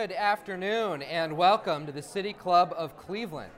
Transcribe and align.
Good 0.00 0.12
afternoon 0.12 1.02
and 1.02 1.36
welcome 1.36 1.84
to 1.84 1.92
the 1.92 2.00
City 2.00 2.32
Club 2.32 2.72
of 2.74 2.96
Cleveland, 2.96 3.52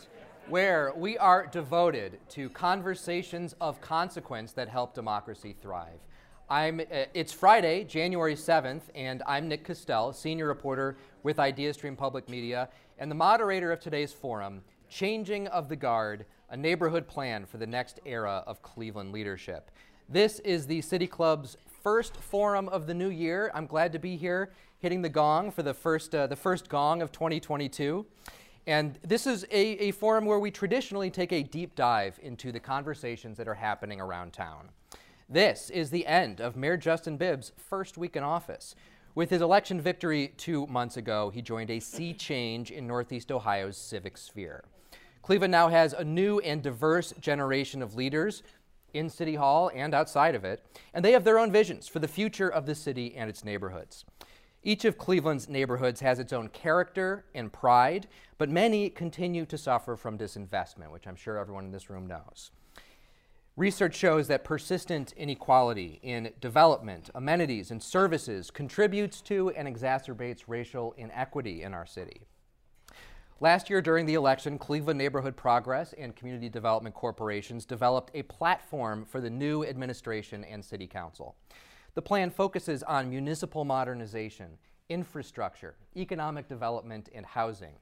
where 0.48 0.92
we 0.96 1.16
are 1.16 1.46
devoted 1.46 2.19
to 2.30 2.48
conversations 2.48 3.55
of 3.60 3.80
consequence 3.80 4.50
that 4.55 4.69
help 4.69 4.92
democracy 4.92 5.55
thrive. 5.62 6.00
I'm, 6.50 6.80
uh, 6.80 7.05
it's 7.14 7.33
Friday, 7.33 7.84
January 7.84 8.34
7th, 8.34 8.83
and 8.97 9.23
I'm 9.24 9.47
Nick 9.47 9.64
Castele, 9.64 10.12
senior 10.12 10.48
reporter 10.48 10.97
with 11.23 11.36
IdeaStream 11.36 11.97
Public 11.97 12.28
Media, 12.28 12.69
and 12.98 13.09
the 13.09 13.14
moderator 13.14 13.70
of 13.70 13.78
today's 13.78 14.12
forum, 14.12 14.62
Changing 14.88 15.47
of 15.47 15.69
the 15.69 15.77
Guard, 15.77 16.27
a 16.50 16.56
neighborhood 16.56 17.06
plan 17.06 17.47
for 17.47 17.59
the 17.59 17.69
next 17.69 18.00
era 18.05 18.42
of 18.48 18.62
Cleveland 18.62 19.12
leadership. 19.12 19.70
This 20.09 20.41
is 20.41 20.66
the 20.66 20.80
City 20.83 21.06
Club's 21.06 21.56
first 21.82 22.16
forum 22.16 22.68
of 22.68 22.86
the 22.86 22.95
new 22.95 23.10
year. 23.10 23.50
I'm 23.54 23.66
glad 23.66 23.92
to 23.92 23.98
be 23.98 24.16
here 24.16 24.52
hitting 24.78 25.02
the 25.02 25.09
gong 25.09 25.50
for 25.50 25.62
the 25.62 25.74
first, 25.74 26.14
uh, 26.14 26.27
the 26.27 26.36
first 26.36 26.69
gong 26.69 27.02
of 27.02 27.12
2022. 27.12 28.06
And 28.66 28.98
this 29.02 29.27
is 29.27 29.44
a, 29.50 29.88
a 29.88 29.91
forum 29.91 30.25
where 30.25 30.38
we 30.38 30.50
traditionally 30.50 31.10
take 31.10 31.33
a 31.33 31.42
deep 31.42 31.75
dive 31.75 32.19
into 32.22 32.53
the 32.53 32.60
conversations 32.60 33.36
that 33.38 33.48
are 33.48 33.55
happening 33.55 34.00
around 34.00 34.33
town. 34.33 34.69
This 35.28 35.70
is 35.70 35.91
the 35.91 36.06
end 36.06 36.41
of 36.41 36.56
Mayor 36.56 36.77
Justin 36.77 37.16
Bibb's 37.16 37.53
first 37.56 37.98
week 37.98 38.16
in 38.16 38.22
office. 38.22 38.75
With 39.14 39.30
his 39.30 39.42
election 39.42 39.80
victory 39.80 40.33
two 40.36 40.66
months 40.69 40.97
ago, 40.97 41.30
he 41.30 41.42
joined 41.42 41.70
a 41.70 41.80
sea 41.80 42.14
change 42.14 42.70
in 42.70 42.86
Northeast 42.86 43.33
Ohio's 43.33 43.77
civic 43.77 44.16
sphere. 44.16 44.64
Cleveland 45.22 45.53
now 45.53 45.69
has 45.69 45.92
a 45.92 46.05
new 46.05 46.38
and 46.41 46.62
diverse 46.62 47.12
generation 47.20 47.83
of 47.83 47.94
leaders 47.94 48.42
in 48.94 49.08
City 49.08 49.34
Hall 49.34 49.70
and 49.74 49.94
outside 49.94 50.34
of 50.34 50.44
it, 50.44 50.64
and 50.94 51.04
they 51.04 51.12
have 51.12 51.24
their 51.24 51.38
own 51.38 51.52
visions 51.52 51.88
for 51.88 51.98
the 51.98 52.08
future 52.08 52.48
of 52.48 52.66
the 52.66 52.74
city 52.74 53.14
and 53.14 53.28
its 53.30 53.44
neighborhoods. 53.44 54.04
Each 54.62 54.84
of 54.84 54.96
Cleveland's 54.96 55.48
neighborhoods 55.48 56.00
has 56.00 56.18
its 56.18 56.32
own 56.32 56.48
character 56.48 57.24
and 57.34 57.52
pride, 57.52 58.06
but 58.38 58.48
many 58.48 58.88
continue 58.90 59.44
to 59.46 59.58
suffer 59.58 59.96
from 59.96 60.16
disinvestment, 60.16 60.92
which 60.92 61.06
I'm 61.06 61.16
sure 61.16 61.36
everyone 61.36 61.64
in 61.64 61.72
this 61.72 61.90
room 61.90 62.06
knows. 62.06 62.52
Research 63.56 63.94
shows 63.94 64.28
that 64.28 64.44
persistent 64.44 65.12
inequality 65.12 65.98
in 66.02 66.32
development, 66.40 67.10
amenities, 67.14 67.70
and 67.70 67.82
services 67.82 68.50
contributes 68.50 69.20
to 69.22 69.50
and 69.50 69.68
exacerbates 69.68 70.44
racial 70.46 70.94
inequity 70.96 71.62
in 71.62 71.74
our 71.74 71.84
city. 71.84 72.22
Last 73.42 73.68
year 73.68 73.82
during 73.82 74.06
the 74.06 74.14
election, 74.14 74.56
Cleveland 74.56 74.98
Neighborhood 74.98 75.36
Progress 75.36 75.94
and 75.98 76.14
Community 76.14 76.48
Development 76.48 76.94
Corporations 76.94 77.64
developed 77.64 78.12
a 78.14 78.22
platform 78.22 79.04
for 79.04 79.20
the 79.20 79.30
new 79.30 79.64
administration 79.64 80.44
and 80.44 80.64
city 80.64 80.86
council. 80.86 81.34
The 81.94 82.02
plan 82.02 82.30
focuses 82.30 82.84
on 82.84 83.10
municipal 83.10 83.64
modernization, 83.64 84.58
infrastructure, 84.88 85.74
economic 85.96 86.46
development, 86.46 87.08
and 87.12 87.26
housing. 87.26 87.72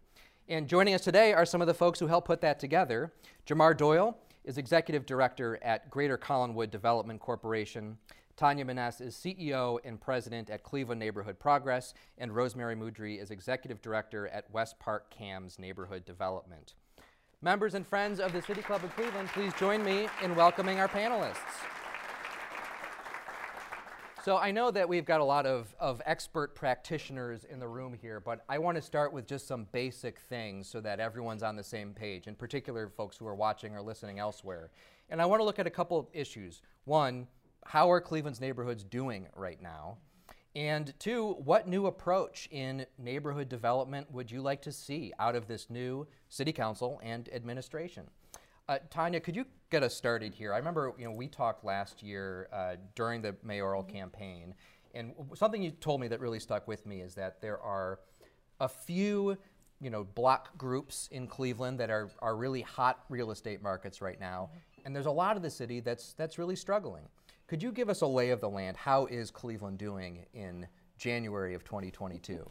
And 0.49 0.67
joining 0.67 0.95
us 0.95 1.03
today 1.03 1.35
are 1.35 1.45
some 1.45 1.61
of 1.61 1.67
the 1.67 1.75
folks 1.75 2.01
who 2.01 2.07
helped 2.07 2.27
put 2.27 2.41
that 2.41 2.59
together. 2.59 3.13
Jamar 3.47 3.77
Doyle 3.77 4.17
is 4.45 4.57
Executive 4.57 5.05
Director 5.05 5.59
at 5.63 5.91
Greater 5.91 6.17
Collinwood 6.17 6.71
Development 6.71 7.21
Corporation. 7.21 7.99
Tania 8.41 8.65
Menesse 8.65 9.03
is 9.03 9.15
CEO 9.15 9.79
and 9.85 10.01
President 10.01 10.49
at 10.49 10.63
Cleveland 10.63 10.99
Neighborhood 10.99 11.39
Progress, 11.39 11.93
and 12.17 12.35
Rosemary 12.35 12.75
Mudry 12.75 13.21
is 13.21 13.31
Executive 13.31 13.83
Director 13.83 14.29
at 14.29 14.51
West 14.51 14.79
Park 14.79 15.11
Kamm's 15.11 15.59
Neighborhood 15.59 16.07
Development. 16.07 16.73
Members 17.43 17.75
and 17.75 17.87
friends 17.87 18.19
of 18.19 18.33
the 18.33 18.41
City 18.41 18.63
Club 18.63 18.83
of 18.83 18.97
Cleveland, 18.97 19.29
please 19.35 19.53
join 19.59 19.85
me 19.85 20.09
in 20.23 20.35
welcoming 20.35 20.81
our 20.81 20.89
panelists. 20.89 21.37
So 24.25 24.39
I 24.39 24.51
know 24.53 24.71
that 24.71 24.89
we've 24.89 25.05
got 25.05 25.21
a 25.21 25.25
lot 25.25 25.45
of, 25.45 25.77
of 25.79 26.01
expert 26.07 26.55
practitioners 26.55 27.45
in 27.45 27.59
the 27.59 27.69
room 27.69 27.93
here, 27.93 28.21
but 28.21 28.43
I 28.49 28.57
want 28.57 28.77
to 28.77 28.83
start 28.83 29.13
with 29.13 29.27
just 29.27 29.47
some 29.49 29.67
basic 29.71 30.19
things 30.19 30.67
so 30.67 30.81
that 30.81 30.99
everyone's 30.99 31.43
on 31.43 31.57
the 31.57 31.63
same 31.63 31.93
page, 31.93 32.27
in 32.27 32.35
particular 32.35 32.89
folks 32.89 33.19
who 33.19 33.27
are 33.27 33.35
watching 33.35 33.77
or 33.77 33.83
listening 33.83 34.19
elsewhere. 34.19 34.71
And 35.11 35.21
I 35.21 35.27
want 35.27 35.41
to 35.41 35.45
look 35.45 35.59
at 35.59 35.67
a 35.67 35.71
couple 35.71 35.99
of 35.99 36.07
issues. 36.15 36.63
One, 36.87 37.27
how 37.65 37.91
are 37.91 38.01
Cleveland's 38.01 38.41
neighborhoods 38.41 38.85
doing 38.85 39.29
right 39.35 39.61
now? 39.61 39.99
And 40.57 40.93
two, 40.99 41.35
what 41.45 41.69
new 41.69 41.87
approach 41.87 42.49
in 42.51 42.85
neighborhood 42.99 43.49
development 43.49 44.11
would 44.11 44.31
you 44.31 44.43
like 44.43 44.63
to 44.63 44.73
see 44.73 45.13
out 45.19 45.37
of 45.37 45.47
this 45.47 45.71
new 45.71 46.09
city 46.29 46.53
council 46.53 47.01
and 47.05 47.29
administration? 47.33 48.09
Uh, 48.69 48.79
Tania, 48.89 49.21
could 49.21 49.37
you 49.37 49.47
get 49.71 49.83
us 49.83 49.95
started 49.95 50.35
here? 50.35 50.53
I 50.53 50.59
remember, 50.59 50.93
you 50.99 51.05
know, 51.05 51.13
we 51.13 51.29
talked 51.29 51.65
last 51.65 52.03
year 52.03 52.49
uh, 52.53 52.77
during 52.95 53.23
the 53.23 53.37
mayoral 53.43 53.83
mm-hmm. 53.83 53.97
campaign, 53.97 54.55
and 54.95 55.13
something 55.35 55.63
you 55.63 55.71
told 55.71 56.01
me 56.01 56.09
that 56.09 56.21
really 56.21 56.41
stuck 56.41 56.67
with 56.67 56.85
me 56.85 57.01
is 57.01 57.15
that 57.15 57.41
there 57.41 57.61
are 57.61 58.01
a 58.61 58.69
few, 58.69 59.37
you 59.81 59.91
know, 59.91 60.05
block 60.05 60.57
groups 60.59 61.09
in 61.13 61.27
Cleveland 61.27 61.79
that 61.79 61.91
are, 61.91 62.11
are 62.21 62.37
really 62.37 62.63
hot 62.63 63.05
real 63.09 63.31
estate 63.31 63.63
markets 63.63 64.01
right 64.01 64.19
now, 64.19 64.51
mm-hmm. 64.51 64.87
and 64.87 64.95
there's 64.95 65.07
a 65.07 65.11
lot 65.11 65.37
of 65.37 65.43
the 65.43 65.51
city 65.51 65.81
that's 65.81 66.13
that's 66.15 66.39
really 66.39 66.57
struggling. 66.57 67.09
Could 67.51 67.65
you 67.65 67.73
give 67.73 67.91
us 67.91 68.01
a 68.03 68.07
lay 68.07 68.31
of 68.31 68.41
the 68.41 68.49
land? 68.49 68.77
How 68.77 69.07
is 69.07 69.33
Cleveland 69.33 69.77
doing 69.77 70.25
in 70.33 70.69
January 70.99 71.55
of 71.55 71.65
2022? 71.65 72.49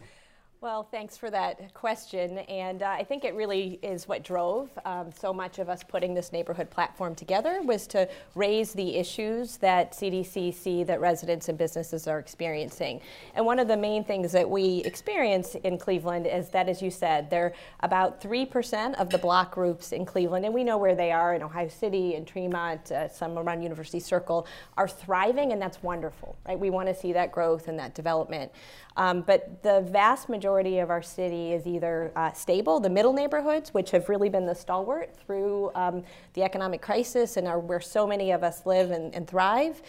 Well, 0.62 0.84
thanks 0.84 1.16
for 1.16 1.30
that 1.30 1.74
question. 1.74 2.40
And 2.40 2.84
uh, 2.84 2.90
I 2.90 3.06
think 3.06 3.24
it 3.24 3.34
really 3.34 3.80
is 3.82 4.10
what 4.10 4.26
drove 4.26 4.70
um, 4.84 5.10
so 5.18 5.32
much 5.32 5.58
of 5.58 5.70
us 5.70 5.84
putting 5.84 6.14
this 6.14 6.34
neighborhood 6.34 6.70
platform 6.70 7.16
together 7.16 7.62
was 7.64 7.88
to 7.88 8.10
raise 8.36 8.74
the 8.74 8.98
issues 8.98 9.56
that 9.58 9.94
CDC 9.94 10.54
see 10.54 10.84
that 10.84 11.00
residents 11.00 11.48
and 11.48 11.58
businesses 11.58 12.10
are 12.10 12.20
experiencing. 12.20 13.00
And 13.36 13.46
one 13.46 13.58
of 13.58 13.70
the 13.70 13.78
main 13.78 14.04
things 14.04 14.34
that 14.34 14.50
we 14.50 14.80
experience 14.80 15.56
in 15.56 15.78
Cleveland 15.78 16.28
is 16.28 16.50
that, 16.50 16.68
as 16.68 16.82
you 16.82 16.92
said, 16.92 17.30
there 17.30 17.46
are 17.46 17.54
about 17.80 18.20
3% 18.20 18.96
of 18.96 19.10
the 19.12 19.18
block 19.18 19.52
groups 19.52 19.94
in 19.94 20.04
Cleveland, 20.04 20.44
and 20.44 20.54
we 20.54 20.66
know 20.66 20.78
where 20.78 20.94
they 20.94 21.14
are 21.14 21.36
in 21.36 21.42
Ohio 21.42 21.70
City 21.70 22.16
and 22.16 22.28
Tremont, 22.28 22.92
uh, 22.92 23.08
some 23.08 23.40
around 23.40 23.62
University 23.62 24.02
Circle, 24.02 24.46
are 24.76 24.90
thriving, 24.90 25.54
and 25.54 25.62
that's 25.62 25.82
wonderful, 25.82 26.38
right? 26.46 26.60
We 26.60 26.70
want 26.70 26.90
to 26.90 26.94
see 26.94 27.14
that 27.14 27.32
growth 27.32 27.70
and 27.70 27.80
that 27.80 27.96
development. 27.96 28.52
Um, 28.98 29.22
but 29.22 29.64
the 29.64 29.80
vast 29.80 30.28
majority 30.28 30.49
of 30.58 30.90
our 30.90 31.02
city 31.02 31.54
is 31.54 31.68
either 31.68 32.12
uh, 32.16 32.32
stable, 32.34 32.80
the 32.80 32.90
middle 32.90 33.14
neighborhoods, 33.14 33.74
which 33.74 33.92
have 33.92 34.10
really 34.10 34.30
been 34.30 34.46
the 34.46 34.56
stalwart 34.56 35.16
through 35.16 35.72
um, 35.76 36.04
the 36.34 36.44
economic 36.44 36.82
crisis 36.82 37.38
and 37.38 37.48
are 37.48 37.60
where 37.60 37.80
so 37.80 38.08
many 38.08 38.32
of 38.32 38.44
us 38.44 38.66
live 38.66 38.92
and, 38.92 39.14
and 39.14 39.28
thrive. 39.28 39.82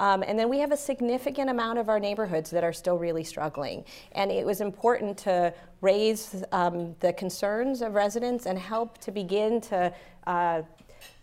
Um, 0.00 0.22
and 0.26 0.38
then 0.38 0.48
we 0.48 0.58
have 0.58 0.72
a 0.72 0.76
significant 0.76 1.50
amount 1.50 1.78
of 1.78 1.88
our 1.88 2.00
neighborhoods 2.00 2.50
that 2.50 2.64
are 2.64 2.72
still 2.72 2.98
really 2.98 3.24
struggling. 3.24 3.84
And 4.12 4.30
it 4.30 4.44
was 4.44 4.60
important 4.60 5.16
to 5.18 5.54
raise 5.80 6.44
um, 6.52 6.96
the 7.00 7.12
concerns 7.12 7.80
of 7.82 7.94
residents 7.94 8.46
and 8.46 8.58
help 8.58 8.98
to 8.98 9.12
begin 9.12 9.60
to 9.62 9.92
uh, 10.26 10.62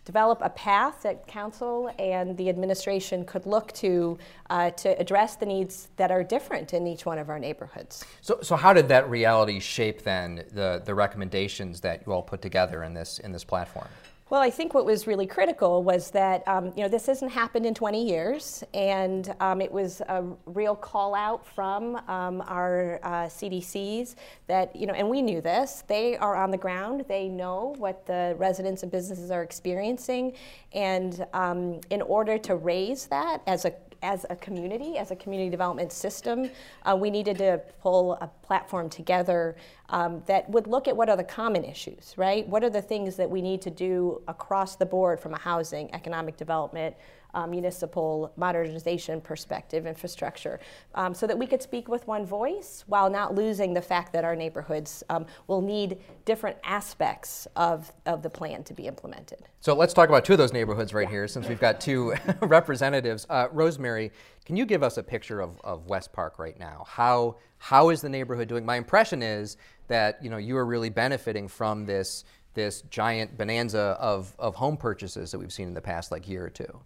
develop 0.06 0.38
a 0.40 0.48
path 0.50 1.02
that 1.02 1.26
council 1.26 1.92
and 1.98 2.36
the 2.38 2.48
administration 2.48 3.24
could 3.26 3.44
look 3.44 3.72
to 3.72 4.16
uh, 4.48 4.70
to 4.70 4.98
address 4.98 5.36
the 5.36 5.44
needs 5.44 5.88
that 5.96 6.10
are 6.10 6.22
different 6.22 6.72
in 6.72 6.86
each 6.86 7.04
one 7.04 7.18
of 7.18 7.28
our 7.28 7.38
neighborhoods. 7.38 8.04
So, 8.22 8.38
so 8.40 8.56
how 8.56 8.72
did 8.72 8.88
that 8.88 9.10
reality 9.10 9.58
shape 9.60 10.02
then 10.02 10.44
the, 10.52 10.80
the 10.84 10.94
recommendations 10.94 11.80
that 11.80 12.06
you 12.06 12.12
all 12.12 12.22
put 12.22 12.40
together 12.40 12.84
in 12.84 12.94
this 12.94 13.18
in 13.18 13.32
this 13.32 13.44
platform? 13.44 13.88
Well, 14.28 14.42
I 14.42 14.50
think 14.50 14.74
what 14.74 14.84
was 14.84 15.06
really 15.06 15.28
critical 15.28 15.84
was 15.84 16.10
that 16.10 16.42
um, 16.48 16.72
you 16.76 16.82
know 16.82 16.88
this 16.88 17.06
hasn't 17.06 17.30
happened 17.30 17.64
in 17.64 17.74
20 17.74 18.04
years, 18.04 18.64
and 18.74 19.32
um, 19.38 19.60
it 19.60 19.70
was 19.70 20.00
a 20.00 20.24
real 20.46 20.74
call 20.74 21.14
out 21.14 21.46
from 21.46 21.94
um, 22.08 22.42
our 22.48 22.98
uh, 23.04 23.08
CDCs 23.26 24.16
that 24.48 24.74
you 24.74 24.88
know, 24.88 24.94
and 24.94 25.08
we 25.08 25.22
knew 25.22 25.40
this. 25.40 25.84
They 25.86 26.16
are 26.16 26.34
on 26.34 26.50
the 26.50 26.56
ground. 26.58 27.04
They 27.06 27.28
know 27.28 27.76
what 27.78 28.04
the 28.04 28.34
residents 28.36 28.82
and 28.82 28.90
businesses 28.90 29.30
are 29.30 29.44
experiencing, 29.44 30.32
and 30.72 31.24
um, 31.32 31.78
in 31.90 32.02
order 32.02 32.36
to 32.36 32.56
raise 32.56 33.06
that 33.06 33.42
as 33.46 33.64
a 33.64 33.74
as 34.06 34.24
a 34.30 34.36
community, 34.36 34.96
as 34.96 35.10
a 35.10 35.16
community 35.16 35.50
development 35.50 35.92
system, 35.92 36.48
uh, 36.84 36.96
we 36.98 37.10
needed 37.10 37.36
to 37.38 37.60
pull 37.82 38.12
a 38.20 38.28
platform 38.46 38.88
together 38.88 39.56
um, 39.88 40.22
that 40.26 40.48
would 40.48 40.68
look 40.68 40.86
at 40.86 40.96
what 40.96 41.08
are 41.08 41.16
the 41.16 41.24
common 41.24 41.64
issues, 41.64 42.14
right? 42.16 42.48
What 42.48 42.62
are 42.62 42.70
the 42.70 42.80
things 42.80 43.16
that 43.16 43.28
we 43.28 43.42
need 43.42 43.60
to 43.62 43.70
do 43.70 44.22
across 44.28 44.76
the 44.76 44.86
board 44.86 45.18
from 45.18 45.34
a 45.34 45.38
housing, 45.38 45.92
economic 45.92 46.36
development, 46.36 46.94
uh, 47.36 47.46
municipal 47.46 48.32
modernization 48.36 49.20
perspective, 49.20 49.86
infrastructure, 49.86 50.58
um, 50.94 51.14
so 51.14 51.26
that 51.26 51.38
we 51.38 51.46
could 51.46 51.62
speak 51.62 51.86
with 51.86 52.06
one 52.08 52.24
voice 52.24 52.82
while 52.86 53.10
not 53.10 53.34
losing 53.34 53.74
the 53.74 53.82
fact 53.82 54.12
that 54.14 54.24
our 54.24 54.34
neighborhoods 54.34 55.04
um, 55.10 55.26
will 55.46 55.60
need 55.60 55.98
different 56.24 56.56
aspects 56.64 57.46
of, 57.54 57.92
of 58.06 58.22
the 58.22 58.30
plan 58.30 58.64
to 58.64 58.72
be 58.72 58.86
implemented. 58.86 59.38
So 59.60 59.74
let's 59.74 59.92
talk 59.92 60.08
about 60.08 60.24
two 60.24 60.32
of 60.32 60.38
those 60.38 60.54
neighborhoods 60.54 60.94
right 60.94 61.08
here 61.08 61.28
since 61.28 61.46
we've 61.46 61.60
got 61.60 61.78
two 61.78 62.14
representatives. 62.40 63.26
Uh, 63.28 63.48
Rosemary, 63.52 64.12
can 64.46 64.56
you 64.56 64.64
give 64.64 64.82
us 64.82 64.96
a 64.96 65.02
picture 65.02 65.40
of, 65.40 65.60
of 65.62 65.86
West 65.86 66.12
Park 66.14 66.38
right 66.38 66.58
now? 66.58 66.84
How, 66.88 67.36
how 67.58 67.90
is 67.90 68.00
the 68.00 68.08
neighborhood 68.08 68.48
doing? 68.48 68.64
My 68.64 68.76
impression 68.76 69.22
is 69.22 69.58
that 69.88 70.18
you 70.22 70.30
know 70.30 70.36
you 70.36 70.56
are 70.56 70.66
really 70.66 70.90
benefiting 70.90 71.46
from 71.46 71.86
this 71.86 72.24
this 72.54 72.82
giant 72.90 73.38
bonanza 73.38 73.96
of, 74.00 74.34
of 74.38 74.56
home 74.56 74.76
purchases 74.76 75.30
that 75.30 75.38
we've 75.38 75.52
seen 75.52 75.68
in 75.68 75.74
the 75.74 75.80
past 75.80 76.10
like 76.10 76.26
year 76.26 76.44
or 76.44 76.50
two. 76.50 76.80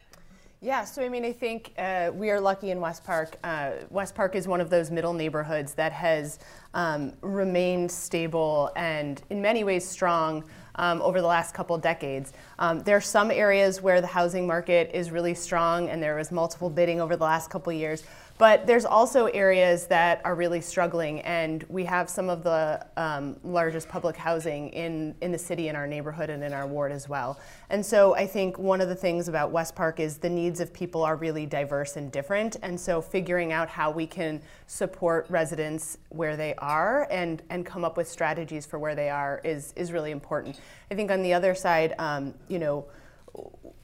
Yeah, 0.62 0.84
so 0.84 1.02
I 1.02 1.08
mean, 1.08 1.24
I 1.24 1.32
think 1.32 1.72
uh, 1.78 2.10
we 2.12 2.28
are 2.28 2.38
lucky 2.38 2.70
in 2.70 2.80
West 2.80 3.02
Park. 3.02 3.38
Uh, 3.42 3.70
West 3.88 4.14
Park 4.14 4.34
is 4.34 4.46
one 4.46 4.60
of 4.60 4.68
those 4.68 4.90
middle 4.90 5.14
neighborhoods 5.14 5.72
that 5.72 5.90
has 5.90 6.38
um, 6.74 7.14
remained 7.22 7.90
stable 7.90 8.70
and, 8.76 9.22
in 9.30 9.40
many 9.40 9.64
ways, 9.64 9.88
strong 9.88 10.44
um, 10.74 11.00
over 11.00 11.22
the 11.22 11.26
last 11.26 11.54
couple 11.54 11.78
decades. 11.78 12.34
Um, 12.58 12.80
there 12.80 12.94
are 12.94 13.00
some 13.00 13.30
areas 13.30 13.80
where 13.80 14.02
the 14.02 14.06
housing 14.06 14.46
market 14.46 14.90
is 14.92 15.10
really 15.10 15.32
strong, 15.32 15.88
and 15.88 16.02
there 16.02 16.16
was 16.16 16.30
multiple 16.30 16.68
bidding 16.68 17.00
over 17.00 17.16
the 17.16 17.24
last 17.24 17.48
couple 17.48 17.72
years. 17.72 18.04
But 18.40 18.66
there's 18.66 18.86
also 18.86 19.26
areas 19.26 19.86
that 19.88 20.22
are 20.24 20.34
really 20.34 20.62
struggling, 20.62 21.20
and 21.20 21.62
we 21.68 21.84
have 21.84 22.08
some 22.08 22.30
of 22.30 22.42
the 22.42 22.86
um, 22.96 23.36
largest 23.44 23.86
public 23.86 24.16
housing 24.16 24.70
in, 24.70 25.14
in 25.20 25.30
the 25.30 25.38
city, 25.38 25.68
in 25.68 25.76
our 25.76 25.86
neighborhood, 25.86 26.30
and 26.30 26.42
in 26.42 26.54
our 26.54 26.66
ward 26.66 26.90
as 26.90 27.06
well. 27.06 27.38
And 27.68 27.84
so 27.84 28.14
I 28.14 28.26
think 28.26 28.58
one 28.58 28.80
of 28.80 28.88
the 28.88 28.94
things 28.94 29.28
about 29.28 29.50
West 29.50 29.76
Park 29.76 30.00
is 30.00 30.16
the 30.16 30.30
needs 30.30 30.60
of 30.60 30.72
people 30.72 31.02
are 31.02 31.16
really 31.16 31.44
diverse 31.44 31.96
and 31.98 32.10
different. 32.10 32.56
And 32.62 32.80
so 32.80 33.02
figuring 33.02 33.52
out 33.52 33.68
how 33.68 33.90
we 33.90 34.06
can 34.06 34.40
support 34.66 35.26
residents 35.28 35.98
where 36.08 36.34
they 36.34 36.54
are 36.54 37.06
and, 37.10 37.42
and 37.50 37.66
come 37.66 37.84
up 37.84 37.98
with 37.98 38.08
strategies 38.08 38.64
for 38.64 38.78
where 38.78 38.94
they 38.94 39.10
are 39.10 39.42
is, 39.44 39.74
is 39.76 39.92
really 39.92 40.12
important. 40.12 40.58
I 40.90 40.94
think 40.94 41.10
on 41.10 41.20
the 41.20 41.34
other 41.34 41.54
side, 41.54 41.94
um, 41.98 42.32
you 42.48 42.58
know, 42.58 42.86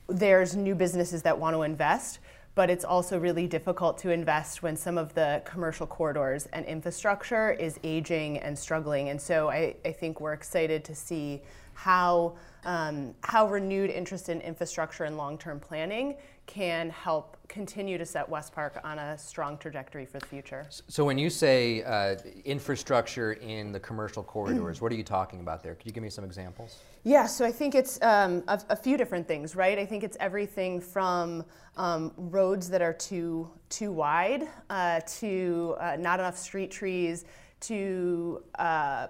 there's 0.08 0.56
new 0.56 0.74
businesses 0.74 1.20
that 1.24 1.38
want 1.38 1.54
to 1.54 1.62
invest 1.62 2.20
but 2.56 2.70
it's 2.70 2.86
also 2.86 3.18
really 3.18 3.46
difficult 3.46 3.98
to 3.98 4.10
invest 4.10 4.62
when 4.62 4.74
some 4.74 4.96
of 4.96 5.12
the 5.14 5.42
commercial 5.44 5.86
corridors 5.86 6.46
and 6.54 6.64
infrastructure 6.64 7.52
is 7.52 7.78
aging 7.84 8.38
and 8.38 8.58
struggling. 8.58 9.10
And 9.10 9.20
so 9.20 9.50
I, 9.50 9.76
I 9.84 9.92
think 9.92 10.20
we're 10.20 10.32
excited 10.32 10.82
to 10.86 10.94
see 10.94 11.42
how, 11.74 12.34
um, 12.64 13.14
how 13.20 13.46
renewed 13.46 13.90
interest 13.90 14.30
in 14.30 14.40
infrastructure 14.40 15.04
and 15.04 15.18
long 15.18 15.36
term 15.36 15.60
planning 15.60 16.16
can 16.46 16.90
help 16.90 17.36
continue 17.48 17.98
to 17.98 18.06
set 18.06 18.28
West 18.28 18.52
Park 18.52 18.80
on 18.84 18.98
a 18.98 19.18
strong 19.18 19.58
trajectory 19.58 20.06
for 20.06 20.18
the 20.18 20.26
future. 20.26 20.66
So, 20.88 21.04
when 21.04 21.18
you 21.18 21.28
say 21.30 21.82
uh, 21.82 22.16
infrastructure 22.44 23.34
in 23.34 23.72
the 23.72 23.80
commercial 23.80 24.22
corridors, 24.22 24.80
what 24.80 24.92
are 24.92 24.94
you 24.94 25.04
talking 25.04 25.40
about 25.40 25.62
there? 25.62 25.74
Could 25.74 25.86
you 25.86 25.92
give 25.92 26.02
me 26.02 26.10
some 26.10 26.24
examples? 26.24 26.78
Yeah, 27.04 27.26
so 27.26 27.44
I 27.44 27.52
think 27.52 27.74
it's 27.74 28.00
um, 28.02 28.42
a, 28.48 28.60
a, 28.70 28.76
few 28.76 28.96
different 28.96 29.28
things, 29.28 29.54
right? 29.54 29.78
I 29.78 29.86
think 29.86 30.02
it's 30.02 30.16
everything 30.18 30.80
from 30.80 31.44
um, 31.76 32.12
roads 32.16 32.68
that 32.70 32.82
are 32.82 32.94
too 32.94 33.50
too 33.68 33.92
wide 33.92 34.48
uh, 34.70 35.00
to 35.18 35.76
uh, 35.80 35.96
not 35.98 36.20
enough 36.20 36.38
street 36.38 36.70
trees 36.70 37.24
to 37.60 38.42
uh, 38.58 39.08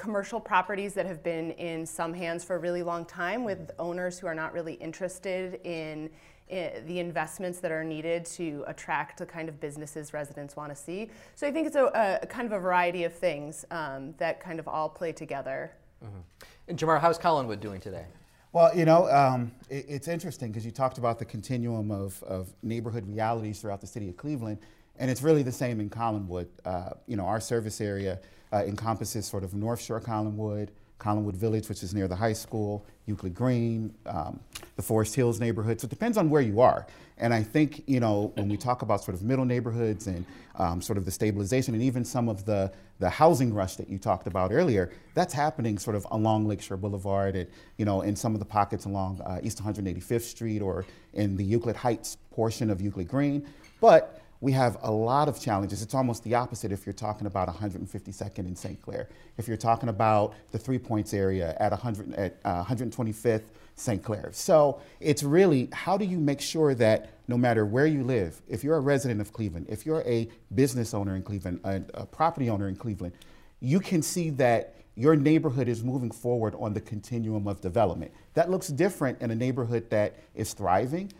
commercial 0.00 0.40
properties 0.40 0.94
that 0.94 1.04
have 1.04 1.22
been 1.22 1.50
in 1.52 1.84
some 1.84 2.14
hands 2.14 2.42
for 2.42 2.56
a 2.56 2.58
really 2.58 2.82
long 2.82 3.04
time 3.04 3.44
with 3.44 3.70
owners 3.78 4.18
who 4.18 4.26
are 4.26 4.34
not 4.34 4.52
really 4.54 4.74
interested 4.74 5.60
in, 5.62 6.08
in 6.08 6.10
the 6.50 6.98
investments 6.98 7.60
that 7.60 7.70
are 7.70 7.84
needed 7.84 8.24
to 8.24 8.64
attract 8.66 9.18
the 9.18 9.26
kind 9.26 9.48
of 9.48 9.60
businesses 9.60 10.12
residents 10.12 10.56
want 10.56 10.70
to 10.70 10.76
see. 10.76 11.10
So 11.36 11.46
I 11.46 11.52
think 11.52 11.66
it's 11.66 11.76
a, 11.76 12.18
a 12.22 12.26
kind 12.26 12.46
of 12.46 12.52
a 12.52 12.58
variety 12.58 13.04
of 13.04 13.12
things 13.12 13.64
um, 13.70 14.14
that 14.18 14.40
kind 14.40 14.58
of 14.58 14.66
all 14.66 14.88
play 14.88 15.12
together. 15.12 15.72
Mm-hmm. 16.04 16.20
And 16.68 16.78
Jamar, 16.78 17.00
how's 17.00 17.18
Collinwood 17.18 17.60
doing 17.60 17.80
today? 17.80 18.04
Well, 18.52 18.74
you 18.76 18.84
know, 18.84 19.08
um, 19.10 19.52
it, 19.68 19.86
it's 19.88 20.08
interesting 20.08 20.50
because 20.50 20.64
you 20.64 20.72
talked 20.72 20.98
about 20.98 21.18
the 21.18 21.24
continuum 21.24 21.90
of, 21.90 22.20
of 22.24 22.52
neighborhood 22.62 23.06
realities 23.06 23.60
throughout 23.60 23.80
the 23.80 23.86
city 23.86 24.08
of 24.08 24.16
Cleveland, 24.16 24.58
and 24.98 25.10
it's 25.10 25.22
really 25.22 25.42
the 25.42 25.52
same 25.52 25.80
in 25.80 25.88
Collinwood. 25.88 26.48
Uh, 26.64 26.90
you 27.06 27.16
know, 27.16 27.26
our 27.26 27.40
service 27.40 27.80
area 27.80 28.18
uh, 28.52 28.64
encompasses 28.66 29.26
sort 29.26 29.44
of 29.44 29.54
North 29.54 29.80
Shore 29.80 30.00
Collinwood, 30.00 30.68
Collinwood 31.00 31.34
Village, 31.34 31.68
which 31.68 31.82
is 31.82 31.94
near 31.94 32.06
the 32.06 32.14
high 32.14 32.32
school, 32.32 32.84
Euclid 33.06 33.34
Green, 33.34 33.92
um, 34.06 34.38
the 34.76 34.82
Forest 34.82 35.14
Hills 35.16 35.40
neighborhood. 35.40 35.80
So 35.80 35.86
it 35.86 35.90
depends 35.90 36.16
on 36.16 36.30
where 36.30 36.42
you 36.42 36.60
are. 36.60 36.86
And 37.18 37.34
I 37.34 37.42
think, 37.42 37.82
you 37.86 38.00
know, 38.00 38.32
when 38.36 38.48
we 38.48 38.56
talk 38.56 38.82
about 38.82 39.02
sort 39.02 39.14
of 39.14 39.22
middle 39.22 39.44
neighborhoods 39.44 40.06
and 40.06 40.24
um, 40.56 40.80
sort 40.80 40.96
of 40.96 41.04
the 41.04 41.10
stabilization 41.10 41.74
and 41.74 41.82
even 41.82 42.04
some 42.04 42.28
of 42.28 42.44
the, 42.44 42.72
the 42.98 43.10
housing 43.10 43.52
rush 43.52 43.76
that 43.76 43.88
you 43.88 43.98
talked 43.98 44.26
about 44.26 44.52
earlier, 44.52 44.90
that's 45.14 45.34
happening 45.34 45.76
sort 45.78 45.96
of 45.96 46.06
along 46.12 46.46
Lakeshore 46.46 46.76
Boulevard 46.76 47.36
and, 47.36 47.48
you 47.76 47.84
know, 47.84 48.02
in 48.02 48.14
some 48.16 48.32
of 48.34 48.38
the 48.38 48.46
pockets 48.46 48.84
along 48.84 49.20
uh, 49.22 49.40
East 49.42 49.62
185th 49.62 50.22
Street 50.22 50.62
or 50.62 50.86
in 51.12 51.36
the 51.36 51.44
Euclid 51.44 51.76
Heights 51.76 52.16
portion 52.30 52.70
of 52.70 52.80
Euclid 52.80 53.08
Green. 53.08 53.46
But 53.80 54.22
we 54.40 54.52
have 54.52 54.78
a 54.82 54.90
lot 54.90 55.28
of 55.28 55.38
challenges. 55.38 55.82
It's 55.82 55.94
almost 55.94 56.24
the 56.24 56.34
opposite 56.34 56.72
if 56.72 56.86
you're 56.86 56.94
talking 56.94 57.26
about 57.26 57.48
152nd 57.48 58.38
in 58.38 58.56
St. 58.56 58.80
Clair. 58.80 59.08
If 59.36 59.46
you're 59.46 59.56
talking 59.58 59.90
about 59.90 60.34
the 60.50 60.58
Three 60.58 60.78
Points 60.78 61.12
area 61.12 61.56
at, 61.60 61.72
100, 61.72 62.14
at 62.14 62.38
uh, 62.44 62.64
125th 62.64 63.42
St. 63.76 64.02
Clair. 64.02 64.30
So 64.32 64.80
it's 64.98 65.22
really 65.22 65.68
how 65.72 65.96
do 65.98 66.04
you 66.04 66.18
make 66.18 66.40
sure 66.40 66.74
that 66.74 67.10
no 67.28 67.36
matter 67.36 67.66
where 67.66 67.86
you 67.86 68.02
live, 68.02 68.40
if 68.48 68.64
you're 68.64 68.76
a 68.76 68.80
resident 68.80 69.20
of 69.20 69.32
Cleveland, 69.32 69.66
if 69.68 69.84
you're 69.84 70.02
a 70.02 70.28
business 70.54 70.94
owner 70.94 71.16
in 71.16 71.22
Cleveland, 71.22 71.60
a, 71.64 71.82
a 71.94 72.06
property 72.06 72.48
owner 72.48 72.68
in 72.68 72.76
Cleveland, 72.76 73.12
you 73.60 73.78
can 73.78 74.02
see 74.02 74.30
that 74.30 74.74
your 74.96 75.16
neighborhood 75.16 75.68
is 75.68 75.84
moving 75.84 76.10
forward 76.10 76.54
on 76.58 76.74
the 76.74 76.80
continuum 76.80 77.46
of 77.46 77.60
development. 77.60 78.12
That 78.34 78.50
looks 78.50 78.68
different 78.68 79.20
in 79.20 79.30
a 79.30 79.34
neighborhood 79.34 79.88
that 79.90 80.16
is 80.34 80.52
thriving 80.52 81.12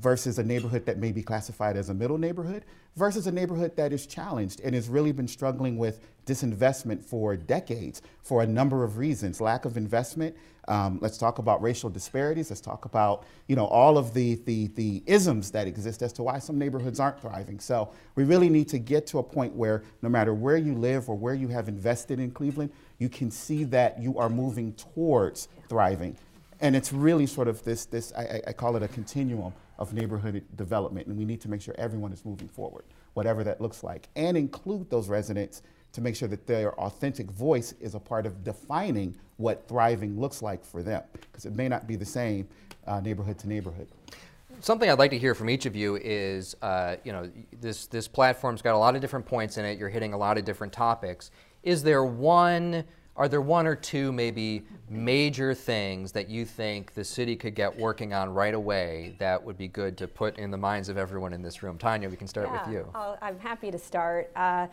versus 0.00 0.38
a 0.38 0.42
neighborhood 0.42 0.86
that 0.86 0.98
may 0.98 1.12
be 1.12 1.22
classified 1.22 1.76
as 1.76 1.88
a 1.88 1.94
middle 1.94 2.18
neighborhood 2.18 2.64
versus 2.96 3.26
a 3.26 3.32
neighborhood 3.32 3.76
that 3.76 3.92
is 3.92 4.06
challenged 4.06 4.60
and 4.60 4.74
has 4.74 4.88
really 4.88 5.12
been 5.12 5.28
struggling 5.28 5.76
with 5.76 6.00
disinvestment 6.26 7.02
for 7.02 7.36
decades 7.36 8.02
for 8.22 8.42
a 8.42 8.46
number 8.46 8.84
of 8.84 8.98
reasons. 8.98 9.40
Lack 9.40 9.64
of 9.64 9.76
investment 9.76 10.36
um, 10.68 10.98
let's 11.00 11.18
talk 11.18 11.38
about 11.38 11.60
racial 11.62 11.90
disparities. 11.90 12.50
Let's 12.50 12.60
talk 12.60 12.84
about 12.84 13.24
you 13.48 13.56
know 13.56 13.64
all 13.66 13.98
of 13.98 14.14
the, 14.14 14.36
the, 14.44 14.68
the 14.68 15.02
isms 15.06 15.50
that 15.50 15.66
exist 15.66 16.00
as 16.02 16.12
to 16.12 16.22
why 16.22 16.38
some 16.38 16.58
neighborhoods 16.58 17.00
aren't 17.00 17.20
thriving. 17.20 17.58
So 17.58 17.90
we 18.14 18.22
really 18.22 18.48
need 18.48 18.68
to 18.68 18.78
get 18.78 19.06
to 19.08 19.18
a 19.18 19.22
point 19.22 19.52
where 19.54 19.82
no 20.02 20.08
matter 20.08 20.32
where 20.32 20.56
you 20.56 20.74
live 20.74 21.08
or 21.08 21.16
where 21.16 21.34
you 21.34 21.48
have 21.48 21.66
invested 21.66 22.20
in 22.20 22.30
cleveland 22.30 22.70
you 23.00 23.08
can 23.08 23.30
see 23.30 23.64
that 23.64 24.00
you 24.00 24.16
are 24.18 24.28
moving 24.28 24.72
towards 24.74 25.48
thriving. 25.68 26.16
And 26.60 26.76
it's 26.76 26.92
really 26.92 27.26
sort 27.26 27.48
of 27.48 27.64
this, 27.64 27.86
this 27.86 28.12
I, 28.12 28.42
I, 28.46 28.52
call 28.52 28.76
it 28.76 28.82
a 28.82 28.88
continuum 28.88 29.54
of 29.80 29.94
neighborhood 29.94 30.44
development, 30.56 31.06
and 31.06 31.16
we 31.16 31.24
need 31.24 31.40
to 31.40 31.48
make 31.48 31.62
sure 31.62 31.74
everyone 31.78 32.12
is 32.12 32.24
moving 32.24 32.48
forward, 32.48 32.84
whatever 33.14 33.42
that 33.42 33.60
looks 33.60 33.82
like, 33.82 34.08
and 34.14 34.36
include 34.36 34.88
those 34.90 35.08
residents 35.08 35.62
to 35.92 36.00
make 36.00 36.14
sure 36.14 36.28
that 36.28 36.46
their 36.46 36.78
authentic 36.78 37.30
voice 37.30 37.74
is 37.80 37.94
a 37.94 37.98
part 37.98 38.26
of 38.26 38.44
defining 38.44 39.16
what 39.38 39.66
thriving 39.66 40.20
looks 40.20 40.42
like 40.42 40.64
for 40.64 40.82
them, 40.82 41.02
because 41.12 41.46
it 41.46 41.56
may 41.56 41.66
not 41.66 41.86
be 41.86 41.96
the 41.96 42.04
same 42.04 42.46
uh, 42.86 43.00
neighborhood 43.00 43.38
to 43.38 43.48
neighborhood. 43.48 43.88
Something 44.60 44.90
I'd 44.90 44.98
like 44.98 45.10
to 45.12 45.18
hear 45.18 45.34
from 45.34 45.48
each 45.48 45.64
of 45.64 45.74
you 45.74 45.96
is, 45.96 46.54
uh, 46.60 46.96
you 47.02 47.12
know, 47.12 47.30
this 47.60 47.86
this 47.86 48.06
platform's 48.06 48.60
got 48.60 48.74
a 48.74 48.78
lot 48.78 48.94
of 48.94 49.00
different 49.00 49.24
points 49.24 49.56
in 49.56 49.64
it. 49.64 49.78
You're 49.78 49.88
hitting 49.88 50.12
a 50.12 50.18
lot 50.18 50.36
of 50.36 50.44
different 50.44 50.72
topics. 50.72 51.30
Is 51.62 51.82
there 51.82 52.04
one 52.04 52.84
are 53.20 53.28
there 53.28 53.42
one 53.42 53.66
or 53.66 53.76
two 53.76 54.12
maybe 54.12 54.62
major 54.88 55.52
things 55.52 56.10
that 56.10 56.30
you 56.30 56.46
think 56.46 56.94
the 56.94 57.04
city 57.04 57.36
could 57.36 57.54
get 57.54 57.78
working 57.78 58.14
on 58.14 58.32
right 58.32 58.54
away 58.54 59.14
that 59.18 59.44
would 59.44 59.58
be 59.58 59.68
good 59.68 59.98
to 59.98 60.08
put 60.08 60.38
in 60.38 60.50
the 60.50 60.56
minds 60.56 60.88
of 60.88 60.96
everyone 60.96 61.34
in 61.34 61.42
this 61.42 61.62
room? 61.62 61.76
Tania, 61.76 62.08
we 62.08 62.16
can 62.16 62.26
start 62.26 62.48
yeah, 62.50 62.64
with 62.64 62.72
you. 62.72 62.90
i 62.94 63.28
am 63.28 63.38
happy 63.38 63.70
to 63.70 63.78
start. 63.78 64.30
Uh, 64.34 64.68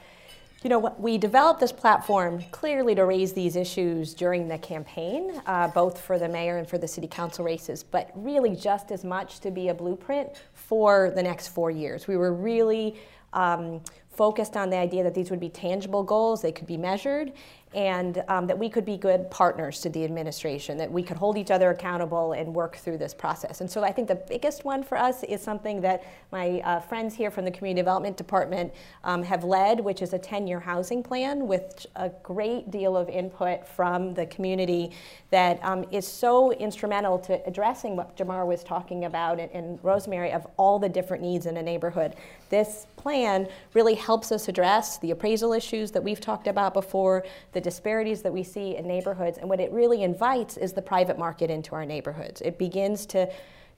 you 0.63 0.69
know, 0.69 0.95
we 0.97 1.17
developed 1.17 1.59
this 1.59 1.73
platform 1.73 2.41
clearly 2.51 2.95
to 2.95 3.03
raise 3.03 3.33
these 3.33 3.57
issues 3.57 4.13
during 4.13 4.47
the 4.47 4.57
campaign, 4.57 5.41
uh, 5.45 5.67
both 5.67 5.99
for 5.99 6.17
the 6.17 6.29
mayor 6.29 6.57
and 6.57 6.69
for 6.69 6.77
the 6.77 6.87
city 6.87 7.07
council 7.07 7.43
races, 7.43 7.83
but 7.83 8.11
really 8.15 8.55
just 8.55 8.93
as 8.93 9.03
much 9.03 9.41
to 9.41 9.51
be 9.51 9.67
a 9.67 9.73
blueprint 9.73 10.29
for 10.53 11.11
the 11.13 11.21
next 11.21 11.49
four 11.49 11.69
years. 11.69 12.07
We 12.07 12.15
were 12.15 12.33
really 12.33 12.95
um, 13.33 13.81
focused 14.09 14.57
on 14.57 14.69
the 14.69 14.77
idea 14.77 15.03
that 15.03 15.13
these 15.13 15.29
would 15.29 15.39
be 15.39 15.49
tangible 15.49 16.01
goals, 16.01 16.41
they 16.41 16.51
could 16.51 16.65
be 16.65 16.77
measured, 16.77 17.33
and 17.73 18.23
um, 18.29 18.47
that 18.47 18.57
we 18.57 18.69
could 18.69 18.85
be 18.85 18.97
good 18.97 19.29
partners 19.29 19.81
to 19.81 19.89
the 19.89 20.03
administration, 20.05 20.77
that 20.77 20.89
we 20.89 21.03
could 21.03 21.17
hold 21.17 21.37
each 21.37 21.51
other 21.51 21.69
accountable 21.69 22.31
and 22.31 22.53
work 22.53 22.77
through 22.77 22.97
this 22.97 23.13
process. 23.13 23.59
And 23.59 23.69
so 23.69 23.83
I 23.83 23.91
think 23.91 24.07
the 24.07 24.15
biggest 24.15 24.63
one 24.63 24.83
for 24.83 24.97
us 24.97 25.23
is 25.23 25.41
something 25.41 25.81
that 25.81 26.03
my 26.31 26.61
uh, 26.61 26.79
friends 26.79 27.13
here 27.13 27.29
from 27.29 27.43
the 27.43 27.51
Community 27.51 27.81
Development 27.81 28.15
Department 28.15 28.73
um, 29.03 29.21
have 29.21 29.43
led, 29.43 29.81
which 29.81 30.01
is 30.01 30.13
a 30.13 30.19
10 30.19 30.47
year 30.47 30.59
housing 30.59 31.03
plan 31.03 31.45
with 31.45 31.85
a 31.97 32.09
great 32.23 32.71
deal 32.71 32.95
of 32.95 33.09
input 33.09 33.67
from 33.67 34.13
the 34.13 34.25
community 34.27 34.91
that 35.29 35.59
um, 35.61 35.85
is 35.91 36.07
so 36.07 36.53
instrumental 36.53 37.19
to 37.19 37.45
addressing 37.45 37.97
what 37.97 38.15
Jamar 38.15 38.47
was 38.47 38.63
talking 38.63 39.05
about 39.05 39.39
and, 39.39 39.51
and 39.51 39.79
Rosemary 39.83 40.31
of 40.31 40.47
all 40.55 40.79
the 40.79 40.89
different 40.89 41.21
needs 41.21 41.45
in 41.45 41.57
a 41.57 41.61
neighborhood. 41.61 42.15
This 42.49 42.87
plan 42.95 43.47
really 43.73 43.95
helps 43.95 44.31
us 44.31 44.47
address 44.47 44.97
the 44.97 45.11
appraisal 45.11 45.53
issues 45.53 45.91
that 45.91 46.03
we've 46.03 46.21
talked 46.21 46.47
about 46.47 46.73
before, 46.73 47.25
the 47.57 47.61
disparities 47.61 48.21
that 48.21 48.31
we 48.31 48.43
see 48.43 48.75
in 48.75 48.87
neighborhoods, 48.87 49.39
and 49.39 49.49
what 49.49 49.59
it 49.59 49.71
really 49.71 50.03
invites 50.03 50.57
is 50.57 50.73
the 50.73 50.81
private 50.81 51.17
market 51.17 51.49
into 51.49 51.73
our 51.73 51.87
neighborhoods. 51.87 52.39
It 52.41 52.59
begins 52.59 53.07
to 53.07 53.27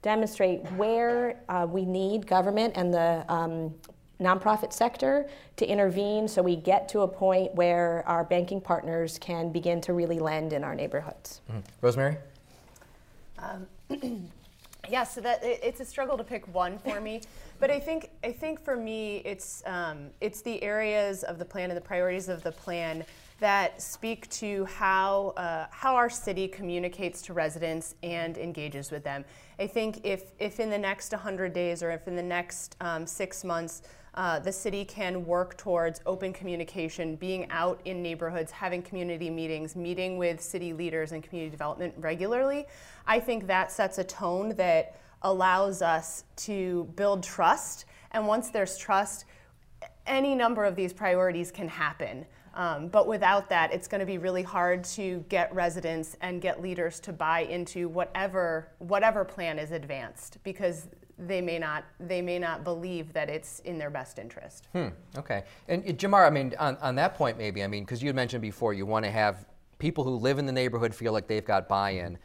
demonstrate 0.02 0.70
where 0.74 1.40
uh, 1.48 1.66
we 1.70 1.86
need 1.86 2.28
government 2.28 2.74
and 2.76 2.94
the 2.94 3.24
um, 3.30 3.74
nonprofit 4.20 4.74
sector 4.74 5.30
to 5.56 5.66
intervene 5.66 6.28
so 6.28 6.42
we 6.42 6.58
get 6.58 6.90
to 6.90 7.02
a 7.02 7.08
point 7.08 7.56
where 7.56 8.04
our 8.06 8.26
banking 8.26 8.60
partners 8.60 9.18
can 9.18 9.50
begin 9.50 9.80
to 9.80 9.94
really 9.94 10.20
lend 10.20 10.52
in 10.52 10.62
our 10.62 10.76
neighborhoods. 10.76 11.40
Mm-hmm. 11.50 11.60
Rosemary? 11.80 12.18
Um, 13.38 13.66
yeah, 14.90 15.06
so 15.06 15.22
that 15.22 15.42
it, 15.42 15.62
it's 15.64 15.80
a 15.80 15.86
struggle 15.86 16.18
to 16.18 16.24
pick 16.26 16.54
one 16.54 16.78
for 16.80 17.00
me. 17.00 17.22
But 17.60 17.72
I 17.72 17.80
think 17.82 18.12
I 18.24 18.32
think 18.32 18.64
for 18.64 18.78
me, 18.78 19.18
it's 19.26 19.64
um, 19.66 20.12
it's 20.22 20.42
the 20.42 20.64
areas 20.64 21.26
of 21.26 21.38
the 21.38 21.44
plan 21.44 21.70
and 21.70 21.76
the 21.76 21.82
priorities 21.82 22.30
of 22.30 22.42
the 22.42 22.54
plan 22.54 23.04
that 23.40 23.82
speak 23.82 24.30
to 24.30 24.66
how 24.66 25.34
uh, 25.38 25.68
how 25.72 25.96
our 25.96 26.10
city 26.10 26.48
communicates 26.48 27.22
to 27.24 27.34
residents 27.34 27.96
and 28.04 28.38
engages 28.38 28.92
with 28.92 29.04
them. 29.04 29.26
I 29.60 29.68
think 29.68 30.02
if 30.04 30.32
if 30.40 30.60
in 30.60 30.70
the 30.70 30.78
next 30.78 31.12
100 31.12 31.54
days 31.54 31.82
or 31.84 31.92
if 31.92 32.08
in 32.08 32.16
the 32.16 32.24
next 32.24 32.76
um, 32.82 33.06
six 33.06 33.44
months. 33.44 33.82
Uh, 34.16 34.40
the 34.40 34.52
city 34.52 34.84
can 34.84 35.24
work 35.24 35.56
towards 35.56 36.02
open 36.06 36.34
communication, 36.34 37.16
being 37.16 37.50
out 37.52 37.80
in 37.86 38.02
neighborhoods, 38.02 38.52
having 38.52 38.82
community 38.82 39.30
meetings, 39.30 39.76
meeting 39.76 40.18
with 40.18 40.42
city 40.42 40.74
leaders 40.74 41.12
and 41.12 41.24
community 41.24 41.50
development 41.50 41.94
regularly. 41.96 42.66
I 43.06 43.20
think 43.20 43.46
that 43.48 43.72
sets 43.72 44.00
a 44.00 44.04
tone 44.04 44.56
that 44.56 45.00
allows 45.22 45.82
us 45.82 46.24
to 46.38 46.92
build 46.96 47.24
trust. 47.24 47.86
And 48.12 48.28
once 48.28 48.50
there's 48.50 48.78
trust, 48.78 49.26
any 50.08 50.36
number 50.36 50.66
of 50.66 50.76
these 50.76 50.92
priorities 50.92 51.52
can 51.52 51.68
happen. 51.68 52.26
Um, 52.60 52.90
but 52.90 53.08
without 53.08 53.48
that, 53.52 53.74
it's 53.74 53.88
going 53.88 54.02
to 54.02 54.06
be 54.06 54.18
really 54.18 54.44
hard 54.44 54.84
to 54.84 55.24
get 55.30 55.54
residents 55.56 56.18
and 56.20 56.42
get 56.42 56.62
leaders 56.62 57.00
to 57.00 57.14
buy 57.14 57.42
into 57.42 57.88
whatever 57.88 58.68
whatever 58.80 59.24
plan 59.24 59.58
is 59.58 59.72
advanced 59.72 60.40
because 60.44 60.90
they 61.18 61.40
may 61.40 61.58
not 61.58 61.86
they 62.02 62.22
may 62.22 62.38
not 62.38 62.66
believe 62.66 63.14
that 63.14 63.30
it's 63.30 63.60
in 63.60 63.78
their 63.78 63.90
best 63.90 64.20
interest. 64.20 64.68
Hmm. 64.74 64.90
Okay. 65.18 65.46
And 65.70 65.84
uh, 65.86 65.94
Jamar, 65.94 66.28
I 66.28 66.30
mean, 66.30 66.54
on, 66.60 66.76
on 66.82 66.96
that 66.96 67.16
point, 67.16 67.38
maybe 67.38 67.64
I 67.64 67.68
mean, 67.68 67.86
because 67.86 68.04
you 68.04 68.14
mentioned 68.14 68.42
before, 68.42 68.74
you 68.74 68.86
want 68.86 69.06
to 69.06 69.12
have 69.12 69.46
people 69.78 70.04
who 70.04 70.18
live 70.18 70.38
in 70.38 70.46
the 70.46 70.52
neighborhood 70.52 70.94
feel 70.94 71.14
like 71.14 71.28
they've 71.28 71.46
got 71.46 71.70
buy-in 71.70 72.18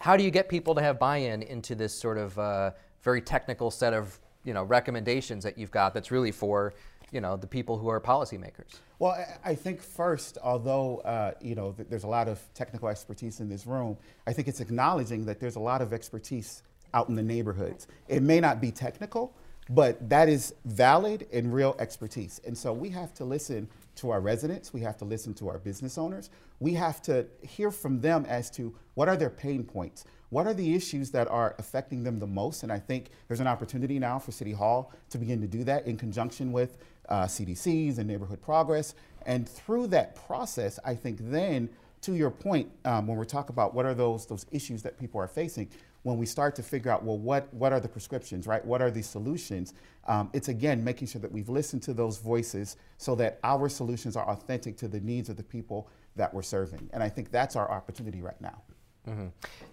how 0.00 0.16
do 0.16 0.24
you 0.24 0.32
get 0.32 0.48
people 0.48 0.74
to 0.74 0.82
have 0.82 0.98
buy-in 0.98 1.42
into 1.42 1.76
this 1.76 1.94
sort 1.94 2.18
of 2.18 2.36
uh, 2.36 2.72
very 3.02 3.20
technical 3.20 3.70
set 3.70 3.94
of 3.94 4.18
you 4.44 4.52
know 4.52 4.64
recommendations 4.64 5.44
that 5.44 5.56
you've 5.56 5.70
got 5.70 5.94
that's 5.94 6.10
really 6.10 6.32
for 6.32 6.74
you 7.12 7.20
know 7.20 7.36
the 7.36 7.46
people 7.46 7.78
who 7.78 7.88
are 7.88 8.00
policymakers? 8.00 8.74
Well, 8.98 9.24
I 9.44 9.54
think 9.54 9.82
first, 9.82 10.38
although 10.42 10.98
uh, 10.98 11.32
you 11.40 11.54
know 11.54 11.74
there's 11.78 12.04
a 12.04 12.08
lot 12.08 12.28
of 12.28 12.40
technical 12.54 12.88
expertise 12.88 13.40
in 13.40 13.48
this 13.48 13.66
room, 13.66 13.96
I 14.26 14.32
think 14.32 14.48
it's 14.48 14.60
acknowledging 14.60 15.26
that 15.26 15.38
there's 15.38 15.56
a 15.56 15.60
lot 15.60 15.82
of 15.82 15.92
expertise 15.92 16.62
out 16.94 17.08
in 17.08 17.14
the 17.14 17.22
neighborhoods. 17.22 17.86
It 18.08 18.22
may 18.22 18.40
not 18.40 18.60
be 18.60 18.70
technical, 18.70 19.34
but 19.70 20.08
that 20.08 20.28
is 20.28 20.54
valid 20.64 21.26
and 21.32 21.52
real 21.54 21.76
expertise. 21.78 22.40
And 22.46 22.56
so 22.56 22.72
we 22.72 22.90
have 22.90 23.14
to 23.14 23.24
listen 23.24 23.68
to 23.96 24.10
our 24.10 24.20
residents, 24.20 24.72
we 24.72 24.80
have 24.80 24.96
to 24.98 25.04
listen 25.04 25.34
to 25.34 25.48
our 25.48 25.58
business 25.58 25.98
owners, 25.98 26.30
we 26.60 26.74
have 26.74 27.02
to 27.02 27.26
hear 27.42 27.70
from 27.70 28.00
them 28.00 28.24
as 28.28 28.50
to 28.52 28.74
what 28.94 29.08
are 29.08 29.16
their 29.16 29.30
pain 29.30 29.64
points, 29.64 30.04
what 30.30 30.46
are 30.46 30.54
the 30.54 30.74
issues 30.74 31.10
that 31.10 31.28
are 31.28 31.54
affecting 31.58 32.02
them 32.02 32.18
the 32.18 32.26
most. 32.26 32.62
And 32.62 32.72
I 32.72 32.78
think 32.78 33.10
there's 33.28 33.40
an 33.40 33.46
opportunity 33.46 33.98
now 33.98 34.18
for 34.18 34.32
City 34.32 34.52
Hall 34.52 34.92
to 35.10 35.18
begin 35.18 35.40
to 35.42 35.46
do 35.46 35.62
that 35.64 35.86
in 35.86 35.96
conjunction 35.96 36.52
with 36.52 36.78
uh, 37.12 37.26
CDCs 37.26 37.98
and 37.98 38.08
neighborhood 38.08 38.40
progress. 38.40 38.94
And 39.26 39.48
through 39.48 39.88
that 39.88 40.16
process, 40.16 40.80
I 40.84 40.94
think 40.94 41.18
then, 41.20 41.68
to 42.00 42.14
your 42.14 42.30
point, 42.30 42.70
um, 42.84 43.06
when 43.06 43.18
we 43.18 43.26
talk 43.26 43.50
about 43.50 43.74
what 43.74 43.84
are 43.84 43.94
those, 43.94 44.26
those 44.26 44.46
issues 44.50 44.82
that 44.82 44.98
people 44.98 45.20
are 45.20 45.28
facing, 45.28 45.68
when 46.04 46.16
we 46.18 46.26
start 46.26 46.56
to 46.56 46.62
figure 46.62 46.90
out, 46.90 47.04
well, 47.04 47.18
what, 47.18 47.52
what 47.54 47.72
are 47.72 47.78
the 47.78 47.88
prescriptions, 47.88 48.46
right? 48.48 48.64
What 48.64 48.82
are 48.82 48.90
the 48.90 49.02
solutions? 49.02 49.74
Um, 50.08 50.30
it's 50.32 50.48
again 50.48 50.82
making 50.82 51.06
sure 51.06 51.20
that 51.20 51.30
we've 51.30 51.48
listened 51.48 51.82
to 51.84 51.94
those 51.94 52.18
voices 52.18 52.76
so 52.96 53.14
that 53.16 53.38
our 53.44 53.68
solutions 53.68 54.16
are 54.16 54.28
authentic 54.28 54.76
to 54.78 54.88
the 54.88 54.98
needs 54.98 55.28
of 55.28 55.36
the 55.36 55.44
people 55.44 55.88
that 56.16 56.32
we're 56.34 56.42
serving. 56.42 56.90
And 56.92 57.02
I 57.02 57.08
think 57.08 57.30
that's 57.30 57.54
our 57.54 57.70
opportunity 57.70 58.20
right 58.20 58.40
now. 58.40 58.62
Mm-hmm. 59.06 59.26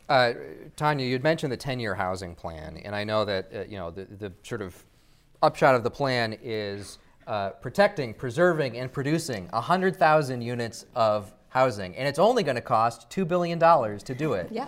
Uh, 0.08 0.34
Tania, 0.76 1.08
you'd 1.08 1.24
mentioned 1.24 1.52
the 1.52 1.58
10-year 1.58 1.96
housing 1.96 2.36
plan, 2.36 2.78
and 2.78 2.96
I 2.96 3.04
know 3.04 3.26
that 3.26 3.50
uh, 3.54 3.62
you 3.70 3.78
know 3.78 3.92
the, 3.92 4.06
the 4.06 4.34
sort 4.42 4.64
of 4.64 4.76
upshot 5.44 5.76
of 5.76 5.84
the 5.84 5.92
plan 5.92 6.36
is 6.42 6.98
uh, 7.30 7.52
protecting, 7.52 8.12
preserving, 8.12 8.76
and 8.78 8.92
producing 8.92 9.48
100,000 9.50 10.42
units 10.42 10.88
of 10.96 11.32
housing, 11.50 11.96
and 11.96 12.08
it's 12.08 12.18
only 12.18 12.42
going 12.42 12.56
to 12.56 12.62
cost 12.62 13.08
$2 13.12 13.28
billion 13.28 13.60
to 13.60 14.16
do 14.16 14.34
it. 14.34 14.48
Yeah. 14.52 14.66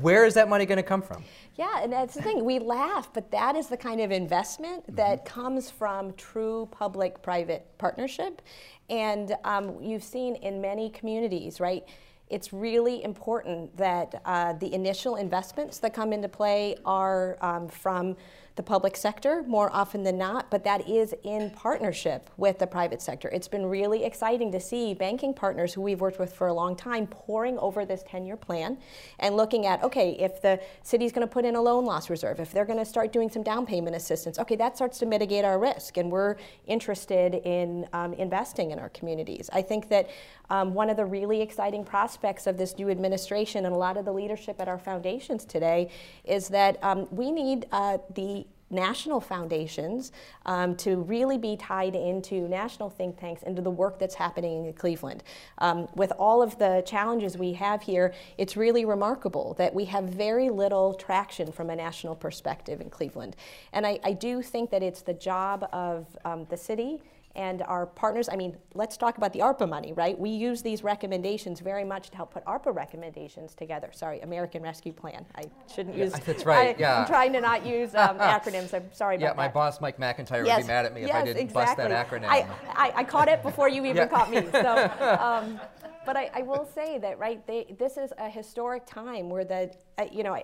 Where 0.00 0.26
is 0.26 0.34
that 0.34 0.48
money 0.48 0.66
going 0.66 0.76
to 0.76 0.82
come 0.82 1.00
from? 1.00 1.24
Yeah, 1.56 1.82
and 1.82 1.90
that's 1.90 2.14
the 2.14 2.22
thing. 2.22 2.44
We 2.44 2.58
laugh, 2.58 3.10
but 3.12 3.30
that 3.30 3.56
is 3.56 3.68
the 3.68 3.76
kind 3.76 4.00
of 4.02 4.10
investment 4.10 4.82
mm-hmm. 4.82 4.96
that 4.96 5.24
comes 5.24 5.70
from 5.70 6.12
true 6.14 6.68
public 6.70 7.22
private 7.22 7.66
partnership. 7.78 8.42
And 8.90 9.34
um, 9.44 9.82
you've 9.82 10.04
seen 10.04 10.36
in 10.36 10.60
many 10.60 10.90
communities, 10.90 11.58
right? 11.58 11.84
It's 12.28 12.52
really 12.52 13.02
important 13.02 13.76
that 13.76 14.20
uh, 14.24 14.52
the 14.54 14.72
initial 14.72 15.16
investments 15.16 15.78
that 15.78 15.94
come 15.94 16.12
into 16.12 16.28
play 16.28 16.76
are 16.84 17.38
um, 17.40 17.68
from 17.68 18.16
the 18.56 18.62
public 18.62 18.96
sector 18.96 19.42
more 19.46 19.70
often 19.72 20.02
than 20.02 20.18
not, 20.18 20.50
but 20.50 20.64
that 20.64 20.88
is 20.88 21.14
in 21.22 21.50
partnership 21.50 22.30
with 22.36 22.58
the 22.58 22.66
private 22.66 23.00
sector. 23.00 23.28
It's 23.28 23.48
been 23.48 23.66
really 23.66 24.04
exciting 24.04 24.52
to 24.52 24.60
see 24.60 24.94
banking 24.94 25.32
partners 25.32 25.72
who 25.74 25.80
we've 25.80 26.00
worked 26.00 26.18
with 26.18 26.32
for 26.32 26.48
a 26.48 26.52
long 26.52 26.76
time 26.76 27.06
pouring 27.06 27.58
over 27.58 27.84
this 27.84 28.02
10 28.08 28.26
year 28.26 28.36
plan 28.36 28.78
and 29.18 29.36
looking 29.36 29.66
at 29.66 29.82
okay, 29.82 30.16
if 30.18 30.42
the 30.42 30.60
city's 30.82 31.12
going 31.12 31.26
to 31.26 31.32
put 31.32 31.44
in 31.44 31.56
a 31.56 31.62
loan 31.62 31.84
loss 31.84 32.10
reserve, 32.10 32.40
if 32.40 32.52
they're 32.52 32.64
going 32.64 32.78
to 32.78 32.84
start 32.84 33.12
doing 33.12 33.30
some 33.30 33.42
down 33.42 33.66
payment 33.66 33.96
assistance, 33.96 34.38
okay, 34.38 34.56
that 34.56 34.76
starts 34.76 34.98
to 34.98 35.06
mitigate 35.06 35.44
our 35.44 35.58
risk, 35.58 35.96
and 35.96 36.10
we're 36.10 36.36
interested 36.66 37.34
in 37.34 37.86
um, 37.92 38.12
investing 38.14 38.70
in 38.70 38.78
our 38.78 38.88
communities. 38.90 39.48
I 39.52 39.62
think 39.62 39.88
that 39.88 40.10
um, 40.50 40.74
one 40.74 40.90
of 40.90 40.96
the 40.96 41.04
really 41.04 41.40
exciting 41.40 41.84
prospects 41.84 42.46
of 42.46 42.58
this 42.58 42.76
new 42.76 42.90
administration 42.90 43.64
and 43.66 43.74
a 43.74 43.78
lot 43.78 43.96
of 43.96 44.04
the 44.04 44.12
leadership 44.12 44.60
at 44.60 44.68
our 44.68 44.78
foundations 44.78 45.44
today 45.44 45.90
is 46.24 46.48
that 46.48 46.82
um, 46.82 47.06
we 47.10 47.30
need 47.30 47.66
uh, 47.72 47.98
the 48.14 48.46
national 48.70 49.20
foundations 49.20 50.12
um, 50.46 50.76
to 50.76 50.96
really 50.96 51.38
be 51.38 51.56
tied 51.56 51.94
into 51.94 52.48
national 52.48 52.88
think 52.88 53.18
tanks, 53.18 53.42
into 53.42 53.60
the 53.60 53.70
work 53.70 53.98
that's 53.98 54.14
happening 54.14 54.66
in 54.66 54.72
Cleveland. 54.72 55.22
Um, 55.58 55.88
with 55.94 56.12
all 56.12 56.42
of 56.42 56.58
the 56.58 56.82
challenges 56.86 57.36
we 57.36 57.52
have 57.54 57.82
here, 57.82 58.14
it's 58.38 58.56
really 58.56 58.84
remarkable 58.84 59.54
that 59.54 59.74
we 59.74 59.84
have 59.86 60.04
very 60.04 60.50
little 60.50 60.94
traction 60.94 61.50
from 61.52 61.70
a 61.70 61.76
national 61.76 62.14
perspective 62.14 62.80
in 62.80 62.90
Cleveland. 62.90 63.36
And 63.72 63.86
I, 63.86 63.98
I 64.04 64.12
do 64.12 64.42
think 64.42 64.70
that 64.70 64.82
it's 64.82 65.02
the 65.02 65.14
job 65.14 65.68
of 65.72 66.06
um, 66.24 66.46
the 66.48 66.56
city 66.56 67.02
and 67.36 67.62
our 67.62 67.86
partners. 67.86 68.28
I 68.30 68.36
mean, 68.36 68.56
let's 68.74 68.96
talk 68.96 69.16
about 69.16 69.32
the 69.32 69.40
ARPA 69.40 69.68
money, 69.68 69.92
right? 69.92 70.18
We 70.18 70.30
use 70.30 70.62
these 70.62 70.82
recommendations 70.82 71.60
very 71.60 71.84
much 71.84 72.10
to 72.10 72.16
help 72.16 72.32
put 72.32 72.44
ARPA 72.44 72.74
recommendations 72.74 73.54
together. 73.54 73.90
Sorry, 73.92 74.20
American 74.20 74.62
Rescue 74.62 74.92
Plan. 74.92 75.24
I 75.36 75.44
shouldn't 75.72 75.96
use. 75.96 76.12
That's 76.26 76.44
right. 76.44 76.76
I, 76.76 76.80
yeah. 76.80 77.00
I'm 77.00 77.06
trying 77.06 77.32
to 77.34 77.40
not 77.40 77.64
use 77.64 77.94
um, 77.94 78.18
acronyms. 78.18 78.74
I'm 78.74 78.92
sorry 78.92 79.16
yeah, 79.16 79.26
about 79.26 79.36
my 79.36 79.48
boss 79.48 79.80
Mike 79.80 79.98
McIntyre 79.98 80.44
yes, 80.44 80.58
would 80.58 80.64
be 80.64 80.68
mad 80.68 80.86
at 80.86 80.94
me 80.94 81.02
yes, 81.02 81.10
if 81.10 81.14
I 81.14 81.24
didn't 81.24 81.42
exactly. 81.42 81.84
bust 81.84 81.90
that 81.90 82.10
acronym. 82.10 82.28
I, 82.28 82.46
I, 82.70 82.92
I, 82.96 83.04
caught 83.04 83.28
it 83.28 83.42
before 83.42 83.68
you 83.68 83.84
even 83.84 83.96
yeah. 83.96 84.06
caught 84.06 84.30
me. 84.30 84.46
So. 84.52 84.90
Um, 85.20 85.60
but 86.06 86.16
I, 86.16 86.30
I, 86.34 86.42
will 86.42 86.64
say 86.74 86.98
that, 86.98 87.18
right, 87.18 87.46
they, 87.46 87.74
this 87.78 87.96
is 87.96 88.12
a 88.18 88.28
historic 88.28 88.86
time 88.86 89.28
where 89.28 89.44
the, 89.44 89.70
uh, 89.98 90.06
you 90.10 90.22
know, 90.22 90.32
I, 90.32 90.42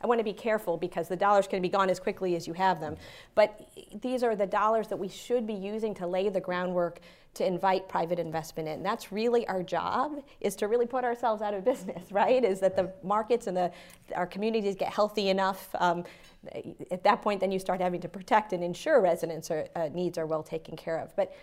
I 0.00 0.06
want 0.06 0.20
to 0.20 0.24
be 0.24 0.32
careful 0.32 0.76
because 0.76 1.08
the 1.08 1.16
dollars 1.16 1.46
can 1.46 1.60
be 1.60 1.68
gone 1.68 1.90
as 1.90 1.98
quickly 1.98 2.36
as 2.36 2.46
you 2.46 2.52
have 2.54 2.80
them. 2.80 2.96
But 3.34 3.68
these 4.00 4.22
are 4.22 4.36
the 4.36 4.46
dollars 4.46 4.88
that 4.88 4.96
we 4.96 5.08
should 5.08 5.46
be 5.46 5.54
using 5.54 5.94
to 5.94 6.06
lay 6.06 6.28
the 6.28 6.40
groundwork 6.40 7.00
to 7.34 7.46
invite 7.46 7.88
private 7.88 8.18
investment 8.18 8.68
in. 8.68 8.82
That's 8.82 9.12
really 9.12 9.46
our 9.48 9.62
job 9.62 10.22
is 10.40 10.56
to 10.56 10.66
really 10.66 10.86
put 10.86 11.04
ourselves 11.04 11.42
out 11.42 11.54
of 11.54 11.64
business, 11.64 12.02
right? 12.12 12.44
Is 12.44 12.60
that 12.60 12.76
the 12.76 12.92
markets 13.02 13.46
and 13.46 13.56
the 13.56 13.72
our 14.14 14.26
communities 14.26 14.74
get 14.74 14.92
healthy 14.92 15.28
enough. 15.28 15.68
Um, 15.74 16.04
at 16.90 17.02
that 17.04 17.20
point, 17.22 17.40
then 17.40 17.52
you 17.52 17.58
start 17.58 17.80
having 17.80 18.00
to 18.00 18.08
protect 18.08 18.52
and 18.52 18.62
ensure 18.62 19.00
residents' 19.00 19.50
are, 19.50 19.66
uh, 19.74 19.88
needs 19.92 20.16
are 20.18 20.26
well 20.26 20.42
taken 20.42 20.76
care 20.76 20.98
of. 20.98 21.14
But 21.16 21.34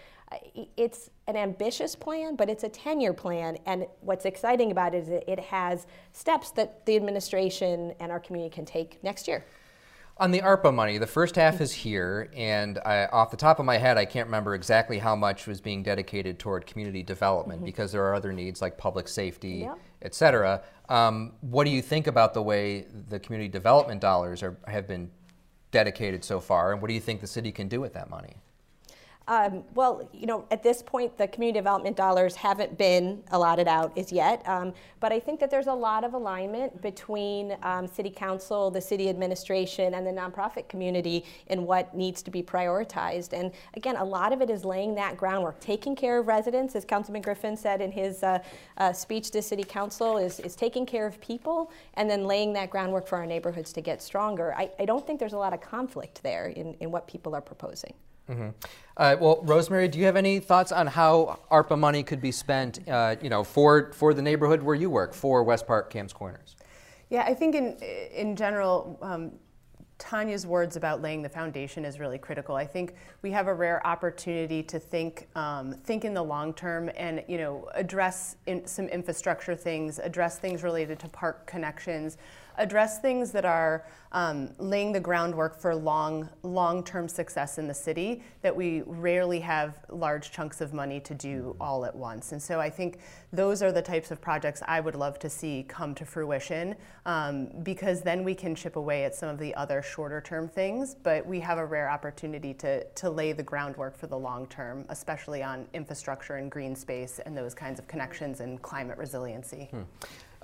it's 0.77 1.09
an 1.27 1.35
ambitious 1.35 1.95
plan, 1.95 2.35
but 2.35 2.49
it's 2.49 2.63
a 2.63 2.69
10 2.69 2.99
year 2.99 3.13
plan. 3.13 3.57
And 3.65 3.85
what's 4.01 4.25
exciting 4.25 4.71
about 4.71 4.93
it 4.93 5.07
is 5.07 5.09
it 5.09 5.39
has 5.39 5.87
steps 6.13 6.51
that 6.51 6.85
the 6.85 6.95
administration 6.95 7.93
and 7.99 8.11
our 8.11 8.19
community 8.19 8.53
can 8.53 8.65
take 8.65 9.03
next 9.03 9.27
year. 9.27 9.45
On 10.17 10.31
the 10.31 10.39
ARPA 10.39 10.73
money, 10.73 10.97
the 10.97 11.05
first 11.05 11.35
half 11.35 11.59
is 11.59 11.73
here, 11.73 12.31
and 12.33 12.79
I, 12.85 13.07
off 13.07 13.31
the 13.31 13.37
top 13.37 13.59
of 13.59 13.65
my 13.65 13.75
head, 13.75 13.97
I 13.97 14.05
can't 14.05 14.27
remember 14.27 14.55
exactly 14.55 14.97
how 14.97 15.13
much 15.13 15.45
was 15.45 15.59
being 15.59 15.83
dedicated 15.83 16.39
toward 16.39 16.65
community 16.65 17.03
development 17.03 17.59
mm-hmm. 17.59 17.65
because 17.65 17.91
there 17.91 18.05
are 18.05 18.15
other 18.15 18.31
needs 18.31 18.61
like 18.61 18.77
public 18.77 19.09
safety, 19.09 19.65
yep. 19.67 19.77
et 20.03 20.15
cetera. 20.15 20.63
Um, 20.87 21.33
what 21.41 21.65
do 21.65 21.69
you 21.69 21.81
think 21.81 22.07
about 22.07 22.33
the 22.33 22.41
way 22.41 22.85
the 23.09 23.19
community 23.19 23.49
development 23.49 23.99
dollars 23.99 24.41
are, 24.41 24.55
have 24.69 24.87
been 24.87 25.11
dedicated 25.71 26.23
so 26.23 26.39
far, 26.39 26.71
and 26.71 26.81
what 26.81 26.87
do 26.87 26.93
you 26.93 27.01
think 27.01 27.19
the 27.19 27.27
city 27.27 27.51
can 27.51 27.67
do 27.67 27.81
with 27.81 27.93
that 27.93 28.09
money? 28.09 28.37
Um, 29.27 29.63
well, 29.73 30.07
you 30.13 30.27
know, 30.27 30.45
at 30.51 30.61
this 30.61 30.83
point, 30.83 31.17
the 31.17 31.27
community 31.27 31.57
development 31.57 31.97
dollars 31.97 32.35
haven't 32.35 32.77
been 32.77 33.23
allotted 33.31 33.67
out 33.67 33.97
as 33.97 34.11
yet, 34.11 34.47
um, 34.47 34.71
but 34.99 35.11
I 35.11 35.19
think 35.19 35.39
that 35.39 35.49
there's 35.49 35.65
a 35.65 35.73
lot 35.73 36.03
of 36.03 36.13
alignment 36.13 36.79
between 36.81 37.57
um, 37.63 37.87
City 37.87 38.11
Council, 38.11 38.69
the 38.69 38.81
City 38.81 39.09
Administration, 39.09 39.95
and 39.95 40.05
the 40.05 40.11
nonprofit 40.11 40.69
community 40.69 41.25
in 41.47 41.65
what 41.65 41.95
needs 41.95 42.21
to 42.21 42.29
be 42.29 42.43
prioritized. 42.43 43.33
And 43.33 43.51
again, 43.73 43.95
a 43.95 44.03
lot 44.03 44.31
of 44.31 44.41
it 44.41 44.51
is 44.51 44.63
laying 44.63 44.93
that 44.95 45.17
groundwork, 45.17 45.59
taking 45.59 45.95
care 45.95 46.19
of 46.19 46.27
residents, 46.27 46.75
as 46.75 46.85
Councilman 46.85 47.23
Griffin 47.23 47.57
said 47.57 47.81
in 47.81 47.91
his 47.91 48.21
uh, 48.21 48.39
uh, 48.77 48.93
speech 48.93 49.31
to 49.31 49.41
City 49.41 49.63
Council, 49.63 50.17
is, 50.17 50.39
is 50.41 50.55
taking 50.55 50.85
care 50.85 51.07
of 51.07 51.19
people 51.19 51.71
and 51.95 52.07
then 52.07 52.25
laying 52.25 52.53
that 52.53 52.69
groundwork 52.69 53.07
for 53.07 53.17
our 53.17 53.25
neighborhoods 53.25 53.73
to 53.73 53.81
get 53.81 54.03
stronger. 54.03 54.53
I, 54.55 54.69
I 54.77 54.85
don't 54.85 55.05
think 55.05 55.19
there's 55.19 55.33
a 55.33 55.37
lot 55.37 55.53
of 55.53 55.61
conflict 55.61 56.21
there 56.21 56.49
in, 56.49 56.75
in 56.79 56.91
what 56.91 57.07
people 57.07 57.33
are 57.33 57.41
proposing. 57.41 57.95
Mm-hmm. 58.29 58.49
Uh, 58.97 59.15
well, 59.19 59.39
Rosemary, 59.43 59.87
do 59.87 59.99
you 59.99 60.05
have 60.05 60.15
any 60.15 60.39
thoughts 60.39 60.71
on 60.71 60.87
how 60.87 61.39
ARPA 61.51 61.77
money 61.77 62.01
could 62.01 62.21
be 62.21 62.31
spent, 62.31 62.87
uh, 62.87 63.15
you 63.21 63.29
know, 63.29 63.43
for 63.43 63.91
for 63.93 64.13
the 64.13 64.21
neighborhood 64.21 64.63
where 64.63 64.75
you 64.75 64.89
work, 64.89 65.13
for 65.13 65.43
West 65.43 65.67
Park 65.67 65.91
Kamm's 65.91 66.13
Corners? 66.13 66.55
Yeah, 67.09 67.23
I 67.23 67.33
think 67.33 67.55
in 67.55 67.77
in 68.13 68.35
general, 68.35 68.97
um, 69.01 69.33
Tania's 69.97 70.45
words 70.45 70.75
about 70.75 71.01
laying 71.01 71.21
the 71.21 71.29
foundation 71.29 71.85
is 71.85 71.99
really 71.99 72.17
critical. 72.17 72.55
I 72.55 72.65
think 72.65 72.95
we 73.21 73.31
have 73.31 73.47
a 73.47 73.53
rare 73.53 73.85
opportunity 73.85 74.63
to 74.63 74.79
think 74.79 75.27
um, 75.35 75.73
think 75.73 76.03
in 76.03 76.13
the 76.13 76.23
long 76.23 76.53
term 76.53 76.89
and 76.95 77.23
you 77.27 77.37
know 77.37 77.69
address 77.75 78.37
in 78.45 78.65
some 78.65 78.87
infrastructure 78.87 79.55
things, 79.55 79.99
address 79.99 80.39
things 80.39 80.63
related 80.63 80.99
to 80.99 81.09
park 81.09 81.45
connections 81.47 82.17
address 82.57 82.99
things 82.99 83.31
that 83.31 83.45
are 83.45 83.85
um, 84.15 84.49
laying 84.59 84.93
the 84.93 84.99
groundwork 84.99 85.59
for 85.59 85.75
long, 85.75 86.29
long-term 86.41 87.09
success 87.09 87.57
in 87.57 87.67
the 87.67 87.73
city 87.73 88.23
that 88.41 88.55
we 88.55 88.81
rarely 88.85 89.41
have 89.41 89.79
large 89.89 90.31
chunks 90.31 90.61
of 90.61 90.73
money 90.73 91.01
to 91.01 91.13
do 91.13 91.55
all 91.59 91.83
at 91.83 91.93
once. 91.93 92.31
And 92.31 92.41
so 92.41 92.59
I 92.59 92.69
think 92.69 92.99
those 93.33 93.61
are 93.61 93.73
the 93.73 93.81
types 93.81 94.11
of 94.11 94.21
projects 94.21 94.61
I 94.65 94.79
would 94.79 94.95
love 94.95 95.19
to 95.19 95.29
see 95.29 95.65
come 95.67 95.93
to 95.95 96.05
fruition 96.05 96.75
um, 97.05 97.49
because 97.63 98.01
then 98.01 98.23
we 98.23 98.33
can 98.33 98.55
chip 98.55 98.77
away 98.77 99.03
at 99.03 99.13
some 99.13 99.27
of 99.27 99.37
the 99.37 99.53
other 99.55 99.81
shorter-term 99.81 100.47
things, 100.47 100.95
but 100.95 101.25
we 101.25 101.41
have 101.41 101.57
a 101.57 101.65
rare 101.65 101.89
opportunity 101.89 102.53
to, 102.53 102.85
to 102.85 103.09
lay 103.09 103.33
the 103.33 103.43
groundwork 103.43 103.97
for 103.97 104.07
the 104.07 104.17
long 104.17 104.47
term, 104.47 104.85
especially 104.87 105.43
on 105.43 105.67
infrastructure 105.73 106.35
and 106.35 106.49
green 106.49 106.73
space 106.73 107.19
and 107.25 107.37
those 107.37 107.53
kinds 107.53 107.79
of 107.79 107.87
connections 107.89 108.39
and 108.39 108.61
climate 108.61 108.97
resiliency. 108.97 109.67
Hmm. 109.71 109.81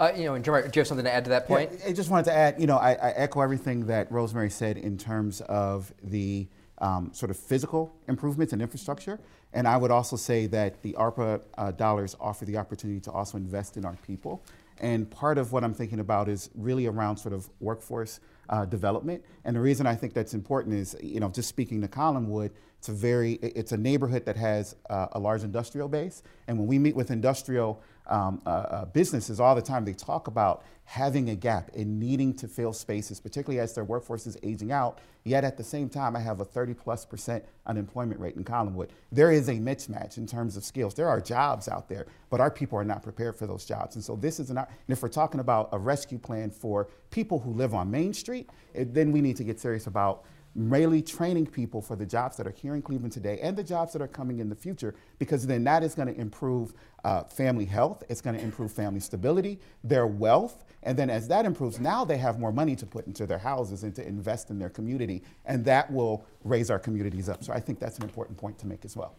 Uh, 0.01 0.12
you 0.17 0.24
know, 0.24 0.36
do 0.36 0.50
you 0.51 0.55
have 0.55 0.88
something 0.88 1.05
to 1.05 1.13
add 1.13 1.24
to 1.24 1.29
that 1.29 1.46
point? 1.46 1.70
Yeah, 1.79 1.89
I 1.89 1.93
just 1.93 2.10
wanted 2.10 2.25
to 2.25 2.34
add, 2.34 2.60
you 2.60 2.65
know, 2.65 2.77
I, 2.77 2.93
I, 2.93 3.12
echo 3.12 3.39
everything 3.39 3.86
that 3.86 4.12
Rosemary 4.12 4.50
said 4.50 4.77
in 4.77 4.98
terms 4.98 5.41
of 5.41 5.93
the 6.01 6.48
um, 6.79 7.12
sort 7.13 7.29
of 7.29 7.38
physical 7.38 7.93
improvements 8.08 8.51
in 8.51 8.62
infrastructure. 8.62 9.20
And 9.53 9.67
I 9.67 9.77
would 9.77 9.91
also 9.91 10.15
say 10.15 10.48
that 10.48 10.81
the 10.81 10.93
ARPA 10.93 11.41
uh, 11.55 11.72
dollars 11.74 12.15
offer 12.20 12.46
the 12.46 12.58
opportunity 12.58 13.00
to 13.01 13.12
also 13.12 13.38
invest 13.38 13.77
in 13.77 13.86
our 13.86 13.96
people. 14.08 14.41
And 14.79 15.08
part 15.08 15.38
of 15.38 15.51
what 15.51 15.63
I'm 15.63 15.75
thinking 15.75 16.00
about 16.00 16.29
is 16.29 16.50
really 16.55 16.88
around 16.88 17.17
sort 17.17 17.36
of 17.36 17.48
workforce 17.60 18.22
uh, 18.50 18.65
development. 18.65 19.24
And 19.46 19.55
the 19.55 19.60
reason 19.60 19.86
I 19.86 19.93
think 19.93 20.15
that's 20.15 20.34
important 20.34 20.74
is, 20.74 20.96
you 21.03 21.20
know, 21.20 21.29
just 21.29 21.48
speaking 21.48 21.79
to 21.81 21.88
Collinwood, 21.88 22.50
it's 22.79 22.89
a 22.89 22.93
very, 22.93 23.34
it's 23.34 23.72
a 23.72 23.77
neighborhood 23.77 24.25
that 24.25 24.38
has 24.38 24.75
uh, 24.89 25.10
a 25.12 25.20
large 25.20 25.43
industrial 25.43 25.88
base. 25.88 26.24
And 26.48 26.58
when 26.58 26.65
we 26.65 26.79
meet 26.79 26.96
with 26.96 27.12
industrial 27.12 27.84
um, 28.12 28.41
uh, 28.46 28.50
uh, 28.50 28.86
businesses 28.86 29.39
all 29.39 29.56
the 29.56 29.62
time, 29.62 29.86
they 29.86 29.94
talk 29.94 30.27
about 30.27 30.63
having 30.84 31.30
a 31.30 31.36
gap 31.36 31.72
and 31.74 32.00
needing 32.00 32.34
to 32.34 32.48
fill 32.48 32.74
spaces, 32.74 33.20
particularly 33.20 33.60
as 33.60 33.74
their 33.74 33.86
workforce 33.86 34.27
is 34.27 34.38
aging 34.44 34.72
out. 34.72 35.00
Yet 35.24 35.44
at 35.44 35.56
the 35.56 35.63
same 35.63 35.88
time, 35.88 36.15
I 36.15 36.20
have 36.20 36.41
a 36.41 36.46
30 36.46 36.74
plus 36.74 37.06
percent 37.06 37.46
unemployment 37.65 38.20
rate 38.20 38.36
in 38.36 38.44
Collinwood. 38.44 38.89
There 39.12 39.32
is 39.32 39.48
a 39.48 39.53
mismatch 39.53 40.18
in 40.18 40.27
terms 40.27 40.58
of 40.58 40.65
skills. 40.65 40.94
There 40.94 41.08
are 41.08 41.22
jobs 41.22 41.70
out 41.70 41.88
there, 41.88 42.08
but 42.29 42.42
our 42.42 42.51
people 42.51 42.77
are 42.77 42.83
not 42.83 43.03
prepared 43.03 43.38
for 43.38 43.48
those 43.48 43.64
jobs. 43.64 43.96
And 43.96 44.03
so 44.03 44.16
this 44.16 44.40
is 44.40 44.50
an, 44.50 44.57
and 44.57 44.68
if 44.88 45.01
we're 45.01 45.09
talking 45.09 45.40
about 45.40 45.70
a 45.72 45.79
rescue 45.79 46.18
plan 46.18 46.50
for 46.51 46.90
people 47.12 47.40
who 47.40 47.51
live 47.51 47.74
on 47.74 47.90
Main 47.90 48.14
Street, 48.14 48.50
then 48.74 49.12
we 49.12 49.22
need 49.22 49.38
to 49.38 49.44
get 49.44 49.59
serious 49.59 49.88
about 49.88 50.25
really 50.55 51.01
training 51.01 51.48
people 51.48 51.81
for 51.81 51.96
the 51.96 52.05
jobs 52.05 52.37
that 52.37 52.46
are 52.46 52.51
here 52.51 52.75
in 52.75 52.81
Cleveland 52.81 53.14
today 53.14 53.40
and 53.42 53.55
the 53.55 53.64
jobs 53.64 53.94
that 53.94 54.01
are 54.01 54.07
coming 54.07 54.40
in 54.40 54.50
the 54.50 54.55
future, 54.55 54.94
because 55.20 55.48
then 55.48 55.64
that 55.64 55.83
is 55.83 55.96
going 55.96 56.07
to 56.07 56.20
improve 56.20 56.74
uh, 57.03 57.24
family 57.24 57.66
health, 57.66 58.03
it's 58.09 58.22
going 58.22 58.35
to 58.35 58.44
improve 58.44 58.72
family 58.72 59.00
stability, 59.00 59.59
their 59.83 60.07
wealth, 60.07 60.66
and 60.83 60.98
then 60.98 61.09
as 61.09 61.27
that 61.27 61.46
improves, 61.46 61.79
now 61.79 62.03
they 62.03 62.18
have 62.18 62.40
more 62.40 62.51
money 62.51 62.75
to 62.75 62.85
put 62.85 63.07
into 63.07 63.25
their 63.25 63.37
houses 63.37 63.83
and 63.83 63.96
to 63.96 64.05
invest 64.05 64.50
in 64.50 64.59
their 64.59 64.70
community, 64.70 65.24
and 65.46 65.64
that 65.66 65.92
will 65.92 66.25
raise 66.44 66.70
our 66.70 66.79
communities 66.79 67.29
up. 67.29 67.44
So 67.44 67.53
I 67.53 67.59
think 67.59 67.79
that's 67.79 67.98
an 67.98 68.03
important 68.03 68.37
point 68.37 68.57
to 68.59 68.68
make 68.68 68.83
as 68.83 68.98
well. 68.98 69.16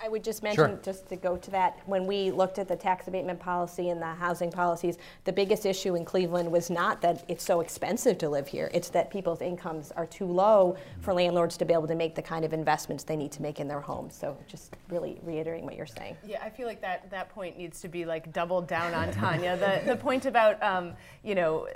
I 0.00 0.08
would 0.08 0.22
just 0.22 0.42
mention, 0.42 0.70
sure. 0.70 0.80
just 0.82 1.08
to 1.08 1.16
go 1.16 1.36
to 1.36 1.50
that, 1.50 1.80
when 1.86 2.06
we 2.06 2.30
looked 2.30 2.58
at 2.58 2.68
the 2.68 2.76
tax 2.76 3.08
abatement 3.08 3.40
policy 3.40 3.90
and 3.90 4.00
the 4.00 4.06
housing 4.06 4.50
policies, 4.50 4.96
the 5.24 5.32
biggest 5.32 5.66
issue 5.66 5.96
in 5.96 6.04
Cleveland 6.04 6.50
was 6.50 6.70
not 6.70 7.02
that 7.02 7.24
it's 7.28 7.44
so 7.44 7.60
expensive 7.60 8.16
to 8.18 8.28
live 8.28 8.46
here, 8.46 8.70
it's 8.72 8.90
that 8.90 9.10
people's 9.10 9.42
incomes 9.42 9.90
are 9.92 10.06
too 10.06 10.26
low 10.26 10.76
for 11.00 11.12
landlords 11.12 11.56
to 11.56 11.64
be 11.64 11.74
able 11.74 11.88
to 11.88 11.96
make 11.96 12.14
the 12.14 12.22
kind 12.22 12.44
of 12.44 12.52
investments 12.52 13.02
they 13.04 13.16
need 13.16 13.32
to 13.32 13.42
make 13.42 13.58
in 13.58 13.66
their 13.66 13.80
homes. 13.80 14.14
So 14.14 14.38
just 14.46 14.76
really 14.88 15.18
reiterating 15.22 15.64
what 15.64 15.76
you're 15.76 15.86
saying. 15.86 16.16
Yeah, 16.24 16.42
I 16.42 16.50
feel 16.50 16.66
like 16.66 16.80
that, 16.80 17.10
that 17.10 17.28
point 17.30 17.58
needs 17.58 17.80
to 17.80 17.88
be 17.88 18.04
like 18.04 18.32
doubled 18.32 18.68
down 18.68 18.94
on 18.94 19.10
Tania. 19.10 19.56
the, 19.56 19.82
the 19.84 19.96
point 19.96 20.26
about, 20.26 20.62
um, 20.62 20.94
you 21.24 21.34
know, 21.34 21.66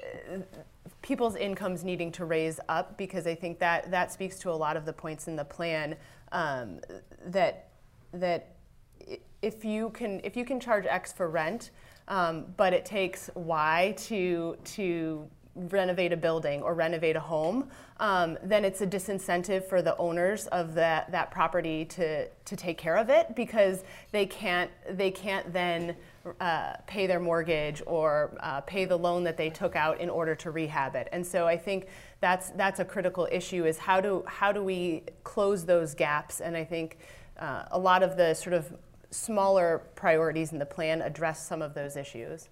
people's 1.02 1.34
incomes 1.34 1.82
needing 1.82 2.12
to 2.12 2.24
raise 2.24 2.60
up 2.68 2.96
because 2.96 3.26
I 3.26 3.34
think 3.34 3.58
that 3.58 3.90
that 3.90 4.12
speaks 4.12 4.38
to 4.40 4.50
a 4.50 4.54
lot 4.54 4.76
of 4.76 4.84
the 4.84 4.92
points 4.92 5.26
in 5.26 5.34
the 5.34 5.44
plan 5.44 5.96
um, 6.30 6.80
that 7.26 7.68
that 8.12 8.56
if 9.40 9.64
you 9.64 9.90
can 9.90 10.20
if 10.22 10.36
you 10.36 10.44
can 10.44 10.60
charge 10.60 10.86
X 10.86 11.12
for 11.12 11.28
rent, 11.28 11.70
um, 12.08 12.46
but 12.56 12.72
it 12.72 12.84
takes 12.84 13.30
Y 13.34 13.94
to 13.98 14.56
to 14.64 15.28
renovate 15.54 16.12
a 16.12 16.16
building 16.16 16.62
or 16.62 16.74
renovate 16.74 17.16
a 17.16 17.20
home, 17.20 17.68
um, 17.98 18.38
then 18.42 18.64
it's 18.64 18.80
a 18.80 18.86
disincentive 18.86 19.64
for 19.64 19.82
the 19.82 19.96
owners 19.98 20.46
of 20.48 20.74
that, 20.74 21.10
that 21.12 21.30
property 21.30 21.84
to, 21.84 22.26
to 22.26 22.56
take 22.56 22.78
care 22.78 22.96
of 22.96 23.10
it 23.10 23.36
because 23.36 23.84
they 24.12 24.24
can't 24.24 24.70
they 24.90 25.10
can't 25.10 25.52
then 25.52 25.94
uh, 26.40 26.74
pay 26.86 27.06
their 27.06 27.20
mortgage 27.20 27.82
or 27.86 28.36
uh, 28.40 28.60
pay 28.62 28.84
the 28.84 28.96
loan 28.96 29.24
that 29.24 29.36
they 29.36 29.50
took 29.50 29.76
out 29.76 30.00
in 30.00 30.08
order 30.08 30.34
to 30.34 30.50
rehab 30.50 30.94
it. 30.94 31.08
And 31.12 31.26
so 31.26 31.46
I 31.46 31.56
think 31.56 31.86
that's 32.20 32.50
that's 32.50 32.80
a 32.80 32.84
critical 32.84 33.28
issue 33.30 33.66
is 33.66 33.76
how 33.78 34.00
do 34.00 34.24
how 34.26 34.52
do 34.52 34.62
we 34.64 35.02
close 35.22 35.66
those 35.66 35.94
gaps? 35.94 36.40
And 36.40 36.56
I 36.56 36.64
think 36.64 36.98
uh, 37.42 37.64
a 37.72 37.78
lot 37.78 38.02
of 38.02 38.16
the 38.16 38.32
sort 38.34 38.54
of 38.54 38.72
smaller 39.10 39.82
priorities 39.96 40.52
in 40.52 40.58
the 40.58 40.66
plan 40.66 41.02
address 41.02 41.44
some 41.46 41.60
of 41.60 41.74
those 41.74 41.96
issues. 41.96 42.48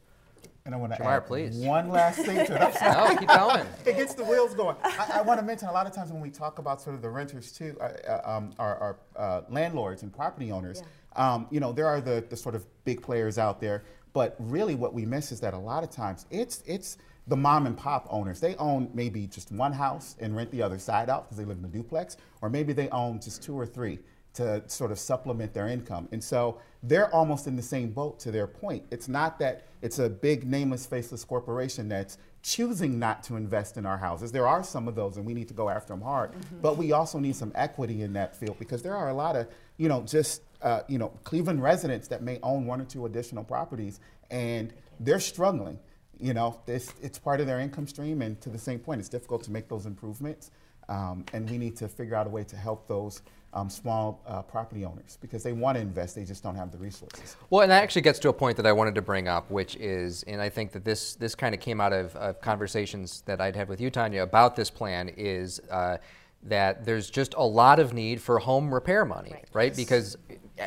And 0.66 0.74
I 0.74 0.78
want 0.78 0.92
to 0.94 1.02
add 1.02 1.26
please. 1.26 1.56
one 1.56 1.88
last 1.88 2.18
thing 2.18 2.44
to 2.46 2.68
it. 2.68 2.76
no, 2.82 3.16
keep 3.16 3.28
going. 3.28 3.66
it 3.86 3.96
gets 3.96 4.14
the 4.14 4.24
wheels 4.24 4.52
going. 4.52 4.76
I, 4.82 5.12
I, 5.14 5.22
want 5.22 5.40
to 5.40 5.46
mention 5.46 5.68
a 5.68 5.72
lot 5.72 5.86
of 5.86 5.94
times 5.94 6.12
when 6.12 6.20
we 6.20 6.28
talk 6.28 6.58
about 6.58 6.82
sort 6.82 6.96
of 6.96 7.02
the 7.02 7.08
renters 7.08 7.50
too, 7.52 7.76
uh, 7.80 7.84
uh 7.84 8.20
um, 8.24 8.50
our, 8.58 8.76
our 8.76 8.96
uh, 9.16 9.42
landlords 9.48 10.02
and 10.02 10.12
property 10.12 10.52
owners. 10.52 10.82
Yeah. 10.82 11.34
Um, 11.34 11.46
you 11.50 11.60
know, 11.60 11.72
there 11.72 11.86
are 11.86 12.00
the, 12.00 12.24
the 12.28 12.36
sort 12.36 12.54
of 12.54 12.66
big 12.84 13.00
players 13.00 13.38
out 13.38 13.60
there, 13.60 13.84
but 14.12 14.36
really 14.38 14.74
what 14.74 14.92
we 14.92 15.06
miss 15.06 15.32
is 15.32 15.40
that 15.40 15.54
a 15.54 15.58
lot 15.58 15.82
of 15.82 15.90
times 15.90 16.26
it's 16.30 16.62
it's 16.66 16.98
the 17.26 17.36
mom 17.36 17.66
and 17.66 17.76
pop 17.76 18.06
owners. 18.10 18.40
They 18.40 18.56
own 18.56 18.90
maybe 18.92 19.26
just 19.28 19.52
one 19.52 19.72
house 19.72 20.16
and 20.18 20.36
rent 20.36 20.50
the 20.50 20.62
other 20.62 20.78
side 20.78 21.08
out 21.08 21.24
because 21.24 21.38
they 21.38 21.44
live 21.44 21.58
in 21.58 21.64
a 21.64 21.68
duplex, 21.68 22.16
or 22.42 22.50
maybe 22.50 22.72
they 22.72 22.88
own 22.90 23.20
just 23.20 23.42
two 23.42 23.58
or 23.58 23.66
three 23.66 24.00
to 24.34 24.62
sort 24.68 24.92
of 24.92 24.98
supplement 24.98 25.52
their 25.52 25.68
income. 25.68 26.08
And 26.12 26.22
so 26.22 26.60
they're 26.82 27.12
almost 27.14 27.46
in 27.46 27.56
the 27.56 27.62
same 27.62 27.90
boat 27.90 28.18
to 28.20 28.30
their 28.30 28.46
point. 28.46 28.84
It's 28.90 29.08
not 29.08 29.38
that 29.40 29.66
it's 29.82 29.98
a 29.98 30.08
big 30.08 30.46
nameless, 30.46 30.86
faceless 30.86 31.24
corporation 31.24 31.88
that's 31.88 32.18
choosing 32.42 32.98
not 32.98 33.22
to 33.24 33.36
invest 33.36 33.76
in 33.76 33.84
our 33.84 33.98
houses. 33.98 34.32
There 34.32 34.46
are 34.46 34.62
some 34.62 34.88
of 34.88 34.94
those, 34.94 35.16
and 35.16 35.26
we 35.26 35.34
need 35.34 35.48
to 35.48 35.54
go 35.54 35.68
after 35.68 35.92
them 35.92 36.00
hard. 36.00 36.32
Mm-hmm. 36.32 36.60
But 36.60 36.76
we 36.76 36.92
also 36.92 37.18
need 37.18 37.36
some 37.36 37.52
equity 37.54 38.02
in 38.02 38.12
that 38.14 38.34
field 38.36 38.58
because 38.58 38.82
there 38.82 38.96
are 38.96 39.10
a 39.10 39.14
lot 39.14 39.36
of, 39.36 39.48
you 39.76 39.88
know, 39.88 40.02
just 40.02 40.42
uh, 40.62 40.82
you 40.88 40.98
know, 40.98 41.08
Cleveland 41.24 41.62
residents 41.62 42.08
that 42.08 42.22
may 42.22 42.38
own 42.42 42.66
one 42.66 42.80
or 42.80 42.84
two 42.84 43.06
additional 43.06 43.44
properties, 43.44 44.00
and 44.30 44.72
they're 45.00 45.20
struggling. 45.20 45.78
You 46.18 46.34
know, 46.34 46.60
this, 46.66 46.92
it's 47.00 47.18
part 47.18 47.40
of 47.40 47.46
their 47.46 47.60
income 47.60 47.86
stream, 47.86 48.20
and 48.22 48.40
to 48.42 48.50
the 48.50 48.58
same 48.58 48.78
point, 48.78 49.00
it's 49.00 49.08
difficult 49.08 49.42
to 49.44 49.50
make 49.50 49.68
those 49.68 49.86
improvements. 49.86 50.50
Um, 50.88 51.24
and 51.32 51.48
we 51.48 51.56
need 51.56 51.76
to 51.76 51.88
figure 51.88 52.16
out 52.16 52.26
a 52.26 52.30
way 52.30 52.44
to 52.44 52.56
help 52.56 52.88
those 52.88 53.22
um, 53.52 53.68
small 53.68 54.22
uh, 54.26 54.42
property 54.42 54.84
owners 54.84 55.18
because 55.20 55.42
they 55.42 55.52
want 55.52 55.76
to 55.76 55.80
invest, 55.82 56.14
they 56.14 56.24
just 56.24 56.42
don't 56.42 56.54
have 56.54 56.70
the 56.70 56.78
resources. 56.78 57.36
Well, 57.50 57.62
and 57.62 57.70
that 57.70 57.82
actually 57.82 58.02
gets 58.02 58.18
to 58.20 58.28
a 58.28 58.32
point 58.32 58.56
that 58.56 58.66
I 58.66 58.72
wanted 58.72 58.94
to 58.94 59.02
bring 59.02 59.26
up, 59.26 59.50
which 59.50 59.76
is, 59.76 60.22
and 60.24 60.40
I 60.40 60.48
think 60.48 60.72
that 60.72 60.84
this 60.84 61.14
this 61.16 61.34
kind 61.34 61.54
of 61.54 61.60
came 61.60 61.80
out 61.80 61.92
of, 61.92 62.14
of 62.16 62.40
conversations 62.40 63.22
that 63.26 63.40
I'd 63.40 63.56
had 63.56 63.68
with 63.68 63.80
you, 63.80 63.90
Tania, 63.90 64.22
about 64.22 64.54
this 64.54 64.70
plan, 64.70 65.08
is 65.16 65.60
uh, 65.70 65.96
that 66.44 66.84
there's 66.84 67.10
just 67.10 67.34
a 67.34 67.42
lot 67.42 67.80
of 67.80 67.92
need 67.92 68.22
for 68.22 68.38
home 68.38 68.72
repair 68.72 69.04
money, 69.04 69.32
right? 69.32 69.48
right? 69.52 69.76
Because, 69.76 70.16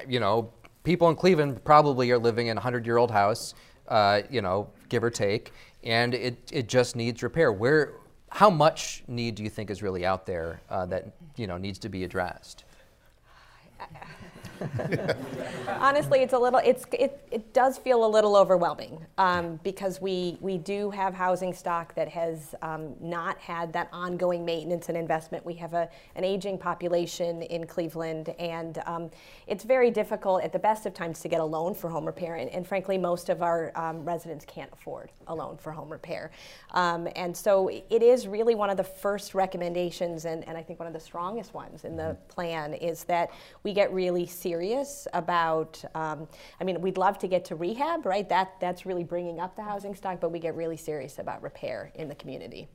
you 0.08 0.20
know, 0.20 0.52
people 0.84 1.10
in 1.10 1.16
Cleveland 1.16 1.64
probably 1.64 2.12
are 2.12 2.20
living 2.20 2.48
in 2.48 2.58
a 2.58 2.62
hundred 2.62 2.86
year 2.86 2.98
old 2.98 3.12
house, 3.12 3.54
uh, 3.88 4.22
you 4.30 4.42
know, 4.42 4.70
give 4.90 5.04
or 5.04 5.10
take, 5.10 5.54
and 5.84 6.14
it 6.14 6.38
it 6.52 6.68
just 6.68 6.98
needs 6.98 7.24
repair. 7.24 7.54
Where 7.54 7.94
how 8.30 8.50
much 8.50 9.04
need 9.08 9.36
do 9.36 9.44
you 9.44 9.50
think 9.50 9.70
is 9.70 9.82
really 9.82 10.06
out 10.06 10.26
there 10.26 10.60
uh, 10.70 10.86
that 10.88 11.14
you 11.38 11.48
know 11.48 11.58
needs 11.58 11.80
to 11.80 11.90
be 11.90 12.04
addressed? 12.04 12.66
I, 13.92 14.23
Honestly, 15.80 16.20
it's 16.20 16.34
a 16.34 16.40
little. 16.40 16.60
It's 16.64 16.86
it, 16.92 17.26
it 17.32 17.54
does 17.54 17.78
feel 17.78 18.06
a 18.06 18.08
little 18.08 18.36
overwhelming 18.36 19.06
um, 19.18 19.60
because 19.64 20.02
we 20.02 20.38
we 20.40 20.58
do 20.58 20.92
have 20.92 21.14
housing 21.14 21.54
stock 21.54 21.94
that 21.96 22.08
has 22.10 22.56
um, 22.62 22.94
not 23.02 23.38
had 23.40 23.74
that 23.74 23.90
ongoing 23.92 24.46
maintenance 24.46 24.90
and 24.90 24.98
investment. 24.98 25.46
We 25.46 25.56
have 25.56 25.74
a 25.74 25.90
an 26.16 26.24
aging 26.24 26.58
population 26.58 27.42
in 27.44 27.66
Cleveland, 27.66 28.30
and 28.40 28.82
um, 28.86 29.10
it's 29.48 29.64
very 29.64 29.92
difficult 29.92 30.44
at 30.44 30.54
the 30.54 30.60
best 30.60 30.86
of 30.86 30.94
times 30.94 31.20
to 31.22 31.28
get 31.28 31.40
a 31.40 31.46
loan 31.46 31.74
for 31.74 31.90
home 31.90 32.06
repair. 32.06 32.36
And, 32.36 32.50
and 32.50 32.66
frankly, 32.66 32.98
most 32.98 33.30
of 33.30 33.42
our 33.42 33.72
um, 33.76 34.06
residents 34.06 34.46
can't 34.46 34.72
afford 34.72 35.12
a 35.28 35.36
loan 35.36 35.58
for 35.58 35.72
home 35.72 35.90
repair. 35.90 36.32
Um, 36.72 37.08
and 37.16 37.36
so 37.36 37.68
it 37.68 38.04
is 38.04 38.28
really 38.28 38.56
one 38.56 38.70
of 38.70 38.78
the 38.78 38.84
first 38.84 39.34
recommendations, 39.34 40.26
and, 40.26 40.48
and 40.48 40.58
I 40.58 40.64
think 40.64 40.80
one 40.80 40.88
of 40.88 40.94
the 40.94 41.00
strongest 41.00 41.54
ones 41.54 41.84
in 41.84 41.96
the 41.96 42.18
plan 42.28 42.74
is 42.74 43.04
that 43.06 43.32
we 43.64 43.74
get 43.74 43.92
really 43.94 44.26
serious 44.26 44.53
about. 45.14 45.84
Um, 45.96 46.28
I 46.60 46.64
mean, 46.64 46.82
we'd 46.82 46.98
love 46.98 47.18
to 47.20 47.28
get 47.28 47.46
to 47.46 47.56
rehab, 47.56 48.06
right? 48.06 48.28
That 48.30 48.60
that's 48.60 48.86
really 48.86 49.04
bringing 49.04 49.40
up 49.40 49.56
the 49.56 49.64
housing 49.64 49.96
stock, 49.96 50.20
but 50.20 50.32
we 50.32 50.40
get 50.40 50.56
really 50.56 50.78
serious 50.78 51.20
about 51.20 51.42
repair 51.42 51.92
in 51.96 52.08
the 52.08 52.16
community. 52.16 52.68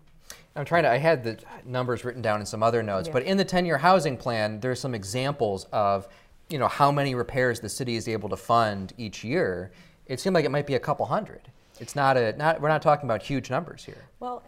I'm 0.57 0.65
trying 0.65 0.83
to. 0.83 0.91
I 0.91 0.99
had 0.99 1.23
the 1.23 1.39
numbers 1.65 2.05
written 2.05 2.23
down 2.23 2.41
in 2.41 2.47
some 2.47 2.63
other 2.63 2.83
notes, 2.83 3.09
yeah. 3.09 3.13
but 3.13 3.23
in 3.23 3.37
the 3.37 3.45
10-year 3.45 3.79
housing 3.79 4.17
plan, 4.17 4.61
there's 4.61 4.81
some 4.81 4.95
examples 4.95 5.67
of, 5.73 6.09
you 6.49 6.59
know, 6.59 6.69
how 6.69 6.91
many 6.91 7.15
repairs 7.15 7.61
the 7.61 7.69
city 7.69 7.97
is 7.97 8.09
able 8.09 8.29
to 8.29 8.37
fund 8.37 8.93
each 8.99 9.23
year. 9.23 9.71
It 10.07 10.21
seemed 10.21 10.35
like 10.35 10.45
it 10.45 10.51
might 10.51 10.67
be 10.67 10.75
a 10.75 10.81
couple 10.81 11.07
hundred. 11.07 11.43
It's 11.81 11.95
not 11.95 12.17
a. 12.17 12.37
Not 12.37 12.61
we're 12.61 12.69
not 12.69 12.83
talking 12.83 13.07
about 13.07 13.23
huge 13.23 13.51
numbers 13.51 13.85
here. 13.85 14.09
Well, 14.21 14.43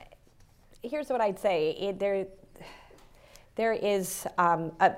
here's 0.83 1.09
what 1.09 1.21
I'd 1.21 1.38
say. 1.38 1.77
It, 1.79 1.99
there, 1.99 2.27
there 3.55 3.73
is 3.73 4.27
um, 4.38 4.73
a 4.81 4.95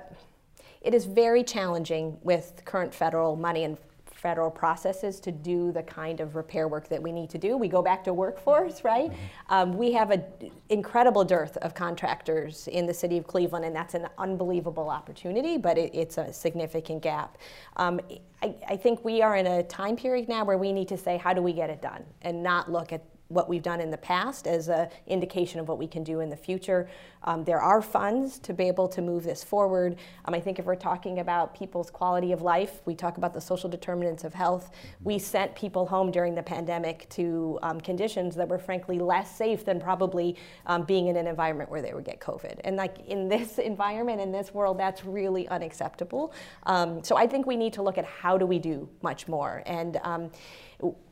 it 0.83 0.93
is 0.93 1.05
very 1.05 1.43
challenging 1.43 2.17
with 2.21 2.61
current 2.65 2.93
federal 2.93 3.35
money 3.35 3.63
and 3.63 3.77
federal 4.23 4.49
processes 4.49 5.19
to 5.19 5.33
do 5.33 5.73
the 5.73 5.83
kind 5.83 6.21
of 6.21 6.37
repair 6.37 6.69
work 6.69 6.87
that 6.87 7.01
we 7.01 7.11
need 7.11 7.29
to 7.29 7.37
do. 7.37 7.57
We 7.57 7.67
go 7.67 7.81
back 7.81 8.05
to 8.05 8.13
workforce, 8.13 8.81
right? 8.85 9.11
Mm-hmm. 9.11 9.53
Um, 9.53 9.77
we 9.77 9.91
have 9.91 10.11
an 10.11 10.23
incredible 10.69 11.25
dearth 11.25 11.57
of 11.57 11.75
contractors 11.75 12.69
in 12.69 12.85
the 12.85 12.93
city 12.93 13.17
of 13.17 13.27
Cleveland, 13.27 13.65
and 13.65 13.75
that's 13.75 13.95
an 13.95 14.07
unbelievable 14.17 14.89
opportunity, 14.89 15.57
but 15.57 15.77
it, 15.77 15.93
it's 15.93 16.17
a 16.17 16.31
significant 16.31 17.01
gap. 17.01 17.37
Um, 17.75 17.99
I, 18.41 18.55
I 18.69 18.77
think 18.77 19.03
we 19.03 19.21
are 19.21 19.35
in 19.35 19.45
a 19.45 19.63
time 19.63 19.97
period 19.97 20.29
now 20.29 20.45
where 20.45 20.57
we 20.57 20.71
need 20.71 20.87
to 20.87 20.97
say, 20.97 21.17
how 21.17 21.33
do 21.33 21.41
we 21.41 21.51
get 21.51 21.69
it 21.69 21.81
done? 21.81 22.05
And 22.21 22.41
not 22.41 22.71
look 22.71 22.93
at 22.93 23.03
what 23.33 23.49
we've 23.49 23.63
done 23.63 23.81
in 23.81 23.91
the 23.91 23.97
past 23.97 24.47
as 24.47 24.69
an 24.69 24.89
indication 25.07 25.59
of 25.59 25.67
what 25.67 25.77
we 25.77 25.87
can 25.87 26.03
do 26.03 26.19
in 26.19 26.29
the 26.29 26.37
future. 26.37 26.87
Um, 27.23 27.43
there 27.43 27.59
are 27.59 27.81
funds 27.81 28.37
to 28.39 28.53
be 28.53 28.65
able 28.67 28.87
to 28.89 29.01
move 29.01 29.23
this 29.23 29.43
forward. 29.43 29.97
Um, 30.25 30.33
I 30.33 30.39
think 30.39 30.59
if 30.59 30.65
we're 30.65 30.75
talking 30.75 31.19
about 31.19 31.55
people's 31.55 31.89
quality 31.89 32.31
of 32.31 32.41
life, 32.41 32.81
we 32.85 32.95
talk 32.95 33.17
about 33.17 33.33
the 33.33 33.41
social 33.41 33.69
determinants 33.69 34.23
of 34.23 34.33
health. 34.33 34.71
We 35.03 35.19
sent 35.19 35.55
people 35.55 35.85
home 35.85 36.11
during 36.11 36.35
the 36.35 36.43
pandemic 36.43 37.07
to 37.11 37.59
um, 37.63 37.79
conditions 37.79 38.35
that 38.35 38.47
were 38.47 38.59
frankly 38.59 38.99
less 38.99 39.35
safe 39.35 39.63
than 39.65 39.79
probably 39.79 40.35
um, 40.65 40.83
being 40.83 41.07
in 41.07 41.15
an 41.15 41.27
environment 41.27 41.69
where 41.69 41.81
they 41.81 41.93
would 41.93 42.05
get 42.05 42.19
COVID. 42.19 42.59
And 42.63 42.75
like 42.75 42.99
in 43.07 43.29
this 43.29 43.57
environment, 43.73 44.21
in 44.21 44.31
this 44.31 44.53
world, 44.53 44.77
that's 44.77 45.05
really 45.05 45.47
unacceptable. 45.47 46.33
Um, 46.63 47.03
so 47.03 47.15
I 47.15 47.27
think 47.27 47.45
we 47.45 47.55
need 47.55 47.73
to 47.73 47.81
look 47.81 47.97
at 47.97 48.05
how 48.05 48.37
do 48.37 48.45
we 48.45 48.59
do 48.59 48.89
much 49.01 49.27
more. 49.27 49.63
And 49.65 49.99
um, 50.03 50.31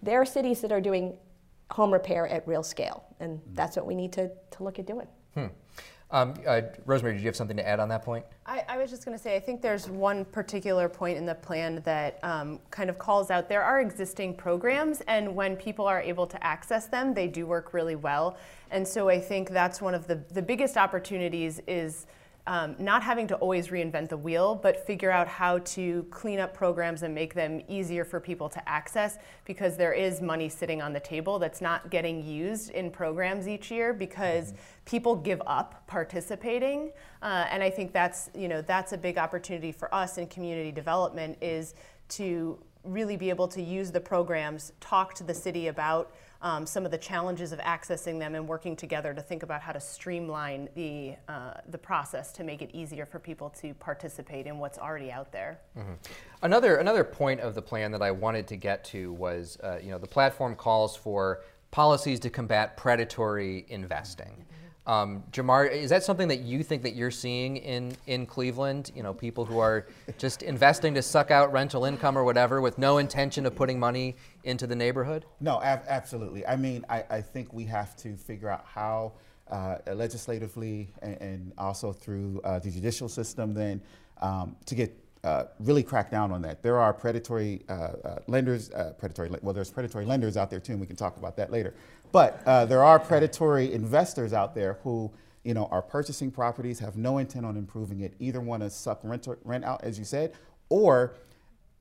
there 0.01 0.21
are 0.21 0.25
cities 0.25 0.61
that 0.61 0.71
are 0.71 0.81
doing 0.81 1.17
home 1.71 1.91
repair 1.91 2.27
at 2.27 2.47
real 2.47 2.63
scale. 2.63 3.03
And 3.19 3.39
that's 3.53 3.75
what 3.75 3.85
we 3.85 3.95
need 3.95 4.11
to, 4.13 4.29
to 4.51 4.63
look 4.63 4.79
at 4.79 4.85
doing. 4.85 5.07
Hmm. 5.33 5.47
Um, 6.11 6.33
uh, 6.45 6.61
Rosemary, 6.85 7.13
did 7.13 7.21
you 7.21 7.27
have 7.27 7.37
something 7.37 7.55
to 7.55 7.65
add 7.65 7.79
on 7.79 7.87
that 7.87 8.03
point? 8.03 8.25
I, 8.45 8.65
I 8.67 8.77
was 8.77 8.89
just 8.89 9.05
going 9.05 9.17
to 9.17 9.23
say, 9.23 9.37
I 9.37 9.39
think 9.39 9.61
there's 9.61 9.89
one 9.89 10.25
particular 10.25 10.89
point 10.89 11.17
in 11.17 11.25
the 11.25 11.35
plan 11.35 11.81
that 11.85 12.19
um, 12.21 12.59
kind 12.69 12.89
of 12.89 12.97
calls 12.97 13.31
out 13.31 13.47
there 13.47 13.63
are 13.63 13.79
existing 13.79 14.35
programs, 14.35 14.99
and 15.07 15.33
when 15.33 15.55
people 15.55 15.85
are 15.85 16.01
able 16.01 16.27
to 16.27 16.45
access 16.45 16.87
them, 16.87 17.13
they 17.13 17.27
do 17.27 17.47
work 17.47 17.73
really 17.73 17.95
well. 17.95 18.37
And 18.71 18.85
so 18.85 19.07
I 19.07 19.21
think 19.21 19.51
that's 19.51 19.81
one 19.81 19.95
of 19.95 20.05
the, 20.05 20.15
the 20.31 20.41
biggest 20.41 20.75
opportunities 20.75 21.61
is 21.65 22.07
um, 22.47 22.75
not 22.79 23.03
having 23.03 23.27
to 23.27 23.35
always 23.35 23.67
reinvent 23.67 24.09
the 24.09 24.17
wheel, 24.17 24.55
but 24.55 24.85
figure 24.85 25.11
out 25.11 25.27
how 25.27 25.59
to 25.59 26.03
clean 26.09 26.39
up 26.39 26.53
programs 26.53 27.03
and 27.03 27.13
make 27.13 27.33
them 27.33 27.61
easier 27.67 28.03
for 28.03 28.19
people 28.19 28.49
to 28.49 28.69
access 28.69 29.17
because 29.45 29.77
there 29.77 29.93
is 29.93 30.21
money 30.21 30.49
sitting 30.49 30.81
on 30.81 30.91
the 30.91 30.99
table 30.99 31.37
that's 31.37 31.61
not 31.61 31.89
getting 31.91 32.25
used 32.25 32.71
in 32.71 32.89
programs 32.89 33.47
each 33.47 33.69
year 33.69 33.93
because 33.93 34.47
mm-hmm. 34.47 34.61
people 34.85 35.15
give 35.15 35.41
up 35.45 35.85
participating. 35.87 36.91
Uh, 37.21 37.45
and 37.49 37.61
I 37.61 37.69
think 37.69 37.93
that's, 37.93 38.29
you 38.33 38.47
know, 38.47 38.61
that's 38.61 38.93
a 38.93 38.97
big 38.97 39.17
opportunity 39.17 39.71
for 39.71 39.93
us 39.93 40.17
in 40.17 40.27
community 40.27 40.71
development 40.71 41.37
is 41.41 41.75
to 42.09 42.57
really 42.83 43.15
be 43.15 43.29
able 43.29 43.47
to 43.47 43.61
use 43.61 43.91
the 43.91 43.99
programs, 43.99 44.73
talk 44.79 45.13
to 45.13 45.23
the 45.23 45.33
city 45.33 45.67
about 45.67 46.11
um, 46.41 46.65
some 46.65 46.85
of 46.85 46.91
the 46.91 46.97
challenges 46.97 47.51
of 47.51 47.59
accessing 47.59 48.19
them 48.19 48.35
and 48.35 48.47
working 48.47 48.75
together 48.75 49.13
to 49.13 49.21
think 49.21 49.43
about 49.43 49.61
how 49.61 49.71
to 49.71 49.79
streamline 49.79 50.69
the, 50.75 51.15
uh, 51.27 51.53
the 51.69 51.77
process 51.77 52.31
to 52.33 52.43
make 52.43 52.61
it 52.61 52.69
easier 52.73 53.05
for 53.05 53.19
people 53.19 53.49
to 53.61 53.73
participate 53.75 54.47
in 54.47 54.57
what's 54.57 54.79
already 54.79 55.11
out 55.11 55.31
there. 55.31 55.59
Mm-hmm. 55.77 55.93
Another, 56.41 56.77
another 56.77 57.03
point 57.03 57.39
of 57.41 57.53
the 57.53 57.61
plan 57.61 57.91
that 57.91 58.01
I 58.01 58.11
wanted 58.11 58.47
to 58.47 58.55
get 58.55 58.83
to 58.85 59.13
was, 59.13 59.57
uh, 59.63 59.79
you 59.81 59.91
know, 59.91 59.99
the 59.99 60.07
platform 60.07 60.55
calls 60.55 60.95
for 60.95 61.43
policies 61.69 62.19
to 62.21 62.29
combat 62.29 62.75
predatory 62.75 63.65
investing. 63.69 64.27
Mm-hmm. 64.27 64.60
Um, 64.87 65.23
Jamar, 65.31 65.71
is 65.71 65.91
that 65.91 66.03
something 66.03 66.27
that 66.29 66.39
you 66.39 66.63
think 66.63 66.81
that 66.83 66.95
you're 66.95 67.11
seeing 67.11 67.57
in, 67.57 67.95
in 68.07 68.25
Cleveland? 68.25 68.91
You 68.95 69.03
know, 69.03 69.13
people 69.13 69.45
who 69.45 69.59
are 69.59 69.85
just 70.17 70.41
investing 70.53 70.93
to 70.95 71.01
suck 71.01 71.29
out 71.29 71.51
rental 71.51 71.85
income 71.85 72.17
or 72.17 72.23
whatever 72.23 72.61
with 72.61 72.77
no 72.77 72.97
intention 72.97 73.45
of 73.45 73.55
putting 73.55 73.79
money 73.79 74.15
into 74.43 74.65
the 74.65 74.75
neighborhood? 74.75 75.25
No, 75.39 75.61
ab- 75.61 75.83
absolutely. 75.87 76.45
I 76.47 76.55
mean, 76.55 76.83
I, 76.89 77.03
I 77.09 77.21
think 77.21 77.53
we 77.53 77.65
have 77.65 77.95
to 77.97 78.15
figure 78.15 78.49
out 78.49 78.65
how 78.65 79.13
uh, 79.51 79.77
legislatively 79.93 80.89
and, 81.01 81.17
and, 81.21 81.53
also 81.57 81.91
through 81.91 82.39
uh, 82.45 82.57
the 82.59 82.71
judicial 82.71 83.09
system 83.09 83.53
then 83.53 83.81
um, 84.21 84.55
to 84.65 84.75
get 84.75 84.97
uh, 85.23 85.43
really 85.59 85.83
crack 85.83 86.09
down 86.09 86.31
on 86.31 86.41
that. 86.41 86.63
There 86.63 86.79
are 86.79 86.93
predatory 86.93 87.61
uh, 87.69 87.73
uh, 87.73 88.19
lenders, 88.27 88.71
uh, 88.71 88.93
predatory, 88.97 89.29
well, 89.41 89.53
there's 89.53 89.69
predatory 89.69 90.05
lenders 90.05 90.37
out 90.37 90.49
there 90.49 90.59
too, 90.59 90.71
and 90.71 90.81
we 90.81 90.87
can 90.87 90.95
talk 90.95 91.17
about 91.17 91.35
that 91.37 91.51
later. 91.51 91.75
But 92.11 92.41
uh, 92.45 92.65
there 92.65 92.83
are 92.83 92.99
predatory 92.99 93.73
investors 93.73 94.33
out 94.33 94.53
there 94.53 94.79
who, 94.83 95.11
you 95.43 95.53
know, 95.53 95.67
are 95.71 95.81
purchasing 95.81 96.31
properties, 96.31 96.79
have 96.79 96.97
no 96.97 97.17
intent 97.17 97.45
on 97.45 97.57
improving 97.57 98.01
it, 98.01 98.13
either 98.19 98.41
want 98.41 98.63
to 98.63 98.69
suck 98.69 98.99
rent, 99.03 99.27
rent 99.43 99.63
out, 99.63 99.83
as 99.83 99.97
you 99.97 100.05
said, 100.05 100.33
or 100.69 101.13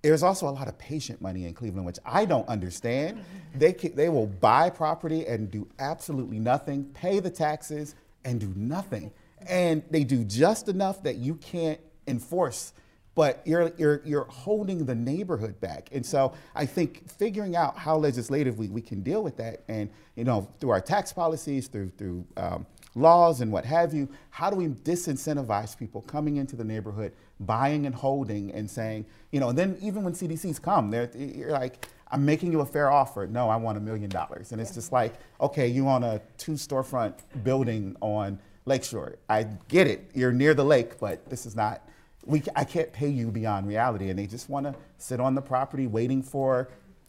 there's 0.03 0.23
also 0.23 0.49
a 0.49 0.51
lot 0.51 0.66
of 0.66 0.79
patient 0.79 1.21
money 1.21 1.45
in 1.45 1.53
Cleveland, 1.53 1.85
which 1.85 1.99
I 2.05 2.25
don't 2.25 2.49
understand. 2.49 3.23
They, 3.55 3.73
they 3.73 4.09
will 4.09 4.27
buy 4.27 4.71
property 4.71 5.27
and 5.27 5.51
do 5.51 5.69
absolutely 5.79 6.38
nothing, 6.38 6.85
pay 6.95 7.21
the 7.21 7.31
taxes, 7.31 7.95
and 8.25 8.40
do 8.40 8.53
nothing. 8.57 9.12
And 9.47 9.83
they 9.90 10.05
do 10.05 10.25
just 10.25 10.69
enough 10.69 11.03
that 11.03 11.16
you 11.16 11.35
can't 11.35 11.81
enforce 12.07 12.73
but 13.14 13.42
you're, 13.44 13.73
you're, 13.77 14.03
you're 14.05 14.25
holding 14.25 14.87
the 14.87 14.94
neighborhood 14.94 15.61
back. 15.61 15.88
And 15.92 16.05
so 16.05 16.33
I 16.55 16.66
think 16.66 17.09
figuring 17.11 17.57
out 17.57 17.77
how 17.77 17.96
legislatively 17.96 18.68
we 18.68 18.81
can 18.81 19.03
deal 19.03 19.23
with 19.23 19.37
that 19.38 19.62
and, 19.68 19.90
you 20.14 20.25
know, 20.25 20.49
through 20.61 20.70
our 20.70 20.81
tax 20.81 21.12
policies, 21.12 21.66
through, 21.66 21.90
through 21.99 22.25
um, 22.37 22.66
laws 22.94 23.40
and 23.40 23.53
what 23.53 23.64
have 23.64 23.92
you, 23.94 24.09
how 24.31 24.51
do 24.51 24.57
we 24.57 24.68
disincentivize 24.68 25.77
people 25.77 26.03
coming 26.03 26.37
into 26.37 26.57
the 26.57 26.64
neighborhood, 26.64 27.12
buying 27.40 27.87
and 27.87 27.94
holding 27.94 28.53
and 28.53 28.70
saying, 28.70 29.05
you 29.33 29.40
know, 29.40 29.49
and 29.49 29.59
then 29.59 29.77
even 29.81 30.03
when 30.03 30.12
CDCs 30.12 30.61
come, 30.61 30.90
they're, 30.90 31.11
you're 31.16 31.51
like, 31.51 31.88
I'm 32.12 32.25
making 32.25 32.51
you 32.53 32.61
a 32.61 32.66
fair 32.66 32.90
offer. 32.90 33.27
No, 33.27 33.49
I 33.49 33.57
want 33.57 33.79
a 33.79 33.81
million 33.81 34.11
dollars. 34.11 34.53
And 34.53 34.61
it's 34.61 34.75
just 34.75 34.92
like, 34.92 35.14
okay, 35.40 35.68
you 35.68 35.88
own 35.88 36.03
a 36.03 36.20
two 36.38 36.53
storefront 36.53 37.14
building 37.44 37.96
on 38.01 38.38
Lakeshore. 38.66 39.16
I 39.29 39.44
get 39.68 39.87
it. 39.87 40.11
You're 40.14 40.33
near 40.33 40.55
the 40.55 40.64
lake, 40.64 40.99
but 40.99 41.29
this 41.31 41.46
is 41.46 41.55
not, 41.55 41.88
we, 42.31 42.43
I 42.55 42.64
can't 42.64 42.93
pay 42.93 43.09
you 43.09 43.31
beyond 43.31 43.66
reality. 43.66 44.09
And 44.09 44.19
they 44.19 44.27
just 44.27 44.49
want 44.49 44.66
to 44.66 44.75
sit 44.99 45.21
on 45.21 45.35
the 45.35 45.43
property 45.43 45.87
waiting 45.87 46.23
for 46.23 46.69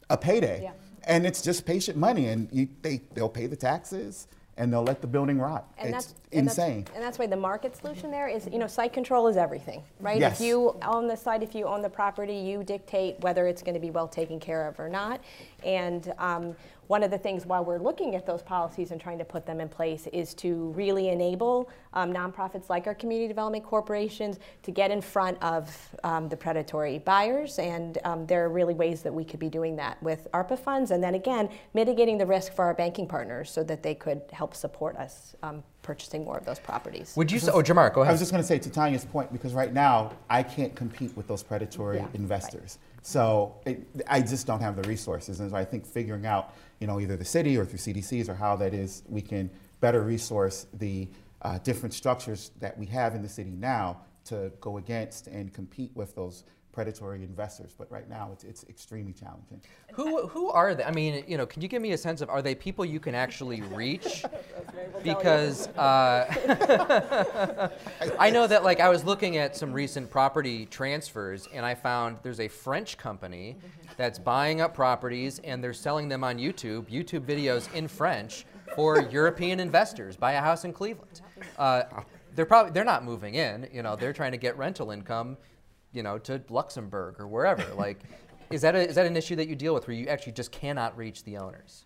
a 0.09 0.17
payday. 0.17 0.63
Yeah. 0.63 0.71
And 1.03 1.25
it's 1.25 1.41
just 1.41 1.65
patient 1.65 1.97
money. 1.97 2.27
And 2.27 2.49
you, 2.51 2.67
they, 2.81 3.01
they'll 3.13 3.29
pay 3.29 3.47
the 3.47 3.55
taxes 3.55 4.27
and 4.57 4.71
they'll 4.71 4.83
let 4.83 5.01
the 5.01 5.07
building 5.07 5.39
rot. 5.39 5.71
And 5.77 5.93
it's 5.95 6.07
that's 6.07 6.15
and 6.33 6.47
that's- 6.47 6.57
insane. 6.57 6.87
and 6.93 7.03
that's 7.03 7.17
why 7.17 7.27
the 7.27 7.37
market 7.37 7.75
solution 7.75 8.11
there 8.11 8.27
is, 8.27 8.47
you 8.51 8.59
know, 8.59 8.67
site 8.67 8.93
control 8.93 9.27
is 9.27 9.37
everything, 9.37 9.81
right? 9.99 10.19
Yes. 10.19 10.39
If 10.39 10.45
you 10.45 10.75
own 10.83 11.07
the 11.07 11.15
site, 11.15 11.41
if 11.41 11.55
you 11.55 11.65
own 11.65 11.81
the 11.81 11.89
property, 11.89 12.35
you 12.35 12.63
dictate 12.63 13.19
whether 13.21 13.47
it's 13.47 13.61
going 13.63 13.75
to 13.75 13.79
be 13.79 13.91
well 13.91 14.07
taken 14.07 14.39
care 14.39 14.67
of 14.67 14.79
or 14.79 14.89
not. 14.89 15.21
And 15.63 16.13
um, 16.17 16.55
one 16.91 17.03
of 17.03 17.09
the 17.09 17.17
things 17.17 17.45
while 17.45 17.63
we're 17.63 17.79
looking 17.79 18.15
at 18.15 18.25
those 18.25 18.41
policies 18.41 18.91
and 18.91 18.99
trying 18.99 19.17
to 19.17 19.23
put 19.23 19.45
them 19.45 19.61
in 19.61 19.69
place 19.69 20.07
is 20.11 20.33
to 20.33 20.71
really 20.71 21.07
enable 21.07 21.69
um, 21.93 22.11
nonprofits 22.11 22.69
like 22.69 22.85
our 22.85 22.93
community 22.93 23.29
development 23.29 23.63
corporations 23.63 24.39
to 24.61 24.71
get 24.71 24.91
in 24.91 24.99
front 24.99 25.41
of 25.41 25.73
um, 26.03 26.27
the 26.27 26.35
predatory 26.35 26.99
buyers. 26.99 27.59
And 27.59 27.97
um, 28.03 28.27
there 28.27 28.43
are 28.43 28.49
really 28.49 28.73
ways 28.73 29.03
that 29.03 29.13
we 29.13 29.23
could 29.23 29.39
be 29.39 29.47
doing 29.47 29.77
that 29.77 30.03
with 30.03 30.27
ARPA 30.33 30.59
funds. 30.59 30.91
And 30.91 31.01
then 31.01 31.15
again, 31.15 31.47
mitigating 31.73 32.17
the 32.17 32.25
risk 32.25 32.53
for 32.53 32.65
our 32.65 32.73
banking 32.73 33.07
partners 33.07 33.49
so 33.49 33.63
that 33.63 33.81
they 33.81 33.95
could 33.95 34.21
help 34.33 34.53
support 34.53 34.97
us 34.97 35.33
um, 35.43 35.63
purchasing 35.83 36.25
more 36.25 36.37
of 36.37 36.45
those 36.45 36.59
properties. 36.59 37.13
Would 37.15 37.31
you 37.31 37.39
say, 37.39 37.53
oh, 37.53 37.61
Jamar, 37.61 37.93
go 37.93 38.01
ahead. 38.01 38.09
I 38.09 38.13
was 38.15 38.19
just 38.19 38.33
going 38.33 38.43
to 38.43 38.47
say 38.47 38.59
to 38.59 38.69
Tania's 38.69 39.05
point, 39.05 39.31
because 39.31 39.53
right 39.53 39.71
now 39.71 40.11
I 40.29 40.43
can't 40.43 40.75
compete 40.75 41.15
with 41.15 41.25
those 41.25 41.41
predatory 41.41 41.97
Yeah, 41.97 42.03
right. 42.03 42.15
investors. 42.15 42.79
So 43.01 43.55
it, 43.65 43.87
I 44.07 44.19
just 44.19 44.45
don't 44.45 44.59
have 44.59 44.75
the 44.75 44.87
resources. 44.89 45.39
And 45.39 45.51
so 45.51 45.55
I 45.55 45.63
think 45.63 45.85
figuring 45.85 46.25
out, 46.25 46.53
you 46.81 46.87
know, 46.87 46.99
either 46.99 47.15
the 47.15 47.23
city 47.23 47.57
or 47.57 47.63
through 47.63 47.77
CDCs 47.77 48.27
or 48.27 48.33
how 48.33 48.55
that 48.57 48.73
is, 48.73 49.03
we 49.07 49.21
can 49.21 49.49
better 49.79 50.01
resource 50.01 50.65
the 50.73 51.07
uh, 51.43 51.59
different 51.59 51.93
structures 51.93 52.51
that 52.59 52.77
we 52.77 52.87
have 52.87 53.15
in 53.15 53.21
the 53.21 53.29
city 53.29 53.51
now 53.51 54.01
to 54.25 54.51
go 54.59 54.77
against 54.77 55.27
and 55.27 55.53
compete 55.53 55.91
with 55.95 56.15
those 56.15 56.43
predatory 56.71 57.23
investors. 57.23 57.73
But 57.77 57.91
right 57.91 58.09
now 58.09 58.29
it's, 58.31 58.43
it's 58.43 58.65
extremely 58.69 59.13
challenging. 59.13 59.61
Who 59.93 60.27
who 60.27 60.49
are 60.49 60.75
they? 60.75 60.83
I 60.83 60.91
mean, 60.91 61.23
you 61.27 61.37
know, 61.37 61.45
can 61.45 61.61
you 61.61 61.67
give 61.67 61.81
me 61.81 61.91
a 61.91 61.97
sense 61.97 62.21
of 62.21 62.29
are 62.29 62.41
they 62.41 62.55
people 62.55 62.85
you 62.85 62.99
can 62.99 63.15
actually 63.15 63.61
reach? 63.61 64.23
Because 65.03 65.67
uh, 65.69 67.69
I 68.19 68.29
know 68.29 68.45
that 68.45 68.63
like 68.63 68.79
I 68.79 68.87
was 68.87 69.03
looking 69.03 69.37
at 69.37 69.55
some 69.55 69.73
recent 69.73 70.11
property 70.11 70.67
transfers 70.67 71.47
and 71.51 71.65
I 71.65 71.73
found 71.73 72.17
there's 72.21 72.39
a 72.39 72.47
French 72.47 72.97
company 72.97 73.57
that's 73.97 74.19
buying 74.19 74.61
up 74.61 74.75
properties 74.75 75.39
and 75.39 75.63
they're 75.63 75.73
selling 75.73 76.07
them 76.07 76.23
on 76.23 76.37
YouTube, 76.37 76.85
YouTube 76.85 77.25
videos 77.25 77.73
in 77.73 77.87
French 77.87 78.45
for 78.75 79.01
European 79.01 79.59
investors. 79.59 80.15
Buy 80.15 80.33
a 80.33 80.41
house 80.41 80.65
in 80.65 80.73
Cleveland. 80.73 81.21
Uh, 81.57 81.83
they're 82.35 82.45
probably 82.45 82.71
they're 82.71 82.83
not 82.83 83.03
moving 83.03 83.35
in. 83.35 83.67
You 83.73 83.83
know, 83.83 83.95
they're 83.95 84.13
trying 84.13 84.31
to 84.31 84.37
get 84.37 84.57
rental 84.57 84.91
income 84.91 85.37
you 85.93 86.03
know, 86.03 86.17
to 86.19 86.41
Luxembourg 86.49 87.15
or 87.19 87.27
wherever. 87.27 87.63
Like, 87.81 88.03
is 88.51 88.61
that 88.61 88.75
a, 88.75 88.87
is 88.87 88.95
that 88.95 89.07
an 89.07 89.17
issue 89.17 89.35
that 89.37 89.47
you 89.47 89.55
deal 89.55 89.73
with 89.73 89.87
where 89.87 89.95
you 89.95 90.07
actually 90.07 90.33
just 90.33 90.51
cannot 90.51 90.95
reach 90.95 91.23
the 91.23 91.37
owners? 91.37 91.85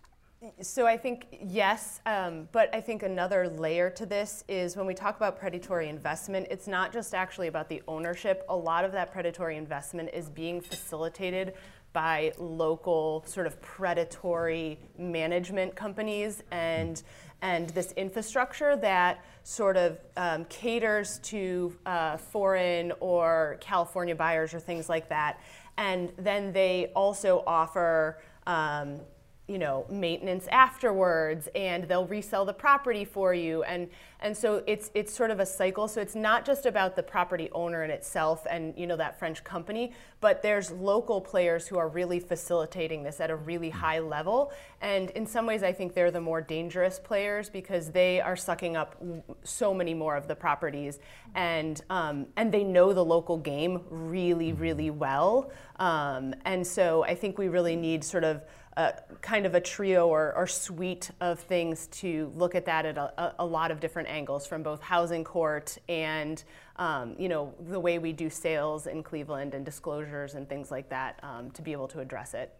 So 0.60 0.86
I 0.86 0.96
think 0.96 1.26
yes, 1.42 2.00
um, 2.04 2.48
but 2.52 2.68
I 2.74 2.80
think 2.80 3.02
another 3.02 3.48
layer 3.48 3.88
to 3.90 4.04
this 4.04 4.44
is 4.48 4.76
when 4.76 4.86
we 4.86 4.92
talk 4.92 5.16
about 5.16 5.38
predatory 5.38 5.88
investment, 5.88 6.48
it's 6.50 6.66
not 6.66 6.92
just 6.92 7.14
actually 7.14 7.48
about 7.48 7.68
the 7.68 7.82
ownership. 7.88 8.44
A 8.48 8.56
lot 8.56 8.84
of 8.84 8.92
that 8.92 9.10
predatory 9.10 9.56
investment 9.56 10.10
is 10.12 10.28
being 10.28 10.60
facilitated 10.60 11.54
by 11.92 12.32
local 12.36 13.24
sort 13.26 13.46
of 13.46 13.60
predatory 13.62 14.78
management 14.98 15.74
companies 15.74 16.42
and 16.50 17.02
and 17.42 17.68
this 17.70 17.92
infrastructure 17.92 18.76
that 18.76 19.24
sort 19.44 19.76
of 19.76 19.98
um, 20.16 20.44
caters 20.46 21.18
to 21.20 21.76
uh, 21.86 22.16
foreign 22.16 22.92
or 23.00 23.58
California 23.60 24.14
buyers 24.14 24.54
or 24.54 24.60
things 24.60 24.88
like 24.88 25.08
that, 25.08 25.40
and 25.76 26.12
then 26.18 26.52
they 26.52 26.92
also 26.94 27.42
offer. 27.46 28.22
Um, 28.46 29.00
you 29.48 29.58
know 29.58 29.86
maintenance 29.88 30.48
afterwards 30.48 31.48
and 31.54 31.84
they'll 31.84 32.06
resell 32.06 32.44
the 32.44 32.52
property 32.52 33.04
for 33.04 33.32
you. 33.32 33.62
And 33.62 33.88
and 34.20 34.36
so 34.36 34.62
it's 34.66 34.90
it's 34.94 35.14
sort 35.14 35.30
of 35.30 35.40
a 35.40 35.46
cycle. 35.46 35.86
So 35.88 36.00
it's 36.00 36.16
not 36.16 36.44
just 36.44 36.66
about 36.66 36.96
the 36.96 37.02
property 37.02 37.48
owner 37.52 37.84
in 37.84 37.90
itself 37.90 38.46
and 38.50 38.74
you 38.76 38.86
know 38.86 38.96
that 38.96 39.18
French 39.18 39.44
company 39.44 39.92
but 40.20 40.42
there's 40.42 40.70
local 40.72 41.20
players 41.20 41.68
who 41.68 41.78
are 41.78 41.88
really 41.88 42.18
facilitating 42.18 43.02
this 43.02 43.20
at 43.20 43.30
a 43.30 43.36
really 43.36 43.70
high 43.70 44.00
level. 44.00 44.52
And 44.80 45.10
in 45.10 45.26
some 45.26 45.46
ways 45.46 45.62
I 45.62 45.72
think 45.72 45.94
they're 45.94 46.10
the 46.10 46.20
more 46.20 46.40
dangerous 46.40 46.98
players 46.98 47.48
because 47.48 47.90
they 47.90 48.20
are 48.20 48.36
sucking 48.36 48.76
up 48.76 49.00
so 49.44 49.72
many 49.72 49.94
more 49.94 50.16
of 50.16 50.26
the 50.26 50.34
properties. 50.34 50.98
And 51.34 51.80
um, 51.90 52.26
and 52.36 52.50
they 52.50 52.64
know 52.64 52.92
the 52.92 53.04
local 53.04 53.36
game 53.36 53.82
really 53.90 54.52
really 54.52 54.90
well. 54.90 55.52
Um, 55.78 56.34
and 56.44 56.66
so 56.66 57.04
I 57.04 57.14
think 57.14 57.38
we 57.38 57.48
really 57.48 57.76
need 57.76 58.02
sort 58.02 58.24
of 58.24 58.42
a, 58.76 58.94
kind 59.22 59.46
of 59.46 59.54
a 59.54 59.60
trio 59.60 60.08
or, 60.08 60.34
or 60.36 60.46
suite 60.46 61.10
of 61.20 61.40
things 61.40 61.86
to 61.88 62.32
look 62.36 62.54
at 62.54 62.66
that 62.66 62.86
at 62.86 62.98
a, 62.98 63.34
a 63.38 63.44
lot 63.44 63.70
of 63.70 63.80
different 63.80 64.08
angles 64.08 64.46
from 64.46 64.62
both 64.62 64.82
housing 64.82 65.24
court 65.24 65.78
and 65.88 66.44
um, 66.76 67.14
you 67.18 67.28
know 67.28 67.54
the 67.68 67.80
way 67.80 67.98
we 67.98 68.12
do 68.12 68.28
sales 68.28 68.86
in 68.86 69.02
Cleveland 69.02 69.54
and 69.54 69.64
disclosures 69.64 70.34
and 70.34 70.48
things 70.48 70.70
like 70.70 70.88
that 70.90 71.18
um, 71.22 71.50
to 71.52 71.62
be 71.62 71.72
able 71.72 71.88
to 71.88 72.00
address 72.00 72.34
it. 72.34 72.54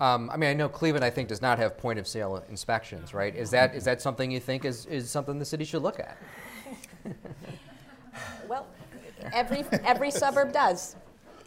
Um, 0.00 0.30
I 0.30 0.38
mean, 0.38 0.48
I 0.48 0.54
know 0.54 0.68
Cleveland, 0.68 1.04
I 1.04 1.10
think, 1.10 1.28
does 1.28 1.42
not 1.42 1.58
have 1.58 1.76
point 1.76 1.98
of 1.98 2.06
sale 2.08 2.42
inspections, 2.48 3.12
right? 3.12 3.34
Is 3.36 3.50
that 3.50 3.74
is 3.74 3.84
that 3.84 4.00
something 4.00 4.30
you 4.30 4.40
think 4.40 4.64
is, 4.64 4.86
is 4.86 5.10
something 5.10 5.38
the 5.38 5.44
city 5.44 5.64
should 5.64 5.82
look 5.82 6.00
at? 6.00 6.16
Well, 8.48 8.66
every, 9.32 9.64
every 9.84 10.10
suburb 10.10 10.52
does. 10.52 10.96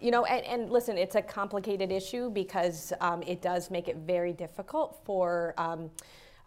You 0.03 0.11
know, 0.11 0.25
and, 0.25 0.45
and 0.45 0.69
listen, 0.69 0.97
it's 0.97 1.15
a 1.15 1.21
complicated 1.21 1.89
issue 1.89 2.29
because 2.29 2.91
um, 2.99 3.23
it 3.23 3.41
does 3.41 3.71
make 3.71 3.87
it 3.87 3.95
very 4.05 4.33
difficult 4.33 4.99
for 5.05 5.53
um, 5.57 5.89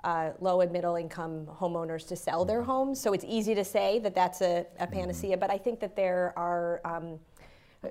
uh, 0.05 0.33
low 0.41 0.61
and 0.61 0.71
middle 0.71 0.97
income 0.97 1.47
homeowners 1.47 2.07
to 2.09 2.17
sell 2.17 2.45
their 2.45 2.63
homes. 2.63 3.01
So 3.01 3.15
it's 3.15 3.25
easy 3.27 3.55
to 3.55 3.65
say 3.65 3.99
that 4.01 4.15
that's 4.15 4.43
a, 4.43 4.67
a 4.79 4.87
panacea, 4.87 5.39
but 5.39 5.51
I 5.51 5.57
think 5.57 5.81
that 5.81 5.97
there 5.97 6.35
are. 6.37 6.83
Um, 6.85 7.19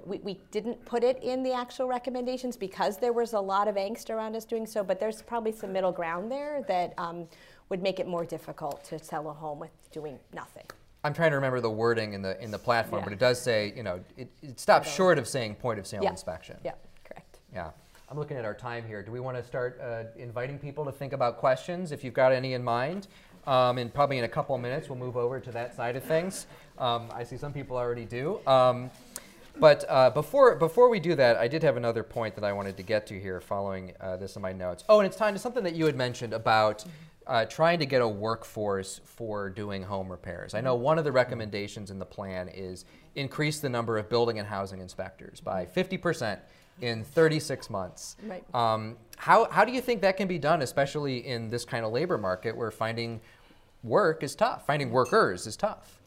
we, 0.06 0.20
we 0.20 0.40
didn't 0.52 0.84
put 0.86 1.04
it 1.04 1.24
in 1.24 1.42
the 1.42 1.54
actual 1.54 1.88
recommendations 1.88 2.58
because 2.58 2.98
there 2.98 3.14
was 3.14 3.34
a 3.34 3.40
lot 3.40 3.68
of 3.68 3.76
angst 3.76 4.10
around 4.10 4.36
us 4.36 4.44
doing 4.44 4.66
so, 4.66 4.84
but 4.84 5.00
there's 5.00 5.22
probably 5.22 5.52
some 5.52 5.72
middle 5.72 5.92
ground 5.92 6.32
there 6.32 6.64
that 6.68 6.94
um, 6.98 7.28
would 7.70 7.82
make 7.82 8.00
it 8.00 8.08
more 8.08 8.26
difficult 8.26 8.84
to 8.86 9.00
sell 9.00 9.30
a 9.30 9.34
home 9.34 9.58
with 9.58 9.72
doing 9.92 10.20
nothing. 10.34 10.66
I'm 11.06 11.14
trying 11.14 11.30
to 11.30 11.36
remember 11.36 11.62
the 11.62 11.70
wording 11.70 12.14
in 12.14 12.24
the 12.24 12.42
in 12.44 12.50
the 12.50 12.58
platform, 12.58 13.02
Yeah. 13.02 13.06
but 13.06 13.14
it 13.14 13.20
does 13.20 13.40
say, 13.40 13.72
you 13.76 13.84
know, 13.84 14.00
it, 14.18 14.28
it 14.42 14.60
stops 14.60 14.92
short 14.92 15.20
of 15.20 15.28
saying 15.28 15.54
point 15.56 15.78
of 15.78 15.86
sale 15.86 16.02
Yeah. 16.04 16.10
inspection. 16.10 16.58
Yeah, 16.64 16.72
correct. 17.04 17.38
Yeah. 17.54 17.70
I'm 18.10 18.18
looking 18.18 18.38
at 18.38 18.46
our 18.46 18.56
time 18.56 18.84
here. 18.88 19.04
Do 19.04 19.12
we 19.12 19.20
want 19.20 19.38
to 19.38 19.44
start 19.44 19.80
uh, 19.80 20.06
inviting 20.18 20.58
people 20.58 20.84
to 20.86 20.92
think 20.92 21.14
about 21.14 21.38
questions 21.38 21.92
if 21.92 22.04
you've 22.04 22.16
got 22.16 22.32
any 22.32 22.54
in 22.54 22.64
mind? 22.64 23.08
Um, 23.46 23.78
and 23.78 23.94
probably 23.94 24.18
in 24.18 24.24
a 24.24 24.28
couple 24.28 24.56
of 24.56 24.62
minutes, 24.62 24.90
we'll 24.90 24.98
move 24.98 25.16
over 25.16 25.40
to 25.40 25.52
that 25.52 25.76
side 25.76 25.96
of 25.96 26.04
things. 26.04 26.48
Um, 26.80 27.10
I 27.14 27.24
see 27.24 27.38
some 27.38 27.54
people 27.54 27.78
already 27.78 28.06
do. 28.06 28.40
Um, 28.48 28.90
but 29.60 29.86
uh, 29.88 30.10
before, 30.10 30.56
before 30.56 30.90
we 30.90 31.00
do 31.00 31.14
that, 31.16 31.38
I 31.38 31.48
did 31.48 31.62
have 31.62 31.78
another 31.78 32.02
point 32.02 32.34
that 32.36 32.44
I 32.44 32.52
wanted 32.52 32.78
to 32.78 32.84
get 32.84 33.06
to 33.08 33.20
here 33.20 33.40
following 33.40 33.94
uh, 34.02 34.18
this 34.18 34.36
in 34.36 34.42
my 34.42 34.52
notes. 34.52 34.84
Oh, 34.90 35.00
and 35.00 35.06
it's 35.08 35.16
time 35.18 35.34
to 35.36 35.40
something 35.40 35.64
that 35.64 35.76
you 35.76 35.86
had 35.86 35.96
mentioned 35.96 36.34
about 36.34 36.84
uh, 37.28 37.46
trying 37.46 37.80
to 37.80 37.86
get 37.86 38.02
a 38.02 38.08
workforce 38.08 39.02
for 39.04 39.50
doing 39.50 39.84
home 39.84 40.10
repairs. 40.10 40.54
I 40.54 40.62
know 40.62 40.76
one 40.76 40.98
of 40.98 41.04
the 41.04 41.12
recommendations 41.12 41.92
in 41.92 42.00
the 42.00 42.06
plan 42.06 42.50
is 42.50 42.86
increase 43.16 43.60
the 43.60 43.70
number 43.70 43.98
of 43.98 44.10
building 44.10 44.40
and 44.40 44.48
housing 44.48 44.80
inspectors 44.80 45.40
by 45.40 45.66
50% 45.66 46.40
in 46.82 47.04
36 47.04 47.70
months. 47.70 48.18
Right. 48.24 48.44
Um, 48.54 48.98
how, 49.18 49.50
how 49.50 49.66
do 49.66 49.72
you 49.72 49.82
think 49.82 50.02
that 50.02 50.18
can 50.18 50.28
be 50.28 50.38
done, 50.38 50.62
especially 50.62 51.26
in 51.26 51.50
this 51.50 51.66
kind 51.66 51.86
of 51.86 51.92
labor 51.92 52.18
market 52.18 52.56
where 52.56 52.72
finding 52.72 53.22
work 53.84 54.24
is 54.24 54.36
tough, 54.36 54.66
finding 54.66 54.92
workers 54.92 55.48
is 55.48 55.56
tough? 55.56 56.00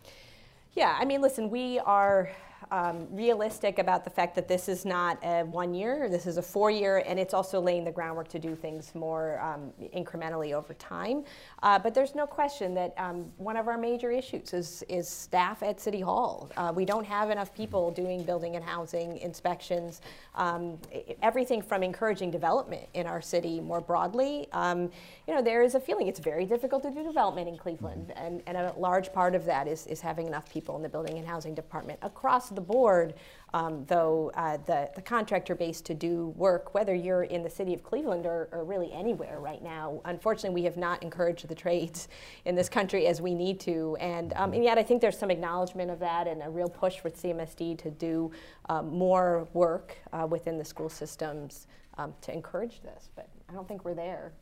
Yeah, 0.74 0.96
I 0.98 1.04
mean, 1.04 1.20
listen, 1.20 1.50
we 1.50 1.78
are 1.80 2.30
um, 2.70 3.06
realistic 3.10 3.78
about 3.78 4.04
the 4.04 4.10
fact 4.10 4.34
that 4.34 4.48
this 4.48 4.68
is 4.68 4.84
not 4.84 5.18
a 5.24 5.42
one 5.44 5.74
year, 5.74 6.08
this 6.08 6.26
is 6.26 6.36
a 6.36 6.42
four 6.42 6.70
year, 6.70 7.02
and 7.06 7.18
it's 7.18 7.34
also 7.34 7.60
laying 7.60 7.84
the 7.84 7.90
groundwork 7.90 8.28
to 8.28 8.38
do 8.38 8.54
things 8.54 8.94
more 8.94 9.40
um, 9.40 9.72
incrementally 9.94 10.52
over 10.52 10.74
time. 10.74 11.24
Uh, 11.62 11.78
but 11.78 11.94
there's 11.94 12.14
no 12.14 12.26
question 12.26 12.74
that 12.74 12.94
um, 12.96 13.32
one 13.36 13.56
of 13.56 13.68
our 13.68 13.78
major 13.78 14.10
issues 14.10 14.52
is, 14.52 14.84
is 14.88 15.08
staff 15.08 15.62
at 15.62 15.80
City 15.80 16.00
Hall. 16.00 16.50
Uh, 16.56 16.72
we 16.74 16.84
don't 16.84 17.04
have 17.04 17.30
enough 17.30 17.54
people 17.54 17.90
doing 17.90 18.22
building 18.22 18.56
and 18.56 18.64
housing 18.64 19.18
inspections, 19.18 20.00
um, 20.34 20.78
everything 21.22 21.62
from 21.62 21.82
encouraging 21.82 22.30
development 22.30 22.86
in 22.94 23.06
our 23.06 23.22
city 23.22 23.60
more 23.60 23.80
broadly. 23.80 24.48
Um, 24.52 24.90
you 25.26 25.34
know, 25.34 25.42
there 25.42 25.62
is 25.62 25.74
a 25.74 25.80
feeling 25.80 26.08
it's 26.08 26.20
very 26.20 26.44
difficult 26.44 26.82
to 26.82 26.90
do 26.90 27.02
development 27.02 27.48
in 27.48 27.56
Cleveland, 27.56 28.12
and, 28.16 28.42
and 28.46 28.56
a 28.56 28.74
large 28.76 29.12
part 29.12 29.34
of 29.34 29.44
that 29.44 29.66
is, 29.66 29.86
is 29.86 30.00
having 30.00 30.26
enough 30.26 30.50
people 30.50 30.76
in 30.76 30.82
the 30.82 30.88
building 30.88 31.18
and 31.18 31.26
housing 31.26 31.54
department 31.54 31.98
across 32.02 32.47
across 32.48 32.54
the 32.54 32.60
board, 32.60 33.14
um, 33.54 33.84
though 33.86 34.30
uh, 34.34 34.58
the, 34.66 34.90
the 34.94 35.02
contractor 35.02 35.54
base 35.54 35.80
to 35.80 35.94
do 35.94 36.34
work, 36.36 36.74
whether 36.74 36.94
you're 36.94 37.24
in 37.24 37.42
the 37.42 37.48
city 37.50 37.72
of 37.72 37.82
Cleveland 37.82 38.26
or, 38.26 38.48
or, 38.52 38.64
really 38.64 38.92
anywhere 38.92 39.40
right 39.40 39.62
now. 39.62 40.00
Unfortunately, 40.04 40.54
we 40.60 40.64
have 40.64 40.76
not 40.76 41.02
encouraged 41.02 41.48
the 41.48 41.54
trades 41.54 42.08
in 42.44 42.54
this 42.54 42.68
country 42.68 43.06
as 43.06 43.22
we 43.22 43.34
need 43.34 43.58
to. 43.60 43.96
And, 44.00 44.32
um, 44.36 44.52
and 44.52 44.62
yet, 44.62 44.76
I 44.76 44.82
think 44.82 45.00
there's 45.00 45.18
some 45.18 45.30
acknowledgement 45.30 45.90
of 45.90 45.98
that 46.00 46.26
and 46.26 46.42
a 46.42 46.50
real 46.50 46.68
push 46.68 47.02
with 47.02 47.20
CMSD 47.20 47.78
to 47.78 47.90
do 47.90 48.30
um, 48.68 48.90
more 48.90 49.48
work 49.54 49.96
uh, 50.12 50.26
within 50.26 50.58
the 50.58 50.64
school 50.64 50.90
systems 50.90 51.68
um, 51.96 52.12
to 52.20 52.32
encourage 52.32 52.82
this. 52.82 53.08
But 53.16 53.28
I 53.48 53.54
don't 53.54 53.66
think 53.66 53.84
we're 53.84 53.94
there. 53.94 54.32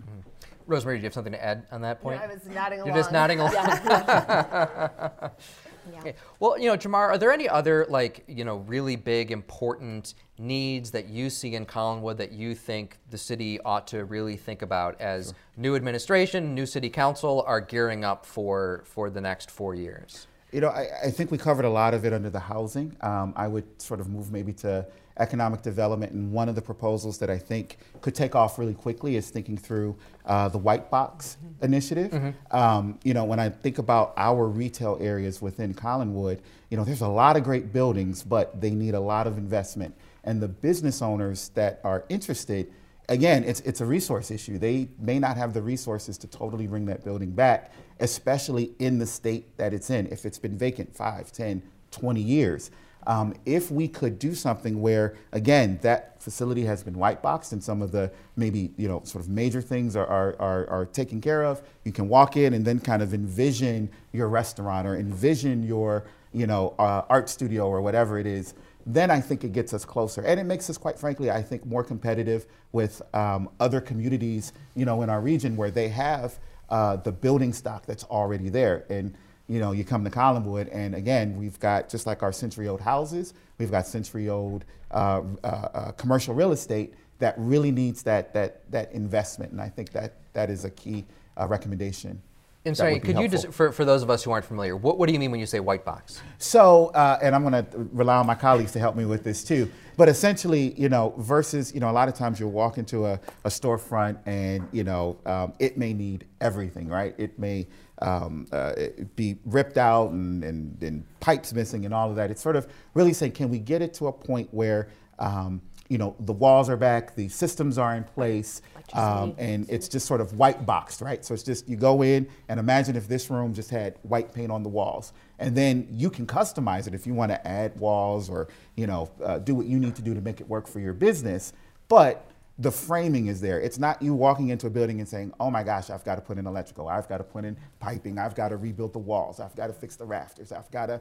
Mm-hmm. 0.00 0.20
Rosemary, 0.66 0.98
do 0.98 1.02
you 1.02 1.06
have 1.06 1.14
something 1.14 1.32
to 1.32 1.42
add 1.42 1.66
on 1.70 1.80
that 1.82 2.02
point? 2.02 2.20
I 2.20 2.26
was 2.26 2.44
nodding 2.46 2.78
You're 2.78 2.88
along. 2.88 2.98
just 2.98 3.12
nodding 3.12 3.40
along. 3.40 3.54
Yeah. 5.88 5.94
Yeah. 5.94 6.00
Okay. 6.00 6.14
Well, 6.40 6.58
you 6.58 6.66
know, 6.66 6.76
Jamar, 6.76 7.08
are 7.08 7.18
there 7.18 7.32
any 7.32 7.48
other 7.48 7.86
like 7.88 8.24
you 8.26 8.44
know 8.44 8.58
really 8.58 8.96
big 8.96 9.30
important 9.30 10.14
needs 10.38 10.90
that 10.92 11.08
you 11.08 11.30
see 11.30 11.54
in 11.54 11.66
Collinwood 11.66 12.16
that 12.18 12.32
you 12.32 12.54
think 12.54 12.98
the 13.10 13.18
city 13.18 13.60
ought 13.60 13.86
to 13.88 14.04
really 14.04 14.36
think 14.36 14.62
about 14.62 15.00
as 15.00 15.26
sure. 15.26 15.34
new 15.56 15.76
administration, 15.76 16.54
new 16.54 16.66
city 16.66 16.88
council 16.88 17.44
are 17.46 17.60
gearing 17.60 18.04
up 18.04 18.24
for 18.24 18.82
for 18.84 19.10
the 19.10 19.20
next 19.20 19.50
four 19.50 19.74
years? 19.74 20.26
You 20.52 20.62
know, 20.62 20.68
I, 20.68 20.88
I 21.04 21.10
think 21.10 21.30
we 21.30 21.36
covered 21.36 21.66
a 21.66 21.70
lot 21.70 21.92
of 21.92 22.06
it 22.06 22.12
under 22.12 22.30
the 22.30 22.40
housing. 22.40 22.96
Um, 23.02 23.34
I 23.36 23.46
would 23.46 23.80
sort 23.80 24.00
of 24.00 24.08
move 24.08 24.32
maybe 24.32 24.52
to 24.54 24.86
economic 25.18 25.62
development. 25.62 26.12
And 26.12 26.32
one 26.32 26.48
of 26.48 26.54
the 26.54 26.62
proposals 26.62 27.18
that 27.18 27.30
I 27.30 27.38
think 27.38 27.78
could 28.00 28.14
take 28.14 28.34
off 28.34 28.58
really 28.58 28.74
quickly 28.74 29.16
is 29.16 29.30
thinking 29.30 29.56
through 29.56 29.96
uh, 30.26 30.48
the 30.48 30.58
White 30.58 30.90
Box 30.90 31.36
mm-hmm. 31.36 31.64
initiative. 31.64 32.10
Mm-hmm. 32.10 32.56
Um, 32.56 32.98
you 33.04 33.14
know, 33.14 33.24
when 33.24 33.38
I 33.38 33.48
think 33.48 33.78
about 33.78 34.14
our 34.16 34.46
retail 34.46 34.98
areas 35.00 35.42
within 35.42 35.74
Collinwood, 35.74 36.40
you 36.70 36.76
know, 36.76 36.84
there's 36.84 37.00
a 37.00 37.08
lot 37.08 37.36
of 37.36 37.44
great 37.44 37.72
buildings, 37.72 38.22
but 38.22 38.60
they 38.60 38.70
need 38.70 38.94
a 38.94 39.00
lot 39.00 39.26
of 39.26 39.38
investment. 39.38 39.94
And 40.24 40.40
the 40.42 40.48
business 40.48 41.00
owners 41.00 41.50
that 41.50 41.80
are 41.84 42.04
interested, 42.08 42.72
again, 43.08 43.44
it's, 43.44 43.60
it's 43.60 43.80
a 43.80 43.86
resource 43.86 44.30
issue. 44.30 44.58
They 44.58 44.88
may 44.98 45.18
not 45.18 45.36
have 45.36 45.54
the 45.54 45.62
resources 45.62 46.18
to 46.18 46.26
totally 46.26 46.66
bring 46.66 46.86
that 46.86 47.04
building 47.04 47.30
back, 47.30 47.72
especially 48.00 48.72
in 48.78 48.98
the 48.98 49.06
state 49.06 49.56
that 49.56 49.72
it's 49.72 49.90
in. 49.90 50.06
If 50.08 50.26
it's 50.26 50.38
been 50.38 50.58
vacant 50.58 50.94
5, 50.94 51.32
10, 51.32 51.62
20 51.90 52.20
years. 52.20 52.70
Um, 53.08 53.34
if 53.46 53.70
we 53.70 53.88
could 53.88 54.18
do 54.18 54.34
something 54.34 54.82
where, 54.82 55.16
again, 55.32 55.78
that 55.80 56.22
facility 56.22 56.66
has 56.66 56.82
been 56.82 56.98
white 56.98 57.22
boxed 57.22 57.52
and 57.52 57.64
some 57.64 57.80
of 57.80 57.90
the 57.90 58.12
maybe 58.36 58.70
you 58.76 58.86
know 58.86 59.00
sort 59.04 59.24
of 59.24 59.30
major 59.30 59.62
things 59.62 59.96
are, 59.96 60.06
are, 60.06 60.36
are, 60.38 60.68
are 60.68 60.84
taken 60.84 61.18
care 61.18 61.42
of, 61.42 61.62
you 61.84 61.92
can 61.92 62.06
walk 62.06 62.36
in 62.36 62.52
and 62.52 62.66
then 62.66 62.78
kind 62.78 63.02
of 63.02 63.14
envision 63.14 63.88
your 64.12 64.28
restaurant 64.28 64.86
or 64.86 64.94
envision 64.94 65.62
your 65.62 66.04
you 66.34 66.46
know 66.46 66.74
uh, 66.78 67.02
art 67.08 67.30
studio 67.30 67.66
or 67.66 67.80
whatever 67.80 68.18
it 68.18 68.26
is. 68.26 68.52
Then 68.84 69.10
I 69.10 69.20
think 69.20 69.42
it 69.42 69.52
gets 69.52 69.72
us 69.72 69.86
closer, 69.86 70.22
and 70.22 70.38
it 70.38 70.44
makes 70.44 70.70
us, 70.70 70.78
quite 70.78 70.98
frankly, 70.98 71.30
I 71.30 71.42
think, 71.42 71.66
more 71.66 71.84
competitive 71.84 72.46
with 72.72 73.02
um, 73.14 73.50
other 73.60 73.80
communities, 73.82 74.52
you 74.74 74.86
know, 74.86 75.02
in 75.02 75.10
our 75.10 75.20
region 75.20 75.56
where 75.56 75.70
they 75.70 75.88
have 75.88 76.38
uh, 76.70 76.96
the 76.96 77.12
building 77.12 77.52
stock 77.52 77.84
that's 77.84 78.04
already 78.04 78.48
there. 78.48 78.86
And 78.88 79.14
you 79.48 79.60
know, 79.60 79.72
you 79.72 79.84
come 79.84 80.04
to 80.04 80.10
Collinwood, 80.10 80.68
and 80.72 80.94
again, 80.94 81.36
we've 81.36 81.58
got 81.58 81.88
just 81.88 82.06
like 82.06 82.22
our 82.22 82.32
century 82.32 82.68
old 82.68 82.80
houses, 82.80 83.34
we've 83.58 83.70
got 83.70 83.86
century 83.86 84.28
old 84.28 84.64
uh, 84.90 85.22
uh, 85.42 85.46
uh, 85.46 85.92
commercial 85.92 86.34
real 86.34 86.52
estate 86.52 86.94
that 87.18 87.34
really 87.36 87.70
needs 87.70 88.02
that 88.02 88.32
that 88.34 88.70
that 88.70 88.92
investment, 88.92 89.52
and 89.52 89.60
I 89.60 89.68
think 89.68 89.90
that 89.92 90.14
that 90.34 90.50
is 90.50 90.64
a 90.64 90.70
key 90.70 91.04
uh, 91.36 91.46
recommendation. 91.48 92.22
And 92.64 92.76
sorry, 92.76 92.94
could 93.00 93.14
helpful. 93.14 93.22
you 93.22 93.28
just, 93.28 93.52
for, 93.52 93.72
for 93.72 93.84
those 93.84 94.02
of 94.02 94.10
us 94.10 94.22
who 94.22 94.30
aren't 94.30 94.44
familiar, 94.44 94.76
what, 94.76 94.98
what 94.98 95.06
do 95.06 95.12
you 95.14 95.18
mean 95.18 95.30
when 95.30 95.40
you 95.40 95.46
say 95.46 95.58
white 95.58 95.84
box? 95.84 96.20
So, 96.36 96.88
uh, 96.88 97.18
and 97.22 97.34
I'm 97.34 97.42
going 97.42 97.64
to 97.64 97.88
rely 97.92 98.16
on 98.16 98.26
my 98.26 98.34
colleagues 98.34 98.72
to 98.72 98.78
help 98.78 98.94
me 98.94 99.06
with 99.06 99.24
this 99.24 99.42
too. 99.42 99.70
But 99.96 100.08
essentially, 100.08 100.74
you 100.78 100.88
know, 100.88 101.14
versus, 101.16 101.72
you 101.72 101.80
know, 101.80 101.88
a 101.88 101.92
lot 101.92 102.08
of 102.08 102.14
times 102.14 102.38
you'll 102.38 102.50
walk 102.50 102.76
into 102.76 103.06
a, 103.06 103.18
a 103.44 103.48
storefront 103.48 104.18
and, 104.26 104.68
you 104.72 104.84
know, 104.84 105.16
um, 105.24 105.54
it 105.58 105.78
may 105.78 105.94
need 105.94 106.26
everything, 106.40 106.88
right? 106.88 107.14
It 107.16 107.38
may 107.38 107.68
um, 108.00 108.46
uh, 108.52 108.72
be 109.16 109.36
ripped 109.44 109.76
out 109.76 110.10
and, 110.10 110.44
and, 110.44 110.82
and, 110.82 111.04
pipes 111.20 111.52
missing 111.52 111.84
and 111.84 111.92
all 111.92 112.08
of 112.10 112.16
that. 112.16 112.30
It's 112.30 112.40
sort 112.40 112.56
of 112.56 112.68
really 112.94 113.12
saying, 113.12 113.32
can 113.32 113.50
we 113.50 113.58
get 113.58 113.82
it 113.82 113.92
to 113.94 114.06
a 114.06 114.12
point 114.12 114.48
where 114.52 114.88
um, 115.18 115.60
you 115.88 115.98
know 115.98 116.14
the 116.20 116.32
walls 116.32 116.68
are 116.68 116.76
back, 116.76 117.16
the 117.16 117.28
systems 117.28 117.78
are 117.78 117.96
in 117.96 118.04
place, 118.04 118.62
um, 118.92 119.34
and 119.38 119.68
it's 119.70 119.88
just 119.88 120.06
sort 120.06 120.20
of 120.20 120.34
white 120.34 120.66
boxed, 120.66 121.00
right? 121.00 121.24
So 121.24 121.34
it's 121.34 121.42
just 121.42 121.68
you 121.68 121.76
go 121.76 122.02
in 122.02 122.28
and 122.48 122.60
imagine 122.60 122.94
if 122.94 123.08
this 123.08 123.30
room 123.30 123.54
just 123.54 123.70
had 123.70 123.98
white 124.02 124.32
paint 124.32 124.52
on 124.52 124.62
the 124.62 124.68
walls, 124.68 125.12
and 125.38 125.56
then 125.56 125.88
you 125.90 126.10
can 126.10 126.26
customize 126.26 126.86
it 126.86 126.94
if 126.94 127.06
you 127.06 127.14
want 127.14 127.32
to 127.32 127.48
add 127.48 127.78
walls 127.80 128.28
or 128.28 128.48
you 128.76 128.86
know 128.86 129.10
uh, 129.24 129.38
do 129.38 129.54
what 129.54 129.66
you 129.66 129.78
need 129.78 129.96
to 129.96 130.02
do 130.02 130.14
to 130.14 130.20
make 130.20 130.40
it 130.40 130.48
work 130.48 130.68
for 130.68 130.78
your 130.78 130.92
business, 130.92 131.52
but 131.88 132.27
the 132.58 132.72
framing 132.72 133.28
is 133.28 133.40
there. 133.40 133.60
It's 133.60 133.78
not 133.78 134.02
you 134.02 134.14
walking 134.14 134.48
into 134.48 134.66
a 134.66 134.70
building 134.70 134.98
and 134.98 135.08
saying, 135.08 135.32
oh 135.38 135.50
my 135.50 135.62
gosh, 135.62 135.90
I've 135.90 136.04
got 136.04 136.16
to 136.16 136.20
put 136.20 136.38
in 136.38 136.46
electrical, 136.46 136.88
I've 136.88 137.08
got 137.08 137.18
to 137.18 137.24
put 137.24 137.44
in 137.44 137.56
piping, 137.78 138.18
I've 138.18 138.34
got 138.34 138.48
to 138.48 138.56
rebuild 138.56 138.92
the 138.92 138.98
walls, 138.98 139.38
I've 139.40 139.54
got 139.54 139.68
to 139.68 139.72
fix 139.72 139.96
the 139.96 140.04
rafters, 140.04 140.52
I've 140.52 140.70
got 140.70 140.86
to. 140.86 141.00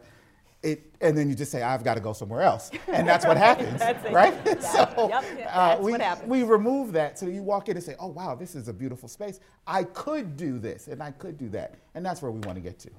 It, 0.63 0.91
and 1.01 1.15
then 1.15 1.29
you 1.29 1.35
just 1.35 1.51
say, 1.51 1.61
I've 1.61 1.83
got 1.83 1.93
to 1.95 1.99
go 1.99 2.13
somewhere 2.13 2.41
else. 2.41 2.71
And 2.87 3.07
that's 3.07 3.25
what 3.25 3.37
happens, 3.47 3.79
that's 3.79 4.11
right? 4.11 4.33
so 4.61 5.07
yep, 5.09 5.49
uh, 5.51 5.77
we, 5.79 5.95
we 6.25 6.43
remove 6.43 6.93
that. 6.93 7.19
So 7.19 7.27
you 7.27 7.43
walk 7.43 7.69
in 7.69 7.77
and 7.77 7.83
say, 7.85 7.95
oh, 7.99 8.07
wow, 8.07 8.33
this 8.33 8.55
is 8.55 8.67
a 8.67 8.73
beautiful 8.73 9.07
space. 9.07 9.39
I 9.67 9.83
could 9.83 10.35
do 10.35 10.57
this 10.57 10.87
and 10.87 11.01
I 11.01 11.11
could 11.11 11.37
do 11.37 11.47
that. 11.49 11.75
And 11.93 12.03
that's 12.03 12.23
where 12.23 12.31
we 12.31 12.39
want 12.39 12.55
to 12.55 12.61
get 12.61 12.79
to. 12.79 12.89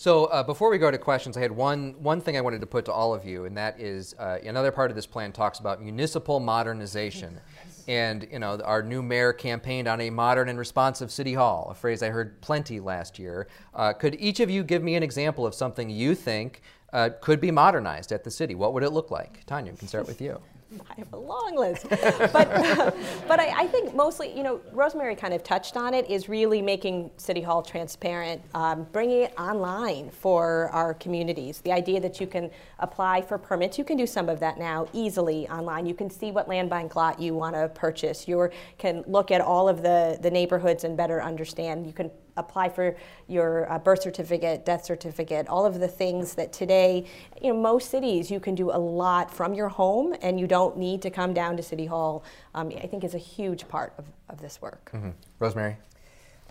So 0.00 0.24
uh, 0.24 0.42
before 0.42 0.70
we 0.70 0.78
go 0.78 0.90
to 0.90 0.96
questions, 0.96 1.36
I 1.36 1.40
had 1.40 1.52
one 1.52 1.94
one 1.98 2.22
thing 2.22 2.34
I 2.34 2.40
wanted 2.40 2.62
to 2.62 2.66
put 2.66 2.86
to 2.86 2.90
all 2.90 3.12
of 3.12 3.26
you, 3.26 3.44
and 3.44 3.54
that 3.58 3.78
is 3.78 4.14
uh, 4.18 4.38
another 4.42 4.72
part 4.72 4.90
of 4.90 4.94
this 4.94 5.04
plan 5.04 5.30
talks 5.30 5.58
about 5.58 5.82
municipal 5.82 6.40
modernization. 6.40 7.38
And 7.88 8.28
you 8.30 8.38
know, 8.38 8.60
our 8.64 8.82
new 8.82 9.02
mayor 9.02 9.32
campaigned 9.32 9.88
on 9.88 10.00
a 10.00 10.10
modern 10.10 10.48
and 10.48 10.58
responsive 10.58 11.10
city 11.10 11.34
hall, 11.34 11.68
a 11.70 11.74
phrase 11.74 12.04
I 12.04 12.10
heard 12.10 12.40
plenty 12.40 12.78
last 12.78 13.18
year. 13.18 13.48
Uh, 13.74 13.92
could 13.92 14.16
each 14.20 14.38
of 14.38 14.48
you 14.48 14.62
give 14.62 14.82
me 14.82 14.94
an 14.94 15.02
example 15.02 15.44
of 15.44 15.54
something 15.54 15.90
you 15.90 16.14
think 16.14 16.62
uh, 16.92 17.08
could 17.20 17.40
be 17.40 17.50
modernized 17.50 18.12
at 18.12 18.22
the 18.22 18.30
city? 18.30 18.54
What 18.54 18.74
would 18.74 18.84
it 18.84 18.90
look 18.90 19.10
like? 19.10 19.44
Tania, 19.44 19.72
we 19.72 19.78
can 19.78 19.88
start 19.88 20.06
with 20.06 20.20
you. 20.20 20.40
I 20.88 20.94
have 20.98 21.12
a 21.12 21.16
long 21.16 21.56
list. 21.56 21.88
but 21.88 22.32
but 23.28 23.40
I, 23.40 23.62
I, 23.62 23.66
think 23.66 23.94
mostly, 23.94 24.36
you 24.36 24.42
know, 24.42 24.60
Rosemary 24.72 25.16
kind 25.16 25.34
of 25.34 25.42
touched 25.42 25.76
on 25.76 25.94
it, 25.94 26.08
is 26.08 26.28
really 26.28 26.62
making 26.62 27.10
City 27.16 27.40
Hall 27.40 27.62
transparent, 27.62 28.40
um, 28.54 28.86
bringing 28.92 29.22
it 29.22 29.34
online 29.38 30.10
for 30.10 30.68
our 30.72 30.94
communities. 30.94 31.60
The 31.60 31.72
idea 31.72 32.00
that 32.00 32.20
you 32.20 32.26
can 32.26 32.50
apply 32.78 33.22
for 33.22 33.36
permits, 33.36 33.78
you 33.78 33.84
can 33.84 33.96
do 33.96 34.06
some 34.06 34.28
of 34.28 34.38
that 34.40 34.58
now 34.58 34.86
easily 34.92 35.48
online. 35.48 35.86
You 35.86 35.94
can 35.94 36.08
see 36.08 36.30
what 36.30 36.48
land 36.48 36.70
bank 36.70 36.94
lot 36.94 37.20
you 37.20 37.34
want 37.34 37.56
to 37.56 37.68
purchase. 37.68 38.28
You 38.28 38.48
can 38.78 39.02
look 39.06 39.30
at 39.30 39.40
all 39.40 39.68
of 39.68 39.82
the, 39.82 40.18
the 40.22 40.30
neighborhoods 40.30 40.84
and 40.84 40.96
better 40.96 41.20
understand. 41.22 41.86
You 41.86 41.92
can 41.92 42.10
apply 42.40 42.68
for 42.68 42.96
your 43.28 43.70
uh, 43.70 43.78
birth 43.78 44.02
certificate, 44.02 44.64
death 44.64 44.84
certificate, 44.84 45.46
all 45.48 45.64
of 45.64 45.78
the 45.78 45.88
things 45.88 46.34
that 46.34 46.52
today, 46.52 47.06
you 47.40 47.52
know, 47.52 47.60
most 47.60 47.90
cities 47.90 48.30
you 48.30 48.40
can 48.40 48.54
do 48.54 48.70
a 48.70 48.78
lot 48.78 49.32
from 49.32 49.54
your 49.54 49.68
home 49.68 50.14
and 50.22 50.40
you 50.40 50.46
don't 50.46 50.76
need 50.76 51.00
to 51.02 51.10
come 51.10 51.32
down 51.32 51.56
to 51.56 51.62
City 51.62 51.86
Hall. 51.86 52.24
Um, 52.54 52.72
I 52.82 52.86
think 52.86 53.04
is 53.04 53.14
a 53.14 53.18
huge 53.18 53.68
part 53.68 53.92
of, 53.98 54.06
of 54.28 54.40
this 54.40 54.60
work. 54.60 54.90
Mm-hmm. 54.92 55.10
Rosemary? 55.38 55.76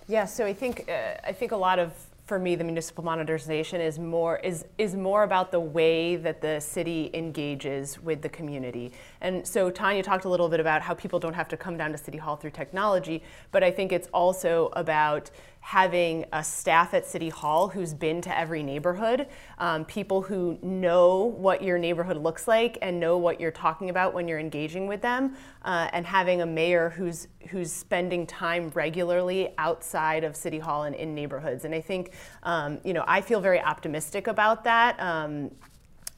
Yeah, 0.08 0.25
so 0.25 0.45
I 0.45 0.54
think, 0.54 0.89
uh, 0.89 1.15
I 1.23 1.34
think 1.34 1.52
a 1.52 1.58
lot 1.58 1.78
of 1.78 1.93
for 2.30 2.38
me, 2.38 2.56
the 2.56 2.63
municipal 2.63 3.04
modernization 3.04 3.82
is 3.82 3.97
more 3.97 4.38
is 4.38 4.63
is 4.78 4.95
more 4.95 5.23
about 5.23 5.52
the 5.52 5.60
way 5.60 6.15
that 6.15 6.41
the 6.41 6.60
city 6.60 7.10
engages 7.15 7.99
with 7.99 8.21
the 8.21 8.30
community. 8.30 8.91
And 9.21 9.45
so 9.47 9.71
Tania 9.71 10.04
talked 10.04 10.25
a 10.25 10.30
little 10.30 10.47
bit 10.47 10.60
about 10.60 10.84
how 10.84 10.93
people 10.93 11.19
don't 11.19 11.34
have 11.34 11.47
to 11.47 11.58
come 11.58 11.75
down 11.75 11.91
to 11.91 11.97
City 11.97 12.19
Hall 12.19 12.36
through 12.36 12.52
technology, 12.52 13.23
but 13.52 13.63
I 13.63 13.71
think 13.71 13.91
it's 13.91 14.08
also 14.13 14.69
about 14.73 15.32
having 15.62 16.26
a 16.34 16.43
staff 16.43 16.93
at 16.93 17.06
City 17.06 17.30
Hall 17.30 17.67
who's 17.67 17.93
been 17.93 18.22
to 18.22 18.38
every 18.38 18.63
neighborhood, 18.63 19.28
um, 19.58 19.86
people 19.86 20.22
who 20.22 20.58
know 20.62 21.26
what 21.26 21.62
your 21.62 21.78
neighborhood 21.78 22.17
looks 22.17 22.48
like 22.48 22.78
and 22.82 23.00
know 23.00 23.17
what 23.17 23.39
you're 23.39 23.52
talking 23.52 23.89
about 23.89 24.13
when 24.13 24.28
you're 24.28 24.39
engaging 24.39 24.88
with 24.88 25.02
them, 25.02 25.36
uh, 25.65 25.89
and 25.93 26.06
having 26.06 26.41
a 26.41 26.45
mayor 26.45 26.89
who's 26.89 27.28
who's 27.50 27.72
spending 27.72 28.26
time 28.26 28.72
regularly 28.74 29.50
outside 29.58 30.24
of 30.24 30.36
City 30.36 30.60
Hall 30.60 30.84
and 30.84 30.95
in 30.95 31.13
neighborhoods. 31.13 31.65
And 31.65 31.76
I 31.76 31.82
think, 31.82 32.13
um, 32.43 32.80
you 32.84 32.93
know, 32.93 33.04
I 33.08 33.22
feel 33.22 33.41
very 33.41 33.62
optimistic 33.62 34.28
about 34.28 34.63
that. 34.63 35.00
Um, 35.00 35.52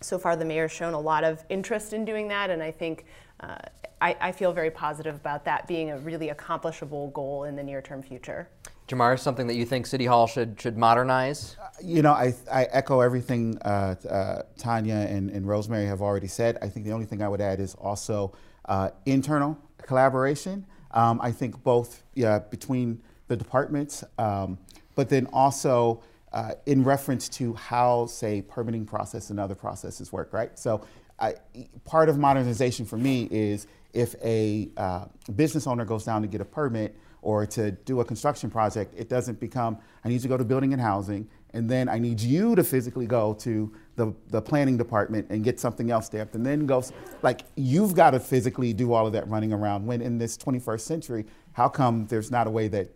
so 0.01 0.17
far, 0.17 0.35
the 0.35 0.45
mayor's 0.45 0.71
shown 0.71 0.93
a 0.93 0.99
lot 0.99 1.23
of 1.23 1.43
interest 1.49 1.93
in 1.93 2.05
doing 2.05 2.27
that, 2.29 2.49
and 2.49 2.61
I 2.61 2.71
think. 2.71 3.05
Uh, 3.39 3.57
I, 4.03 4.15
I 4.19 4.31
feel 4.31 4.51
very 4.51 4.71
positive 4.71 5.13
about 5.13 5.45
that 5.45 5.67
being 5.67 5.91
a 5.91 5.97
really 5.99 6.29
accomplishable 6.29 7.09
goal 7.09 7.43
in 7.43 7.55
the 7.55 7.61
near 7.61 7.83
term 7.83 8.01
future. 8.01 8.49
Jamar, 8.91 9.17
something 9.17 9.47
that 9.47 9.55
you 9.55 9.65
think 9.65 9.87
City 9.87 10.05
Hall 10.05 10.27
should 10.27 10.59
should 10.59 10.77
modernize? 10.77 11.55
Uh, 11.61 11.69
you 11.81 12.01
know, 12.01 12.11
I, 12.11 12.33
I 12.51 12.65
echo 12.65 12.99
everything 12.99 13.57
uh, 13.59 13.95
uh, 14.09 14.41
Tania 14.57 15.07
and, 15.07 15.29
and, 15.29 15.47
Rosemary 15.47 15.85
have 15.85 16.01
already 16.01 16.27
said. 16.27 16.57
I 16.61 16.67
think 16.67 16.85
the 16.85 16.91
only 16.91 17.05
thing 17.05 17.21
I 17.21 17.29
would 17.29 17.41
add 17.41 17.59
is 17.59 17.73
also 17.75 18.33
uh, 18.65 18.89
internal 19.05 19.57
collaboration. 19.81 20.65
Um, 20.91 21.21
I 21.21 21.31
think 21.31 21.63
both 21.63 22.03
yeah, 22.15 22.39
between 22.39 23.01
the 23.29 23.37
departments, 23.37 24.03
um, 24.17 24.57
but 24.95 25.07
then 25.07 25.27
also 25.31 26.03
uh, 26.33 26.51
in 26.65 26.83
reference 26.83 27.29
to 27.29 27.53
how, 27.53 28.07
say, 28.07 28.41
permitting 28.41 28.85
process 28.85 29.29
and 29.29 29.39
other 29.39 29.55
processes 29.55 30.11
work, 30.11 30.33
right? 30.33 30.57
So, 30.59 30.85
I, 31.19 31.35
part 31.85 32.09
of 32.09 32.17
modernization 32.17 32.85
for 32.85 32.97
me 32.97 33.27
is 33.31 33.67
if 33.93 34.15
a 34.23 34.69
uh, 34.75 35.05
business 35.35 35.67
owner 35.67 35.85
goes 35.85 36.03
down 36.03 36.23
to 36.23 36.27
get 36.27 36.41
a 36.41 36.45
permit 36.45 36.97
or 37.21 37.45
to 37.45 37.71
do 37.71 37.99
a 37.99 38.05
construction 38.05 38.49
project, 38.49 38.93
it 38.97 39.09
doesn't 39.09 39.39
become, 39.39 39.77
I 40.03 40.09
need 40.09 40.21
to 40.21 40.27
go 40.27 40.37
to 40.37 40.43
building 40.43 40.73
and 40.73 40.81
housing, 40.81 41.29
and 41.53 41.69
then 41.69 41.89
I 41.89 41.99
need 41.99 42.19
you 42.19 42.55
to 42.55 42.63
physically 42.63 43.05
go 43.05 43.33
to 43.35 43.71
the, 43.95 44.13
the 44.29 44.41
planning 44.41 44.77
department 44.77 45.27
and 45.29 45.43
get 45.43 45.59
something 45.59 45.91
else 45.91 46.07
stamped, 46.07 46.35
and 46.35 46.45
then 46.45 46.65
go, 46.65 46.83
like, 47.21 47.41
you've 47.55 47.93
got 47.93 48.11
to 48.11 48.19
physically 48.19 48.73
do 48.73 48.93
all 48.93 49.05
of 49.05 49.13
that 49.13 49.27
running 49.27 49.53
around. 49.53 49.85
When 49.85 50.01
in 50.01 50.17
this 50.17 50.37
21st 50.37 50.81
century, 50.81 51.25
how 51.53 51.69
come 51.69 52.07
there's 52.07 52.31
not 52.31 52.47
a 52.47 52.49
way 52.49 52.67
that 52.69 52.89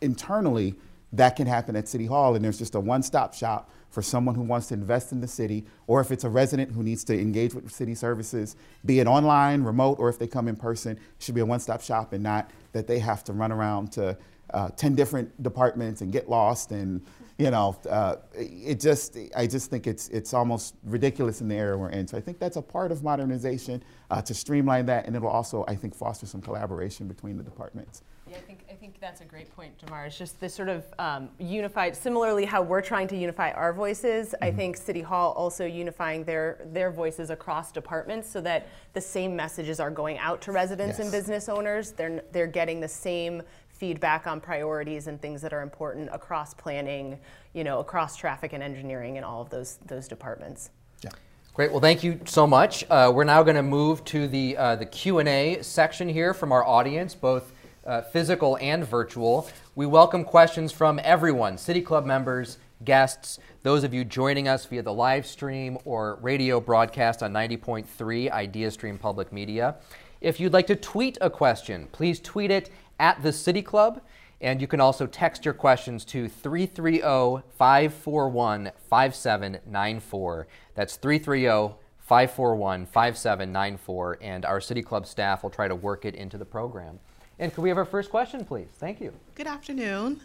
internally 0.00 0.74
that 1.12 1.36
can 1.36 1.46
happen 1.46 1.76
at 1.76 1.88
City 1.88 2.06
Hall 2.06 2.34
and 2.34 2.44
there's 2.44 2.58
just 2.58 2.74
a 2.74 2.80
one 2.80 3.02
stop 3.02 3.34
shop 3.34 3.70
for 3.90 4.02
someone 4.02 4.34
who 4.34 4.42
wants 4.42 4.68
to 4.68 4.74
invest 4.74 5.12
in 5.12 5.20
the 5.20 5.28
city, 5.28 5.64
or 5.86 6.00
if 6.00 6.10
it's 6.10 6.24
a 6.24 6.28
resident 6.28 6.70
who 6.70 6.82
needs 6.82 7.04
to 7.04 7.18
engage 7.18 7.54
with 7.54 7.70
city 7.70 7.94
services, 7.94 8.56
be 8.86 9.00
it 9.00 9.06
online, 9.06 9.62
remote, 9.62 9.98
or 9.98 10.08
if 10.08 10.18
they 10.18 10.26
come 10.26 10.48
in 10.48 10.56
person, 10.56 10.98
should 11.18 11.34
be 11.34 11.40
a 11.40 11.46
one 11.46 11.60
stop 11.60 11.82
shop 11.82 12.12
and 12.12 12.22
not 12.22 12.50
that 12.72 12.86
they 12.86 12.98
have 12.98 13.24
to 13.24 13.32
run 13.32 13.52
around 13.52 13.92
to 13.92 14.16
uh, 14.54 14.68
10 14.70 14.94
different 14.94 15.42
departments 15.42 16.00
and 16.00 16.12
get 16.12 16.28
lost 16.28 16.72
and 16.72 17.04
you 17.38 17.50
know 17.50 17.76
uh, 17.88 18.16
it 18.34 18.80
just 18.80 19.16
i 19.36 19.46
just 19.46 19.70
think 19.70 19.86
it's 19.86 20.08
it's 20.08 20.34
almost 20.34 20.74
ridiculous 20.84 21.40
in 21.40 21.48
the 21.48 21.54
era 21.54 21.78
we're 21.78 21.90
in. 21.90 22.06
So 22.06 22.18
i 22.18 22.20
think 22.20 22.38
that's 22.38 22.56
a 22.56 22.62
part 22.62 22.90
of 22.90 23.02
modernization 23.02 23.82
uh, 24.10 24.20
to 24.22 24.34
streamline 24.34 24.86
that 24.86 25.06
and 25.06 25.14
it'll 25.14 25.28
also 25.28 25.64
i 25.68 25.74
think 25.74 25.94
foster 25.94 26.26
some 26.26 26.40
collaboration 26.40 27.06
between 27.06 27.36
the 27.36 27.44
departments 27.44 28.02
yeah, 28.30 28.36
I 28.36 28.40
think 28.40 28.64
I 28.70 28.74
think 28.74 29.00
that's 29.00 29.20
a 29.20 29.24
great 29.24 29.54
point, 29.56 29.72
Jamar. 29.78 30.06
It's 30.06 30.16
just 30.16 30.38
this 30.40 30.54
sort 30.54 30.68
of 30.68 30.84
um, 30.98 31.30
unified. 31.38 31.96
Similarly, 31.96 32.44
how 32.44 32.62
we're 32.62 32.80
trying 32.80 33.08
to 33.08 33.16
unify 33.16 33.50
our 33.52 33.72
voices, 33.72 34.28
mm-hmm. 34.28 34.44
I 34.44 34.52
think 34.52 34.76
City 34.76 35.00
Hall 35.00 35.32
also 35.32 35.66
unifying 35.66 36.22
their 36.24 36.58
their 36.66 36.92
voices 36.92 37.30
across 37.30 37.72
departments, 37.72 38.30
so 38.30 38.40
that 38.42 38.68
the 38.92 39.00
same 39.00 39.34
messages 39.34 39.80
are 39.80 39.90
going 39.90 40.18
out 40.18 40.40
to 40.42 40.52
residents 40.52 40.98
yes. 40.98 41.00
and 41.00 41.10
business 41.10 41.48
owners. 41.48 41.90
They're 41.90 42.22
they're 42.30 42.46
getting 42.46 42.80
the 42.80 42.88
same 42.88 43.42
feedback 43.68 44.26
on 44.26 44.40
priorities 44.40 45.08
and 45.08 45.20
things 45.20 45.42
that 45.42 45.52
are 45.52 45.62
important 45.62 46.10
across 46.12 46.54
planning, 46.54 47.18
you 47.54 47.64
know, 47.64 47.80
across 47.80 48.14
traffic 48.14 48.52
and 48.52 48.62
engineering 48.62 49.16
and 49.16 49.24
all 49.24 49.42
of 49.42 49.50
those 49.50 49.78
those 49.86 50.06
departments. 50.06 50.70
Yeah. 51.02 51.10
Great. 51.52 51.72
Well, 51.72 51.80
thank 51.80 52.04
you 52.04 52.20
so 52.26 52.46
much. 52.46 52.84
Uh, 52.88 53.10
we're 53.12 53.24
now 53.24 53.42
going 53.42 53.56
to 53.56 53.62
move 53.62 54.04
to 54.04 54.28
the 54.28 54.56
uh, 54.56 54.76
the 54.76 54.86
Q 54.86 55.18
and 55.18 55.28
A 55.28 55.62
section 55.62 56.08
here 56.08 56.32
from 56.32 56.52
our 56.52 56.64
audience, 56.64 57.16
both 57.16 57.52
uh, 57.90 58.00
physical 58.00 58.56
and 58.60 58.86
virtual. 58.86 59.48
We 59.74 59.84
welcome 59.84 60.22
questions 60.22 60.70
from 60.70 61.00
everyone 61.02 61.58
City 61.58 61.82
Club 61.82 62.06
members, 62.06 62.58
guests, 62.84 63.40
those 63.64 63.82
of 63.82 63.92
you 63.92 64.04
joining 64.04 64.46
us 64.46 64.64
via 64.64 64.82
the 64.82 64.92
live 64.92 65.26
stream 65.26 65.76
or 65.84 66.16
radio 66.22 66.60
broadcast 66.60 67.20
on 67.20 67.32
90.3 67.32 67.84
IdeaStream 68.30 69.00
Public 69.00 69.32
Media. 69.32 69.74
If 70.20 70.38
you'd 70.38 70.52
like 70.52 70.68
to 70.68 70.76
tweet 70.76 71.18
a 71.20 71.28
question, 71.28 71.88
please 71.90 72.20
tweet 72.20 72.52
it 72.52 72.70
at 73.00 73.20
the 73.24 73.32
City 73.32 73.60
Club. 73.60 74.00
And 74.40 74.60
you 74.60 74.68
can 74.68 74.80
also 74.80 75.06
text 75.08 75.44
your 75.44 75.52
questions 75.52 76.04
to 76.06 76.28
330 76.28 77.42
541 77.58 78.70
5794. 78.88 80.46
That's 80.76 80.96
330 80.96 81.74
541 81.98 82.86
5794. 82.86 84.18
And 84.22 84.44
our 84.46 84.60
City 84.60 84.82
Club 84.82 85.06
staff 85.06 85.42
will 85.42 85.50
try 85.50 85.66
to 85.66 85.74
work 85.74 86.04
it 86.04 86.14
into 86.14 86.38
the 86.38 86.44
program. 86.44 87.00
And 87.40 87.54
could 87.54 87.62
we 87.62 87.70
have 87.70 87.78
our 87.78 87.86
first 87.86 88.10
question, 88.10 88.44
please? 88.44 88.68
Thank 88.74 89.00
you. 89.00 89.14
Good 89.34 89.46
afternoon. 89.46 90.20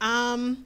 Um, 0.00 0.64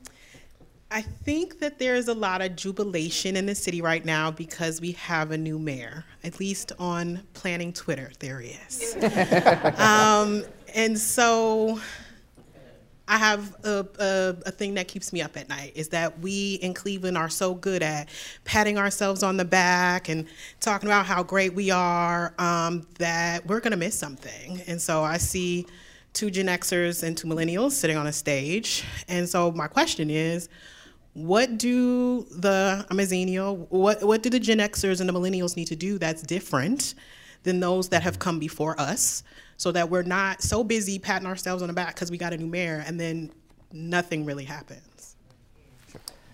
I 0.91 1.01
think 1.01 1.61
that 1.61 1.79
there 1.79 1.95
is 1.95 2.09
a 2.09 2.15
lot 2.15 2.43
of 2.43 2.55
jubilation 2.57 3.37
in 3.37 3.47
the 3.47 3.55
city 3.55 3.81
right 3.81 4.05
now 4.05 4.31
because 4.31 4.83
we 4.83 4.93
have 4.93 5.31
a 5.31 5.39
new 5.39 5.59
mayor. 5.59 6.05
At 6.23 6.39
least 6.39 6.73
on 6.79 7.23
planning 7.33 7.73
Twitter, 7.73 8.13
there 8.19 8.43
is. 8.43 8.95
um, 9.79 10.45
and 10.75 10.99
so 10.99 11.81
I 13.13 13.19
have 13.19 13.55
a, 13.63 13.87
a, 13.99 14.37
a, 14.47 14.51
thing 14.51 14.73
that 14.75 14.89
keeps 14.89 15.13
me 15.13 15.21
up 15.21 15.37
at 15.37 15.47
night 15.47 15.73
is 15.75 15.89
that 15.89 16.21
we 16.21 16.55
in 16.63 16.73
Cleveland 16.73 17.19
are 17.19 17.29
so 17.29 17.53
good 17.53 17.83
at 17.83 18.09
patting 18.47 18.79
ourselves 18.79 19.23
on 19.23 19.37
the 19.37 19.45
back 19.45 20.09
and 20.09 20.27
talking 20.61 20.89
about 20.89 21.05
how 21.05 21.23
great 21.23 21.53
we 21.53 21.71
are 21.71 22.33
um, 22.39 22.87
that 22.99 23.47
we're 23.47 23.61
going 23.61 23.73
to 23.73 23.77
miss 23.77 23.99
something. 23.99 24.63
And 24.67 24.81
so 24.81 25.05
I 25.05 25.19
see 25.19 25.67
two 26.15 26.31
Gen 26.31 26.47
Xers 26.47 27.03
and 27.03 27.15
two 27.15 27.29
millennials 27.29 27.73
sitting 27.73 27.99
on 27.99 28.07
a 28.07 28.15
stage. 28.15 28.83
And 29.09 29.29
so 29.29 29.53
my 29.53 29.67
question 29.67 30.09
is, 30.09 30.49
what 31.13 31.59
do 31.59 32.23
the 32.31 32.87
I'm 32.89 32.99
a 32.99 33.53
what 33.53 34.03
what 34.03 34.23
do 34.23 34.31
the 34.31 34.41
Gen 34.41 34.57
Xers 34.57 35.01
and 35.01 35.09
the 35.11 35.13
millennials 35.13 35.55
need 35.55 35.67
to 35.67 35.77
do 35.77 35.99
that's 35.99 36.23
different 36.23 36.95
than 37.43 37.61
those 37.61 37.91
that 37.91 38.05
have 38.05 38.19
come 38.19 38.39
before 38.39 38.81
us 38.81 39.23
so 39.63 39.71
that 39.71 39.89
we're 39.89 40.03
not 40.03 40.43
so 40.43 40.65
busy 40.65 40.99
patting 40.99 41.29
ourselves 41.29 41.63
on 41.63 41.69
the 41.69 41.73
back 41.73 41.95
because 41.95 42.11
we 42.11 42.19
got 42.19 42.33
a 42.33 42.37
new 42.37 42.49
mayor 42.49 42.83
and 42.85 42.99
then 42.99 43.31
nothing 43.73 44.25
really 44.25 44.43
happens. 44.43 45.15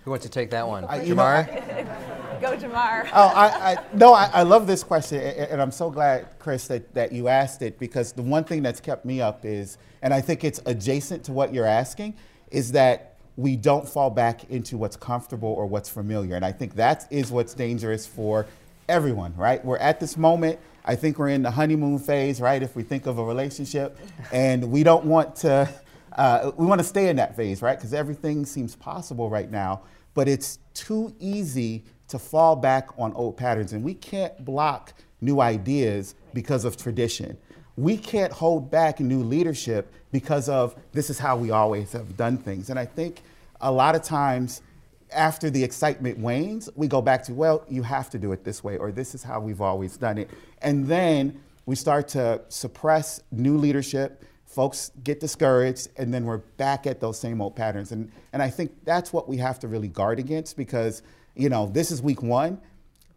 Who 0.05 0.11
wants 0.13 0.25
to 0.25 0.33
take 0.33 0.49
that 0.49 0.67
one? 0.67 0.87
I, 0.87 1.01
Jamar? 1.01 1.47
Go, 2.41 2.57
Jamar. 2.57 3.07
oh, 3.13 3.27
I, 3.35 3.75
I 3.75 3.77
no, 3.93 4.15
I, 4.15 4.31
I, 4.33 4.43
love 4.45 4.67
this 4.67 4.83
question, 4.83 5.21
and 5.21 5.61
I'm 5.61 5.73
so 5.73 5.91
glad, 5.91 6.29
Chris, 6.39 6.69
that, 6.69 6.95
that 6.95 7.13
you 7.13 7.29
asked 7.29 7.61
it 7.61 7.79
because 7.79 8.13
the 8.13 8.23
one 8.23 8.45
thing 8.45 8.63
that's 8.63 8.81
kept 8.81 9.05
me 9.05 9.21
up 9.21 9.45
is, 9.45 9.77
and 10.01 10.15
I 10.15 10.23
think 10.23 10.43
it's 10.43 10.63
adjacent 10.65 11.25
to 11.25 11.33
what 11.33 11.53
you're 11.53 11.67
asking, 11.67 12.15
is 12.51 12.73
that 12.73 13.17
we 13.37 13.57
don't 13.57 13.87
fall 13.87 14.09
back 14.09 14.49
into 14.51 14.79
what's 14.79 14.97
comfortable 14.97 15.51
or 15.51 15.67
what's 15.67 15.91
familiar. 15.91 16.35
And 16.35 16.47
I 16.47 16.53
think 16.53 16.77
that 16.77 17.07
is 17.11 17.31
what's 17.31 17.53
dangerous 17.53 18.07
for 18.07 18.47
everyone, 18.89 19.35
right? 19.37 19.63
We're 19.63 19.77
at 19.77 20.01
this 20.01 20.17
moment 20.17 20.59
I 20.85 20.95
think 20.97 21.19
we're 21.19 21.29
in 21.29 21.43
the 21.43 21.51
honeymoon 21.51 21.99
phase, 21.99 22.41
right? 22.41 22.63
If 22.63 22.75
we 22.75 22.83
think 22.83 23.07
of 23.07 23.19
a 23.19 23.25
relationship, 23.25 23.99
and 24.33 24.71
we 24.71 24.83
don't 24.83 25.05
want 25.05 25.37
to, 25.37 25.69
uh, 26.17 26.51
we 26.57 26.67
want 26.67 26.81
to 26.81 26.85
stay 26.85 27.09
in 27.09 27.17
that 27.17 27.37
phase, 27.37 27.63
right? 27.63 27.77
Because 27.77 27.93
everything 27.93 28.47
seems 28.47 28.75
possible 28.75 29.29
right 29.29 29.51
now, 29.51 29.83
but 30.15 30.29
it's 30.29 30.59
too 30.75 31.15
easy 31.21 31.85
to 32.09 32.19
fall 32.19 32.57
back 32.57 32.89
on 32.99 33.13
old 33.13 33.37
patterns, 33.37 33.73
and 33.73 33.85
we 33.85 33.95
can't 33.95 34.45
block 34.45 34.95
new 35.21 35.41
ideas 35.41 36.15
because 36.33 36.65
of 36.65 36.77
tradition. 36.77 37.37
We 37.77 37.97
can't 37.97 38.33
hold 38.33 38.71
back 38.71 38.99
new 38.99 39.23
leadership 39.23 39.93
because 40.11 40.49
of 40.49 40.75
this 40.93 41.11
is 41.11 41.19
how 41.19 41.37
we 41.37 41.51
always 41.51 41.93
have 41.93 42.17
done 42.17 42.39
things. 42.39 42.71
And 42.71 42.79
I 42.79 42.87
think 42.87 43.23
a 43.61 43.71
lot 43.71 43.95
of 43.95 44.03
times 44.03 44.63
after 45.13 45.51
the 45.51 45.63
excitement 45.63 46.19
wanes, 46.19 46.69
we 46.75 46.87
go 46.87 47.01
back 47.01 47.23
to, 47.25 47.35
well, 47.35 47.65
you 47.69 47.83
have 47.83 48.11
to 48.11 48.19
do 48.19 48.33
it 48.33 48.45
this 48.45 48.63
way, 48.63 48.77
or 48.77 48.93
this 48.93 49.15
is 49.15 49.23
how 49.23 49.41
we've 49.41 49.61
always 49.61 49.97
done 49.97 50.19
it. 50.19 50.31
And 50.63 50.87
then 50.87 51.41
we 51.67 51.75
start 51.75 52.09
to 52.09 52.41
suppress 52.49 53.21
new 53.31 53.57
leadership. 53.57 54.25
Folks 54.47 54.91
get 55.05 55.21
discouraged, 55.21 55.89
and 55.97 56.13
then 56.13 56.25
we're 56.25 56.39
back 56.39 56.87
at 56.87 57.01
those 57.01 57.19
same 57.19 57.41
old 57.41 57.55
patterns. 57.55 57.93
And, 57.93 58.11
and 58.33 58.43
I 58.43 58.51
think 58.51 58.73
that's 58.85 59.13
what 59.13 59.29
we 59.29 59.37
have 59.39 59.59
to 59.61 59.69
really 59.69 59.89
guard 59.89 60.19
against 60.19 60.57
because, 60.57 61.03
you 61.35 61.49
know, 61.49 61.67
this 61.67 61.91
is 61.91 62.03
week 62.03 62.23
one. 62.23 62.61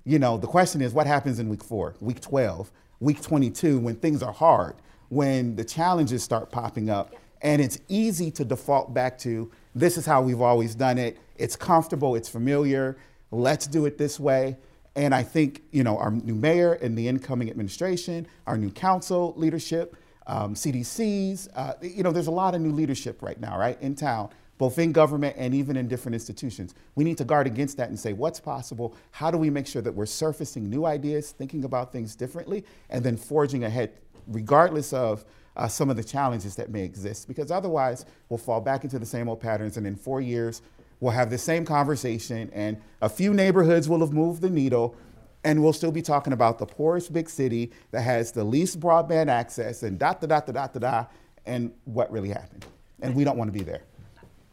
You 0.03 0.19
know, 0.19 0.37
the 0.37 0.47
question 0.47 0.81
is 0.81 0.93
what 0.93 1.07
happens 1.07 1.39
in 1.39 1.47
week 1.47 1.63
four, 1.63 1.95
week 2.01 2.21
12, 2.21 2.71
week 2.99 3.21
22, 3.21 3.79
when 3.79 3.95
things 3.95 4.23
are 4.23 4.33
hard, 4.33 4.75
when 5.09 5.55
the 5.55 5.63
challenges 5.63 6.23
start 6.23 6.51
popping 6.51 6.89
up. 6.89 7.15
And 7.41 7.61
it's 7.61 7.79
easy 7.87 8.31
to 8.31 8.45
default 8.45 8.93
back 8.93 9.17
to 9.19 9.51
this 9.74 9.97
is 9.97 10.05
how 10.05 10.22
we've 10.22 10.41
always 10.41 10.76
done 10.76 10.97
it 10.97 11.17
it's 11.41 11.55
comfortable, 11.55 12.15
it's 12.15 12.30
familiar. 12.30 12.97
Let's 13.32 13.65
do 13.65 13.88
it 13.88 13.97
this 13.97 14.19
way. 14.19 14.57
And 14.95 15.15
I 15.15 15.24
think, 15.24 15.63
you 15.72 15.84
know, 15.84 15.97
our 15.97 16.11
new 16.11 16.36
mayor 16.36 16.74
and 16.74 16.95
the 16.95 17.07
incoming 17.07 17.49
administration, 17.49 18.28
our 18.45 18.57
new 18.57 18.69
council 18.69 19.34
leadership, 19.38 19.95
um, 20.28 20.53
CDCs, 20.53 21.47
uh, 21.55 21.74
you 21.82 22.03
know, 22.03 22.11
there's 22.11 22.28
a 22.28 22.32
lot 22.32 22.53
of 22.53 22.61
new 22.61 22.72
leadership 22.72 23.24
right 23.24 23.39
now, 23.39 23.57
right, 23.57 23.82
in 23.82 23.95
town, 23.95 24.30
both 24.59 24.78
in 24.78 24.91
government 24.91 25.36
and 25.36 25.55
even 25.55 25.76
in 25.76 25.88
different 25.88 26.13
institutions. 26.13 26.76
We 26.93 27.03
need 27.03 27.17
to 27.17 27.26
guard 27.26 27.47
against 27.47 27.78
that 27.78 27.89
and 27.89 27.99
say, 27.99 28.13
what's 28.13 28.39
possible? 28.39 28.95
How 29.09 29.32
do 29.32 29.38
we 29.38 29.49
make 29.49 29.65
sure 29.65 29.82
that 29.82 29.93
we're 29.93 30.05
surfacing 30.05 30.69
new 30.69 30.86
ideas, 30.86 31.32
thinking 31.32 31.63
about 31.63 31.91
things 31.91 32.15
differently, 32.15 32.65
and 32.91 33.03
then 33.03 33.17
forging 33.17 33.63
ahead, 33.63 33.93
regardless 34.28 34.93
of 34.93 35.26
uh, 35.55 35.67
some 35.67 35.89
of 35.89 35.97
the 35.97 36.03
challenges 36.03 36.55
that 36.55 36.69
may 36.69 36.83
exist? 36.83 37.27
Because 37.27 37.51
otherwise, 37.51 38.05
we'll 38.29 38.37
fall 38.37 38.61
back 38.61 38.83
into 38.83 38.99
the 38.99 39.05
same 39.05 39.29
old 39.29 39.39
patterns, 39.39 39.77
and 39.77 39.85
in 39.85 39.95
four 39.95 40.21
years, 40.21 40.61
we'll 40.99 41.11
have 41.11 41.29
the 41.29 41.37
same 41.37 41.65
conversation, 41.65 42.49
and 42.53 42.77
a 43.01 43.09
few 43.09 43.33
neighborhoods 43.33 43.89
will 43.89 43.99
have 43.99 44.13
moved 44.13 44.41
the 44.41 44.49
needle, 44.49 44.95
and 45.43 45.61
we'll 45.61 45.73
still 45.73 45.91
be 45.91 46.01
talking 46.01 46.33
about 46.33 46.59
the 46.59 46.65
poorest 46.65 47.11
big 47.11 47.29
city 47.29 47.71
that 47.91 48.01
has 48.01 48.31
the 48.31 48.43
least 48.43 48.79
broadband 48.79 49.27
access, 49.27 49.83
and 49.83 49.97
da 49.97 50.13
da 50.13 50.27
da 50.27 50.39
da 50.39 50.67
da 50.67 50.79
da, 50.79 51.05
and 51.45 51.73
what 51.85 52.11
really 52.11 52.29
happened. 52.29 52.65
And 53.01 53.15
we 53.15 53.23
don't 53.23 53.37
want 53.37 53.51
to 53.51 53.57
be 53.57 53.63
there. 53.63 53.81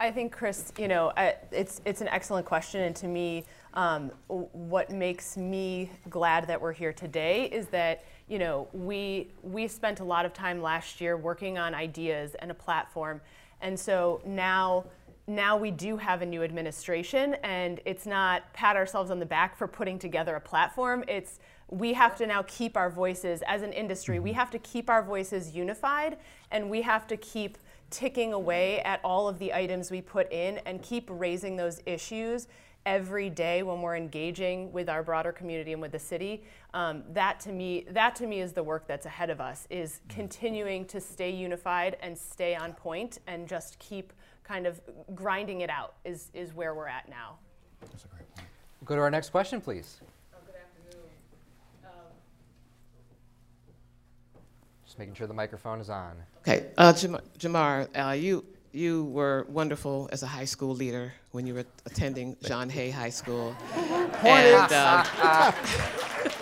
I 0.01 0.11
think, 0.11 0.31
Chris, 0.31 0.71
you 0.77 0.87
know, 0.87 1.11
it's 1.51 1.81
it's 1.85 2.01
an 2.01 2.07
excellent 2.07 2.45
question, 2.45 2.81
and 2.83 2.95
to 2.95 3.07
me, 3.07 3.43
um, 3.73 4.11
what 4.27 4.89
makes 4.91 5.37
me 5.37 5.91
glad 6.09 6.47
that 6.47 6.59
we're 6.59 6.73
here 6.73 6.93
today 6.93 7.45
is 7.45 7.67
that 7.67 8.05
you 8.29 8.39
know 8.39 8.67
we 8.71 9.31
we 9.43 9.67
spent 9.67 9.99
a 9.99 10.03
lot 10.03 10.25
of 10.25 10.33
time 10.33 10.61
last 10.61 11.01
year 11.01 11.17
working 11.17 11.57
on 11.57 11.73
ideas 11.73 12.35
and 12.35 12.51
a 12.51 12.53
platform, 12.53 13.19
and 13.61 13.77
so 13.77 14.21
now 14.25 14.85
now 15.27 15.57
we 15.57 15.71
do 15.71 15.97
have 15.97 16.21
a 16.21 16.25
new 16.25 16.43
administration, 16.43 17.35
and 17.43 17.81
it's 17.85 18.05
not 18.05 18.51
pat 18.53 18.75
ourselves 18.75 19.11
on 19.11 19.19
the 19.19 19.25
back 19.25 19.57
for 19.57 19.67
putting 19.67 19.99
together 19.99 20.35
a 20.35 20.41
platform. 20.41 21.03
It's 21.07 21.39
we 21.69 21.93
have 21.93 22.15
to 22.17 22.25
now 22.25 22.43
keep 22.47 22.77
our 22.77 22.89
voices 22.89 23.43
as 23.47 23.61
an 23.61 23.73
industry. 23.73 24.19
We 24.19 24.31
mm-hmm. 24.31 24.39
have 24.39 24.51
to 24.51 24.59
keep 24.59 24.89
our 24.89 25.03
voices 25.03 25.55
unified, 25.55 26.17
and 26.51 26.69
we 26.69 26.81
have 26.83 27.07
to 27.07 27.17
keep 27.17 27.57
ticking 27.89 28.33
away 28.33 28.79
at 28.81 28.99
all 29.03 29.27
of 29.27 29.39
the 29.39 29.53
items 29.53 29.89
we 29.89 30.01
put 30.01 30.31
in 30.31 30.59
and 30.65 30.81
keep 30.81 31.07
raising 31.09 31.55
those 31.55 31.81
issues 31.85 32.47
every 32.85 33.29
day 33.29 33.63
when 33.63 33.81
we're 33.81 33.95
engaging 33.95 34.71
with 34.71 34.89
our 34.89 35.03
broader 35.03 35.31
community 35.31 35.73
and 35.73 35.81
with 35.81 35.91
the 35.91 35.99
city. 35.99 36.43
Um, 36.73 37.03
that 37.13 37.39
to 37.41 37.51
me, 37.51 37.85
that 37.91 38.15
to 38.17 38.27
me 38.27 38.41
is 38.41 38.53
the 38.53 38.63
work 38.63 38.87
that's 38.87 39.05
ahead 39.05 39.29
of 39.29 39.41
us. 39.41 39.67
Is 39.69 40.01
continuing 40.09 40.85
to 40.85 41.01
stay 41.01 41.29
unified 41.29 41.97
and 42.01 42.17
stay 42.17 42.55
on 42.55 42.73
point 42.73 43.19
and 43.27 43.47
just 43.47 43.77
keep 43.79 44.13
kind 44.43 44.65
of 44.65 44.81
grinding 45.13 45.61
it 45.61 45.69
out. 45.69 45.95
Is 46.05 46.31
is 46.33 46.53
where 46.53 46.73
we're 46.73 46.87
at 46.87 47.09
now. 47.09 47.37
That's 47.81 48.05
a 48.05 48.07
great 48.07 48.35
point. 48.35 48.47
Go 48.85 48.95
to 48.95 49.01
our 49.01 49.11
next 49.11 49.29
question, 49.29 49.61
please. 49.61 49.99
Just 54.85 54.97
making 54.97 55.13
sure 55.13 55.27
the 55.27 55.33
microphone 55.33 55.79
is 55.79 55.89
on. 55.89 56.15
Okay, 56.39 56.71
uh, 56.77 56.91
Jam- 56.93 57.19
Jamar, 57.37 57.87
uh, 57.95 58.13
you 58.13 58.43
you 58.71 59.05
were 59.05 59.45
wonderful 59.49 60.09
as 60.11 60.23
a 60.23 60.27
high 60.27 60.45
school 60.45 60.75
leader 60.75 61.13
when 61.31 61.45
you 61.47 61.53
were 61.53 61.65
attending 61.85 62.35
John 62.43 62.69
Hay 62.69 62.89
High 62.89 63.09
School, 63.09 63.55
and, 64.23 64.73
um, 64.73 65.53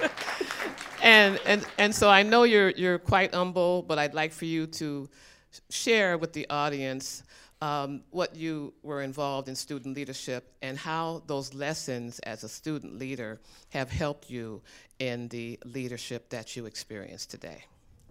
and 1.02 1.40
and 1.46 1.66
and 1.78 1.96
so 1.96 2.10
I 2.10 2.24
know 2.24 2.44
you're 2.44 2.72
you're 2.72 3.00
quite 3.00 3.34
humble, 3.34 3.84
but 3.84 3.98
I'd 4.00 4.14
like 4.14 4.32
for 4.32 4.46
you 4.46 4.68
to 4.68 5.10
share 5.70 6.18
with 6.18 6.34
the 6.34 6.50
audience 6.50 7.24
um, 7.62 8.02
what 8.12 8.36
you 8.36 8.74
were 8.84 9.02
involved 9.02 9.50
in 9.50 9.56
student 9.56 9.96
leadership 9.96 10.54
and 10.62 10.78
how 10.78 11.24
those 11.26 11.54
lessons 11.54 12.20
as 12.20 12.44
a 12.44 12.50
student 12.50 12.98
leader 12.98 13.40
have 13.70 13.90
helped 13.90 14.30
you 14.30 14.62
in 15.00 15.28
the 15.30 15.60
leadership 15.66 16.30
that 16.30 16.56
you 16.56 16.66
experience 16.66 17.26
today. 17.26 17.64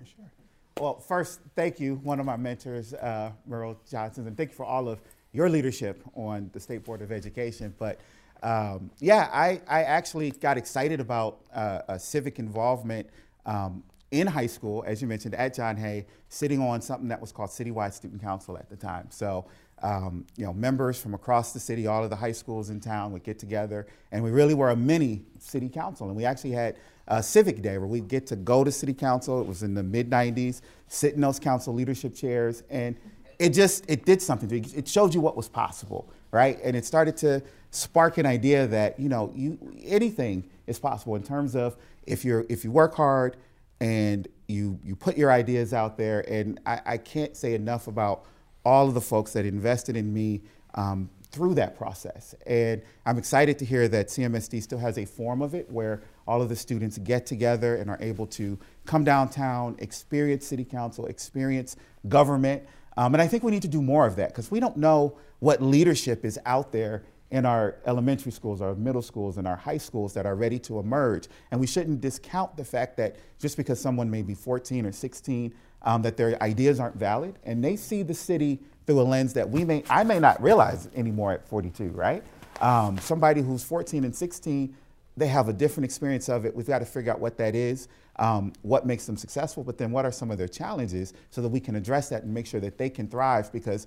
Sure. 0.05 0.31
Well, 0.79 1.01
first, 1.01 1.41
thank 1.55 1.81
you, 1.81 1.95
one 2.03 2.21
of 2.21 2.27
my 2.27 2.37
mentors, 2.37 2.93
uh, 2.93 3.33
Meryl 3.49 3.77
Johnson, 3.91 4.27
and 4.27 4.37
thank 4.37 4.51
you 4.51 4.57
for 4.57 4.67
all 4.67 4.91
of 4.91 5.01
your 5.33 5.49
leadership 5.49 6.03
on 6.15 6.51
the 6.53 6.61
State 6.61 6.85
Board 6.85 7.01
of 7.01 7.11
Education. 7.11 7.75
But 7.79 7.99
um, 8.43 8.91
yeah, 8.99 9.31
I, 9.33 9.63
I 9.67 9.85
actually 9.85 10.33
got 10.33 10.59
excited 10.59 11.01
about 11.01 11.39
uh, 11.55 11.97
civic 11.97 12.39
involvement 12.39 13.09
um, 13.47 13.85
in 14.11 14.27
high 14.27 14.49
school, 14.49 14.85
as 14.87 15.01
you 15.01 15.09
mentioned, 15.09 15.35
at 15.37 15.55
John 15.55 15.79
Hay, 15.79 16.05
sitting 16.29 16.61
on 16.61 16.83
something 16.83 17.09
that 17.09 17.23
was 17.23 17.33
called 17.33 17.49
Citywide 17.49 17.95
Student 17.95 18.21
Council 18.21 18.59
at 18.59 18.69
the 18.69 18.77
time. 18.77 19.07
So, 19.09 19.47
um, 19.83 20.27
you 20.37 20.45
know, 20.45 20.53
members 20.53 21.01
from 21.01 21.15
across 21.15 21.55
the 21.55 21.61
city, 21.61 21.87
all 21.87 22.05
of 22.05 22.11
the 22.11 22.17
high 22.17 22.33
schools 22.33 22.69
in 22.69 22.81
town 22.81 23.13
would 23.13 23.23
get 23.23 23.39
together, 23.39 23.87
and 24.13 24.23
we 24.23 24.31
really 24.31 24.53
were 24.53 24.69
a 24.69 24.77
mini 24.77 25.23
city 25.39 25.71
council. 25.71 26.09
And 26.09 26.15
we 26.15 26.27
actually 26.27 26.53
had 26.53 26.77
uh, 27.09 27.23
Civic 27.23 27.63
Day, 27.63 27.79
where 27.79 27.87
we 27.87 28.01
get 28.01 28.27
to 28.29 28.37
go 28.37 28.65
to 28.65 28.73
City 28.73 28.95
Council. 28.95 29.41
It 29.41 29.47
was 29.47 29.63
in 29.63 29.75
the 29.75 29.83
mid 29.83 30.11
90s, 30.11 30.61
sit 30.89 31.15
in 31.15 31.21
those 31.21 31.39
council 31.39 31.75
leadership 31.75 32.15
chairs, 32.15 32.63
and 32.71 32.97
it 33.39 33.51
just 33.51 33.85
it 33.89 34.05
did 34.05 34.23
something. 34.23 34.65
It 34.75 34.89
showed 34.89 35.15
you 35.15 35.21
what 35.21 35.37
was 35.37 35.49
possible, 35.49 36.09
right? 36.31 36.59
And 36.63 36.77
it 36.77 36.85
started 36.85 37.17
to 37.19 37.43
spark 37.71 38.19
an 38.19 38.27
idea 38.27 38.67
that 38.67 38.99
you 38.99 39.09
know 39.09 39.33
you 39.35 39.59
anything 39.85 40.45
is 40.67 40.79
possible 40.79 41.17
in 41.17 41.23
terms 41.23 41.55
of 41.55 41.77
if 42.07 42.25
you're 42.25 42.47
if 42.49 42.65
you 42.65 42.71
work 42.71 42.95
hard 42.95 43.37
and 43.81 44.27
you 44.49 44.79
you 44.83 44.97
put 44.97 45.17
your 45.17 45.31
ideas 45.31 45.75
out 45.75 45.97
there. 45.97 46.21
And 46.31 46.61
I, 46.67 46.81
I 46.87 46.99
can't 46.99 47.37
say 47.37 47.55
enough 47.55 47.87
about 47.87 48.25
all 48.65 48.89
of 48.89 48.95
the 48.95 49.01
folks 49.01 49.33
that 49.35 49.47
invested 49.47 49.97
in 49.97 50.13
me. 50.13 50.43
Um, 50.75 51.09
through 51.37 51.53
that 51.53 51.77
process. 51.77 52.35
And 52.47 52.81
I'm 53.05 53.19
excited 53.19 53.59
to 53.59 53.67
hear 53.67 53.89
that 53.89 54.09
CMSD 54.09 54.63
still 54.63 54.79
has 54.79 54.97
a 54.97 55.05
form 55.05 55.43
of 55.43 55.55
it 55.55 55.71
where 55.71 56.03
all 56.27 56.41
of 56.41 56.49
the 56.49 56.57
students 56.57 56.97
get 56.97 57.27
together 57.27 57.77
and 57.77 57.91
are 57.91 57.99
able 58.01 58.27
to 58.29 58.59
come 58.87 59.05
downtown, 59.05 59.77
experience 59.79 60.47
city 60.47 60.65
council, 60.65 61.05
experience 61.05 61.77
government. 62.09 62.63
Um, 62.97 63.15
and 63.15 63.21
I 63.21 63.29
think 63.29 63.43
we 63.43 63.51
need 63.51 63.61
to 63.63 63.69
do 63.69 63.83
more 63.83 64.07
of 64.07 64.17
that 64.17 64.31
because 64.31 64.51
we 64.51 64.61
don't 64.61 64.79
know 64.79 65.19
what 65.41 65.61
leadership 65.61 66.25
is 66.25 66.39
out 66.47 66.73
there 66.73 67.05
in 67.31 67.45
our 67.45 67.77
elementary 67.85 68.33
schools, 68.33 68.63
our 68.63 68.75
middle 68.75 69.03
schools, 69.03 69.37
and 69.37 69.47
our 69.47 69.57
high 69.57 69.77
schools 69.77 70.15
that 70.15 70.25
are 70.25 70.37
ready 70.37 70.59
to 70.61 70.79
emerge. 70.79 71.29
And 71.51 71.61
we 71.61 71.67
shouldn't 71.67 72.01
discount 72.01 72.57
the 72.57 72.65
fact 72.65 72.97
that 72.97 73.17
just 73.39 73.59
because 73.59 73.79
someone 73.79 74.11
may 74.11 74.23
be 74.23 74.33
14 74.33 74.87
or 74.87 74.93
16, 74.93 75.53
um, 75.83 76.01
that 76.01 76.17
their 76.17 76.43
ideas 76.43 76.81
aren't 76.81 76.97
valid, 76.97 77.39
and 77.45 77.63
they 77.63 77.77
see 77.77 78.03
the 78.03 78.15
city 78.15 78.61
through 78.87 79.01
a 79.01 79.03
lens 79.03 79.33
that 79.35 79.49
we 79.49 79.65
may, 79.65 79.83
I 79.91 80.05
may 80.05 80.19
not 80.19 80.41
realize 80.43 80.89
anymore 80.95 81.33
at 81.33 81.47
42, 81.49 81.89
right? 81.89 82.23
Um, 82.61 82.99
somebody 82.99 83.43
who's 83.43 83.65
14 83.65 84.05
and 84.05 84.15
16, 84.15 84.75
they 85.17 85.27
have 85.27 85.49
a 85.49 85.53
different 85.53 85.85
experience 85.85 86.29
of 86.29 86.45
it. 86.45 86.55
We've 86.55 86.67
got 86.67 86.79
to 86.79 86.85
figure 86.85 87.13
out 87.13 87.21
what 87.21 87.37
that 87.39 87.55
is, 87.55 87.89
um, 88.17 88.53
what 88.63 88.87
makes 88.87 89.07
them 89.07 89.17
successful, 89.17 89.65
but 89.65 89.77
then 89.77 89.91
what 89.91 90.05
are 90.05 90.13
some 90.13 90.31
of 90.31 90.39
their 90.39 90.49
challenges 90.49 91.15
so 91.31 91.43
that 91.43 91.49
we 91.49 91.61
can 91.61 91.75
address 91.77 92.09
that 92.11 92.23
and 92.23 92.33
make 92.33 92.47
sure 92.47 92.61
that 92.61 92.79
they 92.79 92.89
can 92.89 93.09
thrive 93.09 93.53
because 93.53 93.87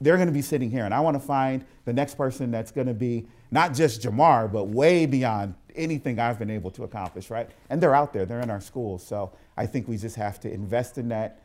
they're 0.00 0.16
going 0.16 0.28
to 0.28 0.32
be 0.32 0.42
sitting 0.42 0.70
here. 0.70 0.84
And 0.84 0.94
I 0.94 1.00
want 1.00 1.14
to 1.14 1.20
find 1.20 1.64
the 1.84 1.92
next 1.92 2.14
person 2.16 2.50
that's 2.50 2.70
going 2.70 2.86
to 2.86 2.94
be 2.94 3.26
not 3.50 3.74
just 3.74 4.02
Jamar, 4.02 4.50
but 4.52 4.68
way 4.68 5.06
beyond 5.06 5.54
anything 5.74 6.18
I've 6.18 6.38
been 6.38 6.50
able 6.50 6.70
to 6.72 6.84
accomplish, 6.84 7.30
right? 7.30 7.50
And 7.70 7.80
they're 7.80 7.94
out 7.94 8.12
there, 8.12 8.26
they're 8.26 8.40
in 8.40 8.50
our 8.50 8.60
schools. 8.60 9.04
So 9.04 9.32
I 9.56 9.66
think 9.66 9.88
we 9.88 9.96
just 9.96 10.16
have 10.16 10.38
to 10.40 10.52
invest 10.52 10.98
in 10.98 11.08
that 11.08 11.40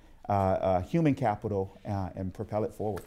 human 0.90 1.16
capital 1.16 1.78
uh, 1.88 2.10
and 2.16 2.34
propel 2.34 2.64
it 2.64 2.74
forward. 2.74 3.04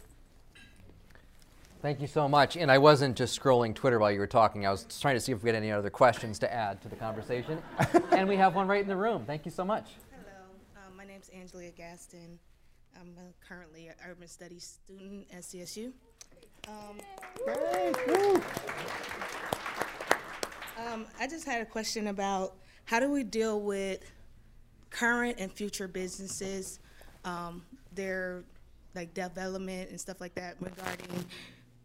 Thank 1.82 2.00
you 2.00 2.06
so 2.06 2.28
much. 2.28 2.56
And 2.56 2.70
I 2.70 2.78
wasn't 2.78 3.16
just 3.16 3.38
scrolling 3.38 3.74
Twitter 3.74 3.98
while 3.98 4.10
you 4.10 4.18
were 4.18 4.26
talking. 4.26 4.66
I 4.66 4.70
was 4.70 4.86
trying 5.00 5.14
to 5.14 5.20
see 5.20 5.32
if 5.32 5.42
we 5.42 5.50
had 5.50 5.56
any 5.56 5.70
other 5.70 5.90
questions 5.90 6.38
to 6.40 6.52
add 6.52 6.80
to 6.82 6.88
the 6.88 6.96
conversation. 6.96 7.62
and 8.12 8.28
we 8.28 8.36
have 8.36 8.54
one 8.54 8.66
right 8.66 8.80
in 8.80 8.88
the 8.88 8.96
room. 8.96 9.24
Thank 9.26 9.44
you 9.44 9.50
so 9.50 9.64
much. 9.64 9.90
Hello, 10.10 10.86
um, 10.88 10.96
my 10.96 11.04
name 11.04 11.20
is 11.20 11.28
Angela 11.28 11.70
Gaston. 11.76 12.38
I'm 12.98 13.14
currently 13.46 13.88
an 13.88 13.94
urban 14.08 14.26
studies 14.26 14.78
student 14.84 15.26
at 15.32 15.42
CSU. 15.42 15.92
Um, 16.66 16.98
um, 20.78 21.06
I 21.20 21.26
just 21.28 21.44
had 21.44 21.62
a 21.62 21.66
question 21.66 22.08
about 22.08 22.56
how 22.86 23.00
do 23.00 23.10
we 23.10 23.22
deal 23.22 23.60
with 23.60 24.00
current 24.90 25.36
and 25.38 25.52
future 25.52 25.86
businesses, 25.86 26.80
um, 27.26 27.62
their 27.92 28.42
like 28.94 29.12
development 29.12 29.90
and 29.90 30.00
stuff 30.00 30.20
like 30.20 30.34
that 30.34 30.56
regarding 30.60 31.24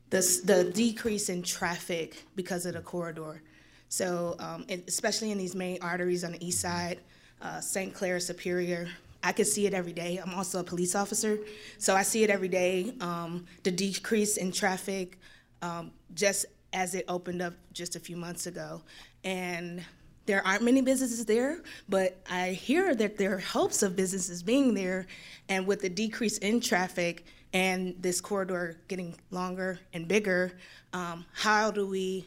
the, 0.10 0.42
the 0.46 0.72
decrease 0.74 1.30
in 1.30 1.42
traffic 1.44 2.24
because 2.36 2.66
of 2.66 2.74
the 2.74 2.82
corridor. 2.82 3.42
So, 3.90 4.36
um, 4.40 4.66
especially 4.88 5.32
in 5.32 5.38
these 5.38 5.56
main 5.56 5.80
arteries 5.82 6.24
on 6.24 6.32
the 6.32 6.46
east 6.46 6.62
side, 6.62 7.00
uh, 7.42 7.60
St. 7.60 7.94
Clair, 7.94 8.20
Superior, 8.20 8.88
I 9.24 9.34
can 9.34 9.46
see 9.46 9.66
it 9.66 9.74
every 9.74 9.94
day. 9.94 10.18
I'm 10.18 10.34
also 10.34 10.60
a 10.60 10.64
police 10.64 10.96
officer, 10.96 11.40
so 11.78 11.96
I 11.96 12.04
see 12.04 12.24
it 12.24 12.30
every 12.30 12.48
day. 12.48 12.94
Um, 13.02 13.46
the 13.64 13.72
decrease 13.72 14.38
in 14.38 14.52
traffic, 14.52 15.20
um, 15.62 15.92
just 16.14 16.46
as 16.74 16.96
it 16.96 17.06
opened 17.08 17.42
up 17.42 17.54
just 17.74 17.96
a 17.96 18.00
few 18.00 18.16
months 18.16 18.48
ago, 18.48 18.82
and 19.24 19.84
there 20.26 20.46
aren't 20.46 20.64
many 20.64 20.82
businesses 20.82 21.26
there, 21.26 21.62
but 21.90 22.18
I 22.30 22.50
hear 22.50 22.96
that 22.96 23.18
there 23.18 23.36
are 23.36 23.40
hopes 23.40 23.84
of 23.84 23.96
businesses 23.96 24.44
being 24.44 24.74
there, 24.74 25.08
and 25.50 25.66
with 25.66 25.82
the 25.82 25.90
decrease 25.90 26.38
in 26.38 26.62
traffic 26.62 27.26
and 27.54 27.96
this 28.00 28.22
corridor 28.22 28.78
getting 28.88 29.16
longer 29.32 29.80
and 29.94 30.08
bigger, 30.08 30.54
um, 30.94 31.26
how 31.34 31.72
do 31.72 31.88
we 31.88 32.26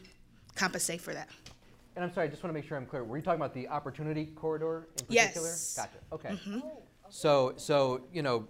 compensate 0.55 1.01
for 1.01 1.13
that? 1.13 1.29
And 1.95 2.03
I'm 2.03 2.13
sorry, 2.13 2.27
I 2.27 2.29
just 2.29 2.43
want 2.43 2.53
to 2.53 2.59
make 2.59 2.67
sure 2.67 2.77
I'm 2.77 2.85
clear. 2.85 3.03
Were 3.03 3.17
you 3.17 3.23
talking 3.23 3.39
about 3.39 3.53
the 3.53 3.67
opportunity 3.69 4.25
corridor 4.25 4.87
in 4.99 5.05
particular? 5.05 5.47
Yes. 5.47 5.75
Gotcha. 5.77 5.97
Okay. 6.11 6.29
Mm-hmm. 6.29 6.59
So, 7.09 7.53
so 7.55 8.01
you 8.11 8.21
know, 8.21 8.47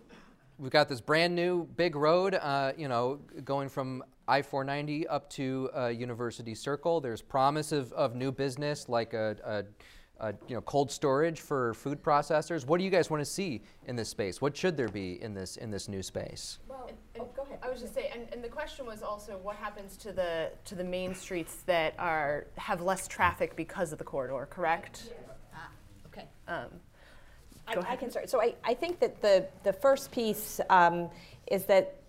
we've 0.58 0.72
got 0.72 0.90
this 0.90 1.00
brand 1.00 1.36
new 1.36 1.66
big 1.78 1.96
road, 1.96 2.34
uh, 2.36 2.74
you 2.76 2.88
know, 2.88 3.20
going 3.44 3.70
from 3.70 4.04
I-490 4.28 5.06
up 5.10 5.30
to 5.32 5.70
uh, 5.76 5.88
University 5.88 6.56
Circle. 6.56 7.02
There's 7.02 7.22
promise 7.22 7.72
of, 7.72 7.92
of 7.94 8.16
new 8.16 8.32
business 8.32 8.90
like 8.90 9.14
a, 9.14 9.38
a, 9.46 10.26
a, 10.26 10.34
you 10.48 10.56
know 10.56 10.62
cold 10.62 10.92
storage 10.92 11.40
for 11.40 11.74
food 11.74 12.02
processors. 12.04 12.66
What 12.66 12.80
do 12.80 12.84
you 12.84 12.90
guys 12.90 13.10
want 13.10 13.22
to 13.22 13.30
see 13.30 13.62
in 13.86 13.96
this 13.96 14.10
space? 14.10 14.42
What 14.42 14.56
should 14.56 14.78
there 14.78 14.88
be 14.88 15.22
in 15.22 15.34
this 15.34 15.58
in 15.58 15.70
this 15.70 15.88
new 15.88 16.02
space? 16.02 16.60
Well, 16.68 16.88
and, 16.88 16.98
and 17.14 17.24
oh, 17.24 17.30
go 17.36 17.44
ahead. 17.44 17.60
I 17.62 17.70
was 17.70 17.82
just 17.82 17.94
saying, 17.94 18.10
and, 18.14 18.28
and 18.32 18.44
the 18.44 18.50
question 18.50 18.86
was 18.86 19.04
also 19.04 19.38
what 19.44 19.56
happens 19.58 19.98
to 19.98 20.12
the 20.12 20.52
to 20.66 20.76
the 20.76 20.84
main 20.84 21.14
streets 21.14 21.58
that 21.66 21.94
are 22.00 22.48
have 22.58 22.82
less 22.82 23.08
traffic 23.08 23.56
because 23.56 23.92
of 23.92 24.00
the 24.00 24.06
corridor, 24.06 24.48
correct? 24.50 25.04
Yes. 25.06 25.16
Ah, 25.54 25.70
okay. 26.08 26.26
Um, 26.48 26.70
I, 27.68 27.94
I, 27.94 27.96
can 27.96 28.12
start. 28.12 28.30
So 28.30 28.42
I, 28.42 28.56
I 28.64 28.74
think 28.74 29.00
that 29.00 29.22
the, 29.22 29.48
the 29.64 29.74
first 29.74 30.12
piece 30.12 30.60
um, 30.70 31.10
is 31.48 31.66
that 31.66 32.02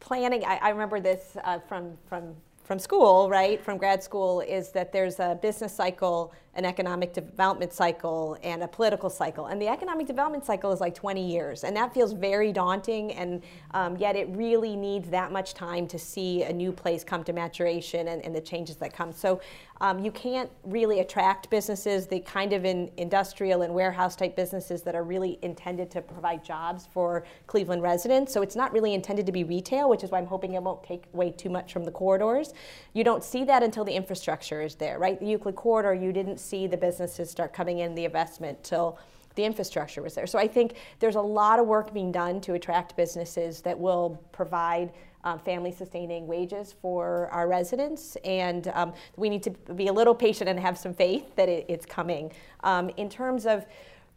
planning, 0.00 0.44
I, 0.44 0.56
I 0.56 0.68
remember 0.70 1.00
this 1.00 1.36
uh, 1.44 1.58
from, 1.60 1.96
from, 2.08 2.34
from 2.64 2.78
school, 2.78 3.30
right, 3.30 3.62
from 3.62 3.78
grad 3.78 4.02
school, 4.02 4.40
is 4.40 4.70
that 4.72 4.92
there's 4.92 5.20
a 5.20 5.38
business 5.40 5.74
cycle 5.74 6.32
an 6.54 6.64
economic 6.64 7.12
development 7.12 7.72
cycle 7.72 8.36
and 8.42 8.62
a 8.62 8.68
political 8.68 9.08
cycle. 9.08 9.46
And 9.46 9.62
the 9.62 9.68
economic 9.68 10.06
development 10.06 10.44
cycle 10.44 10.72
is 10.72 10.80
like 10.80 10.94
20 10.94 11.24
years, 11.24 11.62
and 11.62 11.76
that 11.76 11.94
feels 11.94 12.12
very 12.12 12.52
daunting, 12.52 13.12
and 13.12 13.42
um, 13.72 13.96
yet 13.96 14.16
it 14.16 14.28
really 14.30 14.74
needs 14.74 15.08
that 15.10 15.30
much 15.30 15.54
time 15.54 15.86
to 15.88 15.98
see 15.98 16.42
a 16.42 16.52
new 16.52 16.72
place 16.72 17.04
come 17.04 17.22
to 17.24 17.32
maturation 17.32 18.08
and, 18.08 18.24
and 18.24 18.34
the 18.34 18.40
changes 18.40 18.76
that 18.76 18.92
come. 18.92 19.12
So 19.12 19.40
um, 19.82 19.98
you 19.98 20.10
can't 20.10 20.50
really 20.64 21.00
attract 21.00 21.48
businesses, 21.48 22.06
the 22.06 22.20
kind 22.20 22.52
of 22.52 22.64
in 22.64 22.90
industrial 22.98 23.62
and 23.62 23.72
warehouse 23.72 24.14
type 24.14 24.36
businesses 24.36 24.82
that 24.82 24.94
are 24.94 25.04
really 25.04 25.38
intended 25.40 25.90
to 25.92 26.02
provide 26.02 26.44
jobs 26.44 26.86
for 26.92 27.24
Cleveland 27.46 27.82
residents. 27.82 28.32
So 28.32 28.42
it's 28.42 28.56
not 28.56 28.72
really 28.72 28.92
intended 28.92 29.24
to 29.26 29.32
be 29.32 29.44
retail, 29.44 29.88
which 29.88 30.04
is 30.04 30.10
why 30.10 30.18
I'm 30.18 30.26
hoping 30.26 30.52
it 30.52 30.62
won't 30.62 30.82
take 30.82 31.04
away 31.14 31.30
too 31.30 31.48
much 31.48 31.72
from 31.72 31.84
the 31.84 31.90
corridors. 31.90 32.52
You 32.92 33.04
don't 33.04 33.24
see 33.24 33.44
that 33.44 33.62
until 33.62 33.84
the 33.84 33.92
infrastructure 33.92 34.60
is 34.60 34.74
there, 34.74 34.98
right? 34.98 35.18
The 35.18 35.26
Euclid 35.26 35.56
corridor, 35.56 35.94
you 35.94 36.12
didn't 36.12 36.39
see 36.40 36.66
the 36.66 36.76
businesses 36.76 37.30
start 37.30 37.52
coming 37.52 37.78
in, 37.78 37.94
the 37.94 38.04
investment 38.04 38.62
till 38.64 38.98
the 39.34 39.44
infrastructure 39.44 40.02
was 40.02 40.14
there. 40.14 40.26
So 40.26 40.38
I 40.38 40.48
think 40.48 40.74
there's 40.98 41.16
a 41.16 41.20
lot 41.20 41.58
of 41.58 41.66
work 41.66 41.94
being 41.94 42.12
done 42.12 42.40
to 42.42 42.54
attract 42.54 42.96
businesses 42.96 43.60
that 43.62 43.78
will 43.78 44.20
provide 44.32 44.92
um, 45.24 45.38
family 45.38 45.70
sustaining 45.70 46.26
wages 46.26 46.74
for 46.80 47.28
our 47.30 47.46
residents. 47.46 48.16
And 48.24 48.68
um, 48.68 48.92
we 49.16 49.28
need 49.28 49.42
to 49.44 49.50
be 49.74 49.88
a 49.88 49.92
little 49.92 50.14
patient 50.14 50.48
and 50.48 50.58
have 50.58 50.78
some 50.78 50.94
faith 50.94 51.36
that 51.36 51.48
it, 51.48 51.66
it's 51.68 51.86
coming. 51.86 52.32
Um, 52.64 52.90
in 52.96 53.08
terms 53.08 53.46
of 53.46 53.66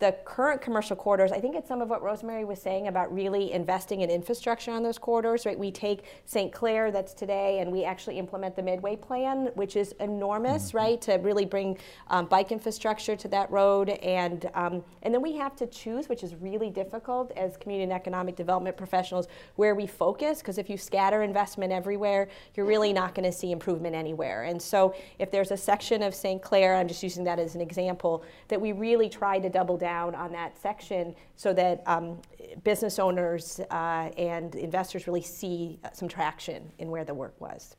the 0.03 0.11
current 0.25 0.61
commercial 0.61 0.97
corridors, 0.97 1.31
I 1.31 1.39
think 1.39 1.55
it's 1.55 1.69
some 1.69 1.81
of 1.81 1.89
what 1.89 2.03
Rosemary 2.03 2.43
was 2.43 2.61
saying 2.61 2.89
about 2.89 3.13
really 3.13 3.53
investing 3.53 4.01
in 4.01 4.09
infrastructure 4.09 4.69
on 4.69 4.83
those 4.83 4.97
corridors, 4.97 5.45
right? 5.45 5.57
We 5.57 5.71
take 5.71 6.03
St. 6.25 6.51
Clair 6.51 6.91
that's 6.91 7.13
today 7.13 7.59
and 7.59 7.71
we 7.71 7.85
actually 7.85 8.19
implement 8.19 8.57
the 8.57 8.63
Midway 8.63 8.97
plan, 8.97 9.51
which 9.55 9.77
is 9.77 9.93
enormous, 10.01 10.67
mm-hmm. 10.67 10.77
right? 10.77 11.01
To 11.03 11.13
really 11.13 11.45
bring 11.45 11.77
um, 12.09 12.25
bike 12.25 12.51
infrastructure 12.51 13.15
to 13.15 13.29
that 13.29 13.49
road. 13.49 13.91
And, 13.91 14.51
um, 14.55 14.83
and 15.03 15.13
then 15.13 15.21
we 15.21 15.37
have 15.37 15.55
to 15.55 15.67
choose, 15.67 16.09
which 16.09 16.21
is 16.21 16.35
really 16.35 16.69
difficult 16.69 17.31
as 17.37 17.55
community 17.55 17.85
and 17.85 17.93
economic 17.93 18.35
development 18.35 18.75
professionals, 18.75 19.29
where 19.55 19.73
we 19.73 19.87
focus, 19.87 20.39
because 20.39 20.57
if 20.57 20.69
you 20.69 20.75
scatter 20.75 21.23
investment 21.23 21.71
everywhere, 21.71 22.27
you're 22.55 22.65
really 22.65 22.91
not 22.91 23.15
going 23.15 23.23
to 23.23 23.31
see 23.31 23.53
improvement 23.53 23.95
anywhere. 23.95 24.43
And 24.43 24.61
so 24.61 24.95
if 25.17 25.31
there's 25.31 25.51
a 25.51 25.57
section 25.57 26.03
of 26.03 26.13
St. 26.13 26.41
Clair, 26.41 26.75
I'm 26.75 26.89
just 26.89 27.03
using 27.03 27.23
that 27.23 27.39
as 27.39 27.55
an 27.55 27.61
example, 27.61 28.25
that 28.49 28.59
we 28.59 28.73
really 28.73 29.07
try 29.07 29.39
to 29.39 29.47
double 29.47 29.77
down 29.77 29.92
down 29.93 30.15
on 30.15 30.31
that 30.31 30.51
section 30.57 31.13
so 31.35 31.53
that 31.53 31.83
um, 31.85 32.19
business 32.63 32.99
owners 32.99 33.59
uh, 33.69 34.09
and 34.17 34.55
investors 34.55 35.07
really 35.07 35.21
see 35.39 35.79
some 35.93 36.07
traction 36.07 36.61
in 36.79 36.89
where 36.89 37.05
the 37.05 37.13
work 37.13 37.35
was. 37.39 37.75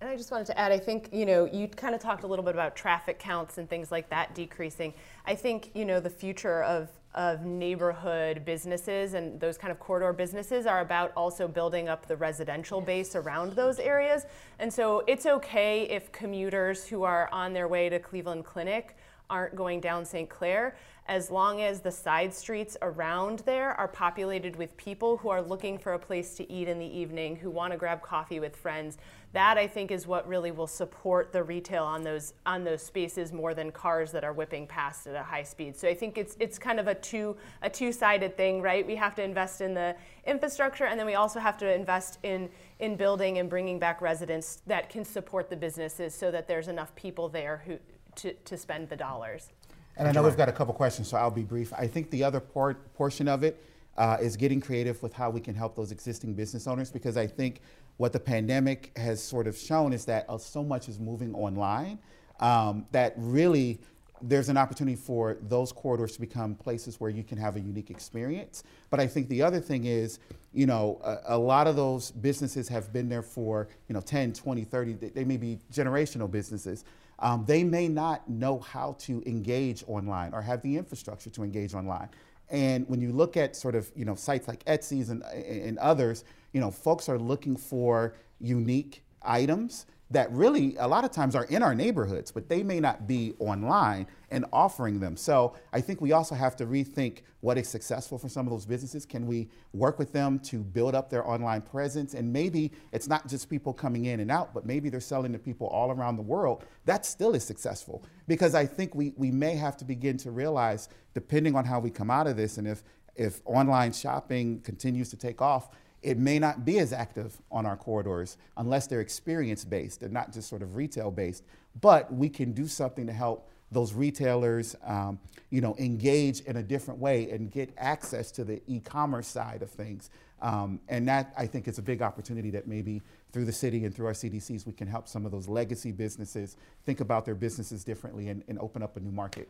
And 0.00 0.10
I 0.10 0.16
just 0.16 0.30
wanted 0.30 0.48
to 0.48 0.58
add, 0.58 0.70
I 0.72 0.78
think, 0.78 1.08
you 1.12 1.24
know, 1.24 1.46
you 1.46 1.66
kind 1.68 1.94
of 1.94 2.00
talked 2.00 2.24
a 2.24 2.26
little 2.26 2.44
bit 2.44 2.54
about 2.54 2.76
traffic 2.76 3.18
counts 3.18 3.58
and 3.58 3.66
things 3.70 3.90
like 3.90 4.10
that 4.10 4.34
decreasing. 4.34 4.92
I 5.24 5.34
think, 5.34 5.70
you 5.74 5.84
know, 5.84 5.98
the 6.00 6.10
future 6.10 6.62
of, 6.64 6.90
of 7.14 7.46
neighborhood 7.46 8.44
businesses 8.44 9.14
and 9.14 9.40
those 9.40 9.56
kind 9.56 9.70
of 9.70 9.78
corridor 9.78 10.12
businesses 10.12 10.66
are 10.66 10.80
about 10.80 11.12
also 11.16 11.48
building 11.48 11.88
up 11.88 12.06
the 12.06 12.16
residential 12.16 12.80
base 12.80 13.14
around 13.14 13.52
those 13.52 13.78
areas. 13.78 14.26
And 14.58 14.70
so 14.70 15.04
it's 15.06 15.24
okay 15.26 15.84
if 15.88 16.12
commuters 16.12 16.84
who 16.90 17.04
are 17.04 17.28
on 17.32 17.54
their 17.54 17.68
way 17.68 17.88
to 17.88 17.98
Cleveland 17.98 18.44
Clinic 18.44 18.96
aren't 19.30 19.56
going 19.56 19.80
down 19.80 20.04
St. 20.04 20.28
Clair 20.28 20.74
as 21.06 21.30
long 21.30 21.60
as 21.60 21.80
the 21.80 21.90
side 21.90 22.32
streets 22.32 22.76
around 22.80 23.40
there 23.40 23.72
are 23.72 23.88
populated 23.88 24.56
with 24.56 24.74
people 24.78 25.18
who 25.18 25.28
are 25.28 25.42
looking 25.42 25.76
for 25.76 25.92
a 25.92 25.98
place 25.98 26.34
to 26.36 26.50
eat 26.50 26.66
in 26.66 26.78
the 26.78 26.86
evening, 26.86 27.36
who 27.36 27.50
want 27.50 27.72
to 27.72 27.78
grab 27.78 28.00
coffee 28.00 28.40
with 28.40 28.56
friends. 28.56 28.96
That 29.34 29.58
I 29.58 29.66
think 29.66 29.90
is 29.90 30.06
what 30.06 30.26
really 30.26 30.50
will 30.50 30.68
support 30.68 31.32
the 31.32 31.42
retail 31.42 31.84
on 31.84 32.04
those 32.04 32.32
on 32.46 32.64
those 32.64 32.82
spaces 32.82 33.32
more 33.32 33.52
than 33.52 33.70
cars 33.70 34.12
that 34.12 34.24
are 34.24 34.32
whipping 34.32 34.66
past 34.66 35.06
at 35.06 35.14
a 35.16 35.22
high 35.22 35.42
speed. 35.42 35.76
So 35.76 35.88
I 35.88 35.94
think 35.94 36.16
it's 36.16 36.36
it's 36.38 36.58
kind 36.58 36.80
of 36.80 36.86
a 36.86 36.94
two 36.94 37.36
a 37.60 37.68
two-sided 37.68 38.36
thing, 38.36 38.62
right? 38.62 38.86
We 38.86 38.96
have 38.96 39.14
to 39.16 39.22
invest 39.22 39.60
in 39.60 39.74
the 39.74 39.96
infrastructure 40.24 40.86
and 40.86 40.98
then 40.98 41.06
we 41.06 41.16
also 41.16 41.40
have 41.40 41.58
to 41.58 41.74
invest 41.74 42.18
in 42.22 42.48
in 42.78 42.96
building 42.96 43.38
and 43.38 43.50
bringing 43.50 43.78
back 43.78 44.00
residents 44.00 44.62
that 44.68 44.88
can 44.88 45.04
support 45.04 45.50
the 45.50 45.56
businesses 45.56 46.14
so 46.14 46.30
that 46.30 46.46
there's 46.46 46.68
enough 46.68 46.94
people 46.94 47.28
there 47.28 47.62
who 47.66 47.76
to, 48.16 48.32
to 48.32 48.56
spend 48.56 48.88
the 48.88 48.96
dollars. 48.96 49.50
And 49.96 50.08
I 50.08 50.12
know 50.12 50.22
we've 50.22 50.36
got 50.36 50.48
a 50.48 50.52
couple 50.52 50.74
questions, 50.74 51.08
so 51.08 51.16
I'll 51.16 51.30
be 51.30 51.42
brief. 51.42 51.72
I 51.72 51.86
think 51.86 52.10
the 52.10 52.24
other 52.24 52.40
part, 52.40 52.92
portion 52.94 53.28
of 53.28 53.44
it 53.44 53.62
uh, 53.96 54.16
is 54.20 54.36
getting 54.36 54.60
creative 54.60 55.00
with 55.02 55.12
how 55.12 55.30
we 55.30 55.40
can 55.40 55.54
help 55.54 55.76
those 55.76 55.92
existing 55.92 56.34
business 56.34 56.66
owners 56.66 56.90
because 56.90 57.16
I 57.16 57.26
think 57.26 57.60
what 57.96 58.12
the 58.12 58.20
pandemic 58.20 58.96
has 58.96 59.22
sort 59.22 59.46
of 59.46 59.56
shown 59.56 59.92
is 59.92 60.04
that 60.06 60.26
uh, 60.28 60.36
so 60.36 60.64
much 60.64 60.88
is 60.88 60.98
moving 60.98 61.32
online 61.34 61.98
um, 62.40 62.86
that 62.90 63.14
really 63.16 63.78
there's 64.22 64.48
an 64.48 64.56
opportunity 64.56 64.96
for 64.96 65.36
those 65.42 65.70
corridors 65.70 66.12
to 66.14 66.20
become 66.20 66.54
places 66.54 66.98
where 66.98 67.10
you 67.10 67.22
can 67.22 67.36
have 67.36 67.56
a 67.56 67.60
unique 67.60 67.90
experience. 67.90 68.64
But 68.88 68.98
I 68.98 69.06
think 69.06 69.28
the 69.28 69.42
other 69.42 69.60
thing 69.60 69.84
is, 69.84 70.18
you 70.52 70.66
know, 70.66 71.00
a, 71.04 71.34
a, 71.34 71.38
lot 71.38 71.66
of 71.66 71.76
those 71.76 72.10
businesses 72.10 72.68
have 72.68 72.92
been 72.92 73.08
there 73.08 73.22
for, 73.22 73.68
you 73.88 73.92
know, 73.92 74.00
10, 74.00 74.32
20, 74.32 74.64
30, 74.64 74.92
they 74.94 75.24
may 75.24 75.36
be 75.36 75.58
generational 75.72 76.30
businesses. 76.30 76.84
Um, 77.18 77.44
they 77.46 77.64
may 77.64 77.88
not 77.88 78.28
know 78.28 78.58
how 78.58 78.96
to 79.00 79.22
engage 79.26 79.84
online 79.86 80.34
or 80.34 80.42
have 80.42 80.62
the 80.62 80.76
infrastructure 80.76 81.30
to 81.30 81.42
engage 81.42 81.74
online. 81.74 82.08
And 82.50 82.88
when 82.88 83.00
you 83.00 83.12
look 83.12 83.36
at 83.36 83.56
sort 83.56 83.74
of 83.74 83.90
you 83.96 84.04
know 84.04 84.14
sites 84.14 84.48
like 84.48 84.64
Etsy's 84.64 85.08
and, 85.08 85.22
and 85.22 85.78
others, 85.78 86.24
you 86.52 86.60
know 86.60 86.70
folks 86.70 87.08
are 87.08 87.18
looking 87.18 87.56
for 87.56 88.14
unique 88.40 89.02
items 89.22 89.86
that 90.14 90.30
really 90.32 90.76
a 90.78 90.88
lot 90.88 91.04
of 91.04 91.10
times 91.10 91.34
are 91.34 91.44
in 91.44 91.62
our 91.62 91.74
neighborhoods, 91.74 92.30
but 92.32 92.48
they 92.48 92.62
may 92.62 92.80
not 92.80 93.06
be 93.06 93.34
online 93.38 94.06
and 94.30 94.44
offering 94.52 94.98
them. 94.98 95.16
So 95.16 95.54
I 95.72 95.80
think 95.80 96.00
we 96.00 96.12
also 96.12 96.34
have 96.34 96.56
to 96.56 96.66
rethink 96.66 97.20
what 97.40 97.58
is 97.58 97.68
successful 97.68 98.18
for 98.18 98.28
some 98.28 98.46
of 98.46 98.52
those 98.52 98.64
businesses. 98.64 99.04
Can 99.04 99.26
we 99.26 99.48
work 99.72 99.98
with 99.98 100.12
them 100.12 100.38
to 100.40 100.58
build 100.58 100.94
up 100.94 101.10
their 101.10 101.28
online 101.28 101.60
presence? 101.62 102.14
And 102.14 102.32
maybe 102.32 102.72
it's 102.92 103.06
not 103.06 103.28
just 103.28 103.50
people 103.50 103.72
coming 103.72 104.06
in 104.06 104.20
and 104.20 104.30
out, 104.30 104.54
but 104.54 104.64
maybe 104.64 104.88
they're 104.88 105.00
selling 105.00 105.32
to 105.32 105.38
people 105.38 105.66
all 105.66 105.90
around 105.90 106.16
the 106.16 106.22
world. 106.22 106.64
That 106.86 107.04
still 107.04 107.34
is 107.34 107.44
successful 107.44 108.02
because 108.26 108.54
I 108.54 108.66
think 108.66 108.94
we, 108.94 109.12
we 109.16 109.30
may 109.30 109.56
have 109.56 109.76
to 109.78 109.84
begin 109.84 110.16
to 110.18 110.30
realize, 110.30 110.88
depending 111.12 111.54
on 111.54 111.64
how 111.64 111.80
we 111.80 111.90
come 111.90 112.10
out 112.10 112.26
of 112.26 112.36
this, 112.36 112.56
and 112.56 112.66
if 112.66 112.82
if 113.16 113.40
online 113.44 113.92
shopping 113.92 114.60
continues 114.60 115.08
to 115.10 115.16
take 115.16 115.40
off, 115.40 115.68
it 116.04 116.18
may 116.18 116.38
not 116.38 116.64
be 116.64 116.78
as 116.78 116.92
active 116.92 117.40
on 117.50 117.64
our 117.64 117.76
corridors 117.76 118.36
unless 118.58 118.86
they're 118.86 119.00
experience 119.00 119.64
based 119.64 120.02
and 120.02 120.12
not 120.12 120.32
just 120.32 120.48
sort 120.48 120.62
of 120.62 120.76
retail 120.76 121.10
based. 121.10 121.44
But 121.80 122.12
we 122.12 122.28
can 122.28 122.52
do 122.52 122.68
something 122.68 123.06
to 123.06 123.12
help 123.12 123.48
those 123.72 123.94
retailers, 123.94 124.76
um, 124.84 125.18
you 125.50 125.60
know, 125.60 125.74
engage 125.78 126.40
in 126.42 126.58
a 126.58 126.62
different 126.62 127.00
way 127.00 127.30
and 127.30 127.50
get 127.50 127.72
access 127.78 128.30
to 128.32 128.44
the 128.44 128.60
e-commerce 128.66 129.26
side 129.26 129.62
of 129.62 129.70
things. 129.70 130.10
Um, 130.42 130.78
and 130.88 131.08
that 131.08 131.32
I 131.38 131.46
think 131.46 131.66
is 131.68 131.78
a 131.78 131.82
big 131.82 132.02
opportunity 132.02 132.50
that 132.50 132.68
maybe 132.68 133.00
through 133.32 133.46
the 133.46 133.52
city 133.52 133.84
and 133.84 133.94
through 133.94 134.06
our 134.06 134.12
CDCs 134.12 134.66
we 134.66 134.74
can 134.74 134.86
help 134.86 135.08
some 135.08 135.24
of 135.24 135.32
those 135.32 135.48
legacy 135.48 135.90
businesses 135.90 136.58
think 136.84 137.00
about 137.00 137.24
their 137.24 137.34
businesses 137.34 137.82
differently 137.82 138.28
and, 138.28 138.44
and 138.46 138.58
open 138.58 138.82
up 138.82 138.96
a 138.98 139.00
new 139.00 139.10
market. 139.10 139.48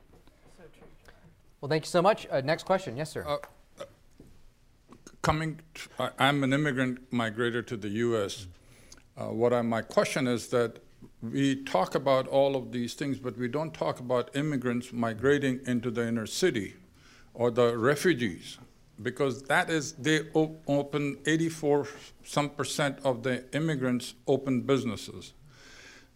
So 0.56 0.64
well, 1.60 1.68
thank 1.68 1.84
you 1.84 1.90
so 1.90 2.00
much. 2.00 2.28
Uh, 2.30 2.40
next 2.42 2.64
question, 2.64 2.96
yes, 2.96 3.10
sir. 3.10 3.24
Uh, 3.26 3.38
coming, 5.24 5.58
I'm 6.18 6.44
an 6.44 6.52
immigrant 6.52 7.10
migrator 7.10 7.66
to 7.68 7.78
the 7.78 7.88
U.S. 7.88 8.46
Uh, 9.16 9.28
what 9.28 9.54
I, 9.54 9.62
my 9.62 9.80
question 9.80 10.26
is 10.26 10.48
that 10.48 10.80
we 11.22 11.64
talk 11.64 11.94
about 11.94 12.28
all 12.28 12.54
of 12.54 12.72
these 12.72 12.92
things, 12.92 13.18
but 13.18 13.38
we 13.38 13.48
don't 13.48 13.72
talk 13.72 14.00
about 14.00 14.36
immigrants 14.36 14.92
migrating 14.92 15.60
into 15.66 15.90
the 15.90 16.06
inner 16.06 16.26
city 16.26 16.74
or 17.32 17.50
the 17.50 17.74
refugees, 17.78 18.58
because 19.02 19.44
that 19.44 19.70
is 19.70 19.92
they 19.92 20.28
op- 20.34 20.60
open 20.68 21.16
84 21.24 21.88
some 22.22 22.50
percent 22.50 22.98
of 23.02 23.22
the 23.22 23.44
immigrants 23.56 24.12
open 24.26 24.60
businesses. 24.60 25.32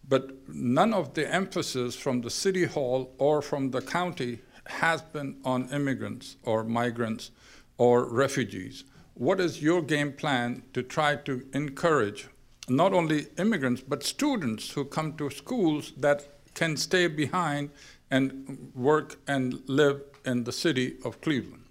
But 0.07 0.47
none 0.47 0.93
of 0.93 1.15
the 1.15 1.27
emphasis 1.33 1.95
from 1.95 2.21
the 2.21 2.29
city 2.29 2.65
hall 2.65 3.11
or 3.17 3.41
from 3.41 3.71
the 3.71 3.81
county 3.81 4.41
has 4.67 5.01
been 5.01 5.37
on 5.43 5.67
immigrants 5.69 6.35
or 6.43 6.63
migrants 6.63 7.31
or 7.79 8.05
refugees 8.05 8.83
what 9.19 9.41
is 9.41 9.61
your 9.61 9.81
game 9.81 10.13
plan 10.13 10.63
to 10.73 10.81
try 10.81 11.13
to 11.13 11.45
encourage 11.53 12.29
not 12.69 12.93
only 12.93 13.27
immigrants 13.37 13.81
but 13.85 14.01
students 14.01 14.71
who 14.71 14.85
come 14.85 15.11
to 15.17 15.29
schools 15.29 15.91
that 15.97 16.25
can 16.53 16.77
stay 16.77 17.05
behind 17.05 17.69
and 18.09 18.71
work 18.73 19.17
and 19.27 19.61
live 19.67 20.01
in 20.25 20.45
the 20.45 20.53
city 20.53 20.95
of 21.03 21.19
Cleveland? 21.19 21.63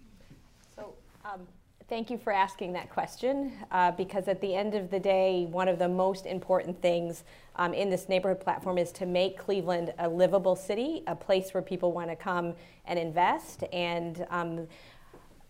So, 0.77 0.93
um, 1.25 1.41
thank 1.89 2.11
you 2.11 2.19
for 2.19 2.35
asking 2.35 2.75
that 2.75 2.91
question 2.91 3.53
uh, 3.71 3.93
because 3.93 4.29
at 4.29 4.43
the 4.43 4.55
end 4.55 4.75
of 4.75 4.91
the 4.91 5.01
day, 5.01 5.47
one 5.51 5.69
of 5.69 5.79
the 5.79 5.89
most 5.89 6.27
important 6.27 6.83
things 6.83 7.25
um, 7.57 7.73
in 7.73 7.89
this 7.89 8.11
neighborhood 8.11 8.41
platform 8.41 8.77
is 8.77 8.93
to 8.93 9.07
make 9.07 9.39
Cleveland 9.39 9.95
a 9.99 10.09
livable 10.09 10.55
city, 10.55 11.03
a 11.07 11.17
place 11.17 11.55
where 11.55 11.63
people 11.63 11.93
want 11.93 12.11
to 12.11 12.17
come 12.17 12.53
and 12.85 12.99
invest. 12.99 13.65
And 13.73 14.27
um, 14.29 14.69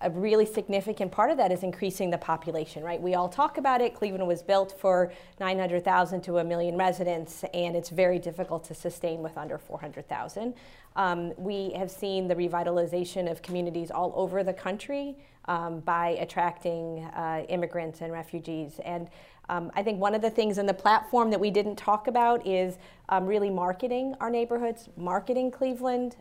a 0.01 0.11
really 0.11 0.47
significant 0.47 1.11
part 1.11 1.31
of 1.31 1.37
that 1.39 1.51
is 1.51 1.63
increasing 1.63 2.11
the 2.11 2.19
population, 2.19 2.85
right? 2.85 3.01
We 3.01 3.15
all 3.15 3.29
talk 3.29 3.59
about 3.59 3.81
it. 3.81 3.95
Cleveland 3.95 4.27
was 4.29 4.43
built 4.43 4.79
for 4.79 5.13
900,000 5.41 6.21
to 6.23 6.39
a 6.39 6.45
million 6.45 6.77
residents, 6.77 7.45
and 7.53 7.75
it's 7.75 7.91
very 7.91 8.21
difficult 8.21 8.65
to 8.65 8.75
sustain 8.75 9.23
with 9.23 9.37
under 9.37 9.59
400,000. 9.59 10.55
Um, 10.95 11.33
we 11.37 11.71
have 11.71 11.91
seen 11.91 12.29
the 12.29 12.37
revitalization 12.37 13.29
of 13.29 13.43
communities 13.43 13.91
all 13.91 14.13
over 14.15 14.45
the 14.45 14.53
country 14.53 15.17
um, 15.47 15.81
by 15.81 16.11
attracting 16.21 17.05
uh, 17.17 17.45
immigrants 17.49 18.01
and 18.01 18.13
refugees. 18.13 18.79
And 18.85 19.09
um, 19.49 19.73
I 19.75 19.83
think 19.83 19.99
one 19.99 20.15
of 20.15 20.23
the 20.23 20.31
things 20.31 20.59
in 20.59 20.67
the 20.67 20.75
platform 20.75 21.31
that 21.31 21.41
we 21.41 21.51
didn't 21.51 21.77
talk 21.77 22.07
about 22.07 22.47
is 22.47 22.79
um, 23.09 23.27
really 23.27 23.51
marketing 23.51 24.15
our 24.21 24.31
neighborhoods, 24.31 24.91
marketing 24.97 25.51
Cleveland. 25.51 26.15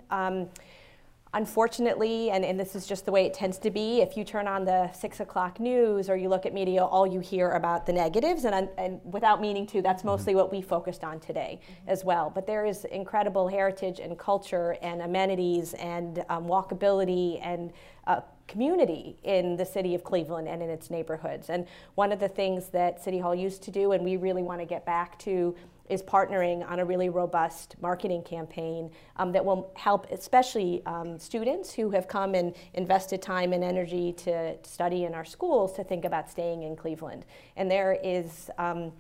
Unfortunately, 1.34 2.30
and, 2.32 2.46
and 2.46 2.60
this 2.60 2.76
is 2.76 2.88
just 2.88 3.06
the 3.06 3.12
way 3.12 3.26
it 3.26 3.34
tends 3.34 3.58
to 3.60 3.70
be, 3.70 4.02
if 4.02 4.16
you 4.16 4.24
turn 4.24 4.48
on 4.48 4.64
the 4.64 4.92
six 4.94 5.20
o'clock 5.20 5.60
news 5.60 6.10
or 6.10 6.16
you 6.16 6.30
look 6.30 6.46
at 6.46 6.54
media, 6.54 6.84
all 6.84 7.06
you 7.06 7.20
hear 7.20 7.52
about 7.52 7.86
the 7.86 7.94
negatives, 7.94 8.46
and, 8.46 8.70
and 8.78 9.02
without 9.04 9.42
meaning 9.42 9.68
to, 9.68 9.82
that's 9.82 10.00
mm-hmm. 10.00 10.10
mostly 10.10 10.36
what 10.36 10.52
we 10.52 10.62
focused 10.62 11.04
on 11.04 11.20
today 11.20 11.60
mm-hmm. 11.62 11.90
as 11.90 12.06
well. 12.06 12.32
But 12.34 12.48
there 12.48 12.66
is 12.66 12.86
incredible 12.86 13.48
heritage 13.48 14.00
and 14.00 14.18
culture 14.18 14.78
and 14.82 15.02
amenities 15.02 15.74
and 15.76 16.24
um, 16.30 16.46
walkability 16.46 17.40
and 17.44 17.74
uh, 18.08 18.22
community 18.48 19.18
in 19.24 19.58
the 19.58 19.66
city 19.66 19.94
of 19.94 20.06
Cleveland 20.06 20.48
and 20.48 20.64
in 20.64 20.70
its 20.70 20.90
neighborhoods. 20.90 21.50
And 21.50 21.68
one 21.96 22.14
of 22.14 22.20
the 22.20 22.30
things 22.30 22.70
that 22.70 23.04
City 23.04 23.20
Hall 23.20 23.36
used 23.36 23.62
to 23.64 23.72
do, 23.72 23.92
and 23.92 24.04
we 24.06 24.16
really 24.16 24.44
want 24.44 24.62
to 24.62 24.66
get 24.66 24.86
back 24.86 25.20
to, 25.20 25.54
is 25.90 26.02
partnering 26.04 26.70
on 26.70 26.80
a 26.80 26.86
really 26.86 27.10
robust 27.10 27.76
marketing 27.82 28.22
campaign 28.24 28.92
um, 29.18 29.32
that 29.32 29.44
will 29.44 29.72
help, 29.76 30.08
especially 30.12 30.86
um, 30.86 31.18
students 31.18 31.74
who 31.74 31.90
have 31.92 32.08
come 32.08 32.36
and 32.36 32.56
invested 32.74 33.22
time 33.22 33.54
and 33.54 33.64
energy 33.64 34.14
to 34.14 34.56
study 34.64 35.06
in 35.06 35.14
our 35.14 35.26
schools, 35.26 35.74
to 35.74 35.84
think 35.84 36.06
about 36.06 36.30
staying 36.30 36.64
in 36.64 36.76
Cleveland. 36.76 37.26
And 37.56 37.70
there 37.70 37.98
is 38.04 38.50
um, 38.58 38.92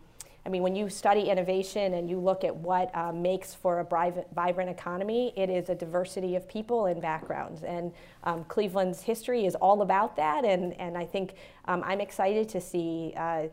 I 0.47 0.49
mean, 0.49 0.63
when 0.63 0.77
you 0.77 0.87
study 0.87 1.23
innovation 1.23 1.95
and 1.95 2.09
you 2.09 2.21
look 2.21 2.45
at 2.45 2.55
what 2.55 2.95
uh, 2.95 3.11
makes 3.11 3.53
for 3.53 3.81
a 3.81 4.23
vibrant 4.33 4.69
economy, 4.69 5.33
it 5.35 5.49
is 5.49 5.67
a 5.67 5.75
diversity 5.75 6.37
of 6.37 6.47
people 6.47 6.85
and 6.85 7.01
backgrounds. 7.01 7.63
And 7.63 7.91
um, 8.23 8.45
Cleveland's 8.45 9.01
history 9.01 9.45
is 9.45 9.55
all 9.55 9.81
about 9.81 10.15
that. 10.15 10.45
And, 10.45 10.71
and 10.79 10.97
I 10.97 11.03
think 11.03 11.33
um, 11.65 11.83
I'm 11.85 11.99
excited 11.99 12.47
to 12.47 12.61
see 12.61 13.13
uh, 13.17 13.47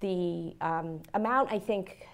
the 0.00 0.54
um, 0.60 1.00
amount, 1.14 1.50
I 1.50 1.58
think, 1.58 2.06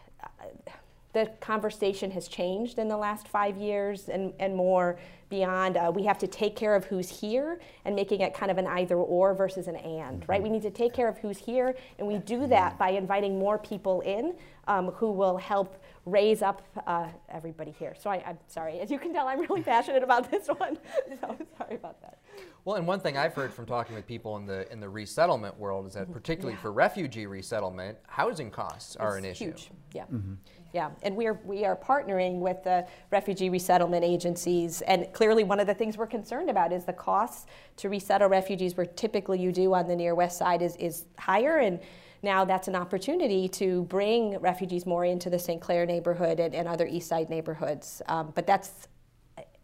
the 1.12 1.26
conversation 1.40 2.10
has 2.12 2.28
changed 2.28 2.78
in 2.78 2.88
the 2.88 2.96
last 2.96 3.26
five 3.26 3.56
years 3.56 4.08
and, 4.08 4.32
and 4.38 4.54
more 4.54 4.98
beyond 5.28 5.76
uh, 5.76 5.90
we 5.94 6.04
have 6.04 6.18
to 6.18 6.26
take 6.26 6.56
care 6.56 6.74
of 6.74 6.84
who's 6.84 7.08
here 7.08 7.60
and 7.84 7.94
making 7.94 8.20
it 8.20 8.34
kind 8.34 8.50
of 8.50 8.58
an 8.58 8.66
either 8.66 8.96
or 8.96 9.32
versus 9.32 9.68
an 9.68 9.76
and, 9.76 10.24
right? 10.28 10.42
We 10.42 10.48
need 10.48 10.62
to 10.62 10.70
take 10.70 10.92
care 10.92 11.08
of 11.08 11.18
who's 11.18 11.38
here, 11.38 11.76
and 11.98 12.06
we 12.06 12.18
do 12.18 12.46
that 12.48 12.78
by 12.78 12.90
inviting 12.90 13.38
more 13.38 13.58
people 13.58 14.00
in 14.02 14.34
um, 14.66 14.88
who 14.88 15.10
will 15.12 15.36
help 15.36 15.79
raise 16.06 16.42
up 16.42 16.66
uh, 16.86 17.08
everybody 17.28 17.70
here. 17.70 17.94
So 17.98 18.10
I, 18.10 18.16
am 18.26 18.38
sorry. 18.46 18.80
As 18.80 18.90
you 18.90 18.98
can 18.98 19.12
tell, 19.12 19.26
I'm 19.26 19.40
really 19.40 19.62
passionate 19.62 20.02
about 20.02 20.30
this 20.30 20.48
one. 20.48 20.78
so 21.20 21.36
sorry 21.58 21.74
about 21.74 22.00
that. 22.02 22.18
Well, 22.64 22.76
and 22.76 22.86
one 22.86 23.00
thing 23.00 23.16
I've 23.16 23.34
heard 23.34 23.52
from 23.52 23.66
talking 23.66 23.94
with 23.94 24.06
people 24.06 24.36
in 24.36 24.46
the 24.46 24.70
in 24.72 24.80
the 24.80 24.88
resettlement 24.88 25.58
world 25.58 25.86
is 25.86 25.94
that 25.94 26.04
mm-hmm. 26.04 26.12
particularly 26.12 26.54
yeah. 26.54 26.62
for 26.62 26.72
refugee 26.72 27.26
resettlement, 27.26 27.98
housing 28.06 28.50
costs 28.50 28.96
are 28.96 29.16
it's 29.16 29.24
an 29.24 29.30
issue. 29.30 29.44
Huge. 29.46 29.70
Yeah. 29.92 30.04
Mm-hmm. 30.04 30.34
Yeah, 30.72 30.90
and 31.02 31.16
we 31.16 31.26
are 31.26 31.40
we 31.44 31.64
are 31.64 31.74
partnering 31.74 32.38
with 32.38 32.62
the 32.62 32.86
refugee 33.10 33.50
resettlement 33.50 34.04
agencies, 34.04 34.82
and 34.82 35.12
clearly 35.12 35.42
one 35.42 35.58
of 35.58 35.66
the 35.66 35.74
things 35.74 35.98
we're 35.98 36.06
concerned 36.06 36.48
about 36.48 36.72
is 36.72 36.84
the 36.84 36.92
costs 36.92 37.46
to 37.78 37.88
resettle 37.88 38.28
refugees, 38.28 38.76
where 38.76 38.86
typically 38.86 39.40
you 39.40 39.50
do 39.50 39.74
on 39.74 39.88
the 39.88 39.96
near 39.96 40.14
west 40.14 40.38
side 40.38 40.62
is 40.62 40.76
is 40.76 41.06
higher, 41.18 41.58
and 41.58 41.80
now 42.22 42.44
that's 42.44 42.68
an 42.68 42.76
opportunity 42.76 43.48
to 43.48 43.84
bring 43.84 44.38
refugees 44.38 44.86
more 44.86 45.04
into 45.04 45.30
the 45.30 45.38
St. 45.38 45.60
Clair 45.60 45.86
neighborhood 45.86 46.40
and, 46.40 46.54
and 46.54 46.68
other 46.68 46.86
East 46.86 47.08
Side 47.08 47.30
neighborhoods. 47.30 48.02
Um, 48.08 48.32
but 48.34 48.46
that's 48.46 48.88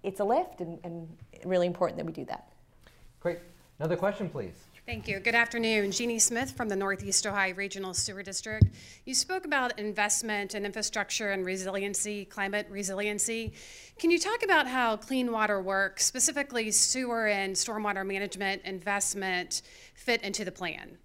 it's 0.02 0.20
a 0.20 0.24
lift, 0.24 0.60
and, 0.60 0.78
and 0.84 1.08
really 1.44 1.66
important 1.66 1.98
that 1.98 2.06
we 2.06 2.12
do 2.12 2.24
that. 2.26 2.48
Great. 3.20 3.38
Another 3.78 3.96
question, 3.96 4.28
please. 4.28 4.54
Thank 4.86 5.08
you. 5.08 5.18
Good 5.18 5.34
afternoon. 5.34 5.90
Jeannie 5.90 6.20
Smith 6.20 6.52
from 6.52 6.68
the 6.68 6.76
Northeast 6.76 7.26
Ohio 7.26 7.52
Regional 7.54 7.92
Sewer 7.92 8.22
District. 8.22 8.64
You 9.04 9.14
spoke 9.14 9.44
about 9.44 9.76
investment 9.80 10.54
and 10.54 10.64
in 10.64 10.66
infrastructure 10.66 11.32
and 11.32 11.44
resiliency, 11.44 12.24
climate 12.24 12.68
resiliency. 12.70 13.52
Can 13.98 14.12
you 14.12 14.18
talk 14.20 14.44
about 14.44 14.68
how 14.68 14.96
clean 14.96 15.32
water 15.32 15.60
works, 15.60 16.06
specifically 16.06 16.70
sewer 16.70 17.26
and 17.26 17.56
stormwater 17.56 18.06
management 18.06 18.62
investment, 18.62 19.62
fit 19.94 20.22
into 20.22 20.44
the 20.44 20.52
plan? 20.52 20.98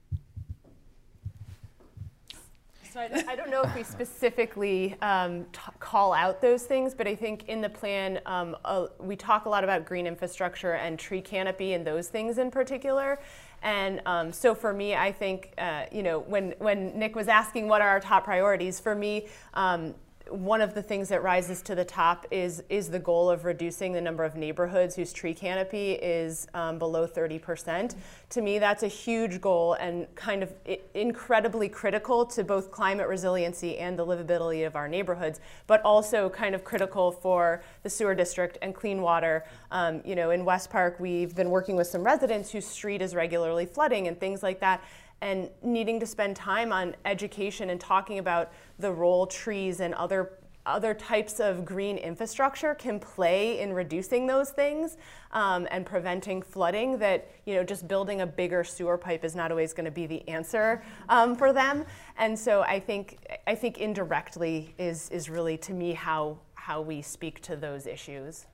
So 2.92 3.00
I, 3.00 3.24
I, 3.26 3.36
don't 3.38 3.50
know 3.50 3.62
if 3.62 3.74
we 3.74 3.84
specifically 3.84 4.98
um, 5.02 5.46
call 5.80 6.12
out 6.12 6.42
those 6.42 6.64
things, 6.64 6.94
but 6.94 7.08
I 7.08 7.16
think 7.16 7.48
in 7.48 7.62
the 7.62 7.70
plan 7.70 8.20
um, 8.26 8.58
uh, 8.66 8.88
we 9.00 9.16
talk 9.16 9.46
a 9.46 9.50
lot 9.50 9.64
about 9.64 9.86
green 9.86 10.06
infrastructure 10.06 10.74
and 10.74 11.00
tree 11.00 11.22
canopy 11.22 11.72
and 11.72 11.88
those 11.88 12.10
things 12.10 12.38
in 12.38 12.52
particular. 12.52 13.22
And 13.62 14.02
um, 14.06 14.34
so 14.34 14.54
for 14.54 14.74
me, 14.74 14.94
I 14.94 15.10
think, 15.10 15.54
uh, 15.58 15.86
you 15.90 16.04
know, 16.04 16.20
when, 16.20 16.54
when 16.58 17.00
Nick 17.00 17.16
was 17.16 17.30
asking 17.30 17.70
what 17.70 17.82
are 17.82 17.88
our 17.88 18.02
top 18.02 18.26
priorities, 18.26 18.82
for 18.82 18.94
me, 18.94 19.28
um, 19.54 19.96
one 20.30 20.62
of 20.62 20.74
the 20.74 20.82
things 20.82 21.10
that 21.10 21.24
rises 21.24 21.62
to 21.64 21.76
the 21.76 21.84
top 21.84 22.26
is 22.32 22.64
is 22.70 22.90
the 22.90 23.00
goal 23.00 23.30
of 23.30 23.46
reducing 23.46 23.94
the 23.94 24.02
number 24.02 24.24
of 24.24 24.36
neighborhoods 24.36 24.96
whose 24.96 25.12
tree 25.12 25.34
canopy 25.34 25.94
is 25.94 26.48
um, 26.54 26.78
below 26.78 27.08
30%. 27.08 27.96
To 28.30 28.42
me, 28.42 28.60
that's 28.60 28.84
a 28.84 28.88
huge 28.88 29.42
goal 29.42 29.74
and 29.74 30.14
kind 30.16 30.44
of 30.44 30.54
incredibly 30.94 31.68
critical 31.68 32.26
to 32.28 32.44
both 32.44 32.72
climate 32.72 33.08
resiliency 33.08 33.78
and 33.78 33.98
the 33.98 34.06
livability 34.06 34.66
of 34.66 34.76
our 34.76 34.88
neighborhoods, 34.88 35.40
but 35.68 35.82
also 35.84 36.30
kind 36.30 36.56
of 36.56 36.64
critical 36.64 37.12
for 37.12 37.64
the 37.84 37.90
sewer 37.90 38.16
district 38.16 38.58
and 38.62 38.74
clean 38.76 39.02
water. 39.02 39.46
Um, 39.72 40.02
you 40.06 40.16
know, 40.16 40.32
in 40.32 40.46
West 40.46 40.70
Park, 40.70 41.00
we've 41.00 41.36
been 41.36 41.50
working 41.50 41.76
with 41.76 41.88
some 41.88 42.04
residents 42.04 42.52
whose 42.52 42.66
street 42.66 43.02
is 43.02 43.16
regularly 43.16 43.66
flooding 43.66 44.08
and 44.08 44.20
things 44.20 44.44
like 44.44 44.60
that 44.60 44.84
and 45.22 45.50
needing 45.62 46.00
to 46.00 46.06
spend 46.06 46.36
time 46.36 46.72
on 46.72 46.96
education 47.06 47.70
and 47.70 47.80
talking 47.80 48.20
about 48.20 48.52
the 48.80 48.92
role 48.92 49.28
trees 49.28 49.80
and 49.80 49.94
other 49.94 50.34
other 50.66 50.94
types 50.94 51.40
of 51.40 51.66
green 51.66 51.98
infrastructure 51.98 52.76
can 52.76 53.00
play 53.00 53.60
in 53.60 53.74
reducing 53.74 54.28
those 54.28 54.52
things 54.52 54.98
um, 55.32 55.68
and 55.72 55.88
preventing 55.88 56.42
flooding 56.42 57.00
that 57.00 57.32
you 57.46 57.56
know 57.56 57.64
just 57.64 57.88
building 57.88 58.22
a 58.22 58.28
bigger 58.28 58.64
sewer 58.64 58.98
pipe 58.98 59.24
is 59.24 59.36
not 59.36 59.50
always 59.50 59.74
going 59.74 59.86
to 59.86 59.92
be 59.92 60.06
the 60.06 60.28
answer 60.28 60.84
um, 61.10 61.36
for 61.36 61.52
them. 61.52 61.86
And 62.18 62.38
so 62.38 62.62
i 62.62 62.80
think 62.80 63.18
i 63.48 63.56
think 63.56 63.80
indirectly 63.80 64.74
is 64.78 65.10
is 65.10 65.30
really 65.30 65.58
to 65.58 65.74
me 65.74 65.94
how 65.94 66.38
how 66.54 66.82
we 66.82 67.02
speak 67.02 67.42
to 67.42 67.56
those 67.56 67.88
issues 67.88 68.46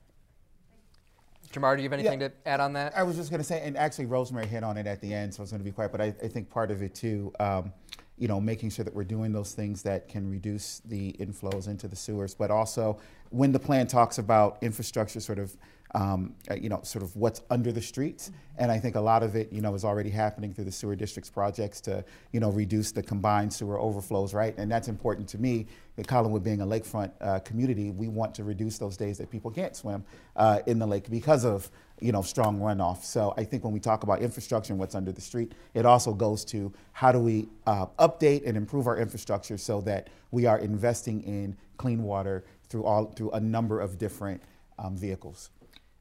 Jamar, 1.52 1.76
do 1.76 1.84
you 1.84 1.90
have 1.90 1.94
anything 1.94 2.22
yeah, 2.22 2.28
to 2.28 2.34
add 2.46 2.60
on 2.60 2.74
that? 2.74 2.98
I 2.98 3.04
was 3.04 3.16
just 3.16 3.30
going 3.30 3.40
to 3.40 3.44
say, 3.44 3.62
and 3.64 3.78
actually 3.78 4.06
Rosemary 4.06 4.48
hit 4.48 4.64
on 4.64 4.78
it 4.78 4.86
at 4.86 5.02
the 5.02 5.14
end, 5.14 5.34
so 5.34 5.40
I 5.40 5.44
was 5.44 5.52
going 5.52 5.62
to 5.62 5.66
be 5.66 5.72
quiet, 5.72 5.92
but 5.92 6.02
I, 6.02 6.14
I 6.24 6.28
think 6.28 6.50
part 6.50 6.72
of 6.72 6.82
it 6.82 6.94
too, 6.94 7.32
um, 7.40 7.72
you 8.18 8.28
know, 8.28 8.42
making 8.42 8.72
sure 8.72 8.84
that 8.84 8.94
we're 8.94 9.04
doing 9.04 9.32
those 9.32 9.54
things 9.54 9.82
that 9.84 10.10
can 10.10 10.30
reduce 10.30 10.82
the 10.86 11.14
inflows 11.20 11.68
into 11.68 11.88
the 11.88 11.96
sewers, 11.96 12.34
but 12.34 12.52
also 12.52 13.00
when 13.30 13.52
the 13.52 13.60
plan 13.60 13.88
talks 13.88 14.18
about 14.18 14.58
infrastructure 14.62 15.20
sort 15.20 15.40
of 15.40 15.56
um, 15.96 16.36
uh, 16.50 16.56
you 16.56 16.70
know, 16.70 16.82
sort 16.84 17.04
of 17.04 17.16
what's 17.16 17.42
under 17.50 17.72
the 17.72 17.82
streets. 17.82 18.32
And 18.58 18.72
I 18.72 18.80
think 18.80 18.96
a 18.96 19.02
lot 19.02 19.24
of 19.24 19.36
it, 19.36 19.52
you 19.54 19.62
know, 19.62 19.76
is 19.76 19.86
already 19.86 20.10
happening 20.10 20.54
through 20.54 20.66
the 20.66 20.72
sewer 20.72 20.96
districts 20.96 21.30
projects 21.30 21.80
to, 21.82 22.04
you 22.32 22.40
know, 22.40 22.50
reduce 22.50 22.92
the 22.92 23.04
combined 23.04 23.54
sewer 23.54 23.80
overflows, 23.80 24.34
right? 24.34 24.58
And 24.58 24.72
that's 24.72 24.88
important 24.88 25.28
to 25.30 25.38
me. 25.38 25.68
The 25.96 26.04
Collinwood 26.04 26.44
being 26.44 26.62
a 26.62 26.66
lakefront 26.66 27.12
uh, 27.22 27.40
community, 27.40 27.92
we 27.92 28.08
want 28.08 28.34
to 28.36 28.44
reduce 28.44 28.78
those 28.78 28.98
days 28.98 29.18
that 29.20 29.30
people 29.30 29.52
can't 29.52 29.76
swim 29.76 30.04
uh, 30.36 30.60
in 30.66 30.80
the 30.80 30.88
lake 30.88 31.10
because 31.10 31.46
of, 31.46 31.70
you 32.00 32.12
know, 32.12 32.22
strong 32.22 32.60
runoff. 32.60 33.04
So 33.04 33.34
I 33.38 33.44
think 33.44 33.64
when 33.64 33.74
we 33.74 33.80
talk 33.80 34.04
about 34.04 34.22
infrastructure 34.22 34.74
and 34.74 34.80
what's 34.80 34.96
under 34.96 35.12
the 35.12 35.22
street, 35.22 35.54
it 35.74 35.86
also 35.86 36.14
goes 36.14 36.44
to 36.46 36.74
how 36.94 37.12
do 37.12 37.20
we 37.20 37.48
uh, 37.66 37.88
update 38.00 38.48
and 38.48 38.58
improve 38.58 38.88
our 38.88 38.98
infrastructure 38.98 39.58
so 39.58 39.82
that 39.82 40.10
we 40.32 40.46
are 40.46 40.60
investing 40.60 41.22
in 41.24 41.56
clean 41.78 42.04
water 42.04 42.44
through 42.70 42.84
all 42.84 43.06
through 43.06 43.32
a 43.32 43.40
number 43.40 43.80
of 43.80 43.98
different 43.98 44.42
um, 44.80 44.96
vehicles. 44.98 45.52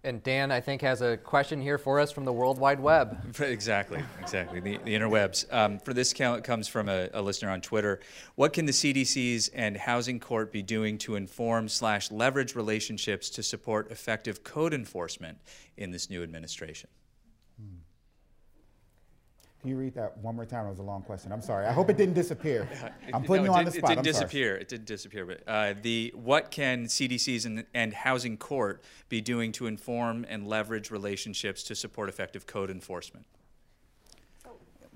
And 0.07 0.23
Dan, 0.23 0.53
I 0.53 0.61
think, 0.61 0.83
has 0.83 1.03
a 1.03 1.17
question 1.17 1.61
here 1.61 1.79
for 1.79 1.99
us 1.99 2.13
from 2.13 2.25
the 2.25 2.33
World 2.33 2.59
Wide 2.59 2.79
Web. 2.79 3.19
Exactly, 3.57 4.03
exactly, 4.21 4.61
the, 4.61 4.79
the 4.79 4.95
interwebs. 4.95 5.53
Um, 5.53 5.79
for 5.81 5.93
this 5.93 6.13
count, 6.13 6.45
comes 6.45 6.69
from 6.69 6.89
a, 6.89 7.09
a, 7.13 7.21
listener 7.21 7.51
on 7.51 7.61
Twitter. 7.61 8.01
What 8.37 8.53
can 8.53 8.67
the 8.67 8.73
CDCs 8.73 9.51
and 9.55 9.77
Housing 9.77 10.21
Court 10.21 10.53
be 10.53 10.63
doing 10.63 10.97
to 10.99 11.17
inform 11.17 11.69
slash 11.69 12.11
leverage 12.11 12.55
relationships 12.55 13.31
to 13.31 13.43
support 13.43 13.91
effective 13.91 14.45
code 14.45 14.73
enforcement 14.73 15.39
in 15.77 15.91
this 15.91 16.09
new 16.09 16.23
administration? 16.23 16.89
Can 19.67 19.73
you 19.73 19.81
read 19.81 19.95
that 19.97 20.17
one 20.19 20.37
more 20.37 20.47
time? 20.47 20.65
It 20.67 20.71
was 20.71 20.79
a 20.79 20.83
long 20.85 21.03
question. 21.03 21.33
I'm 21.33 21.41
sorry. 21.43 21.67
I 21.67 21.73
hope 21.73 21.91
it 21.91 21.97
didn't 21.97 22.15
disappear. 22.15 22.69
I'm 23.13 23.25
putting 23.25 23.45
no, 23.47 23.51
you 23.51 23.57
it 23.57 23.59
on 23.59 23.65
the 23.65 23.73
did- 23.73 23.79
spot. 23.79 23.91
It 23.91 23.99
I'm 23.99 24.05
didn't 24.05 24.15
sorry. 24.15 24.27
disappear. 24.27 24.55
It 24.59 24.69
didn't 24.69 24.87
disappear. 24.87 25.27
But 25.27 25.43
uh, 25.49 25.75
the 25.83 26.13
what 26.15 26.53
can 26.53 26.85
CDCs 26.85 27.47
and, 27.47 27.65
and 27.75 27.93
Housing 27.93 28.37
Court 28.37 28.81
be 29.09 29.21
doing 29.21 29.51
to 29.51 29.67
inform 29.67 30.25
and 30.29 30.47
leverage 30.47 30.93
relationships 30.93 31.65
to 31.65 31.75
support 31.75 32.09
effective 32.09 32.47
code 32.47 32.71
enforcement? 32.71 33.27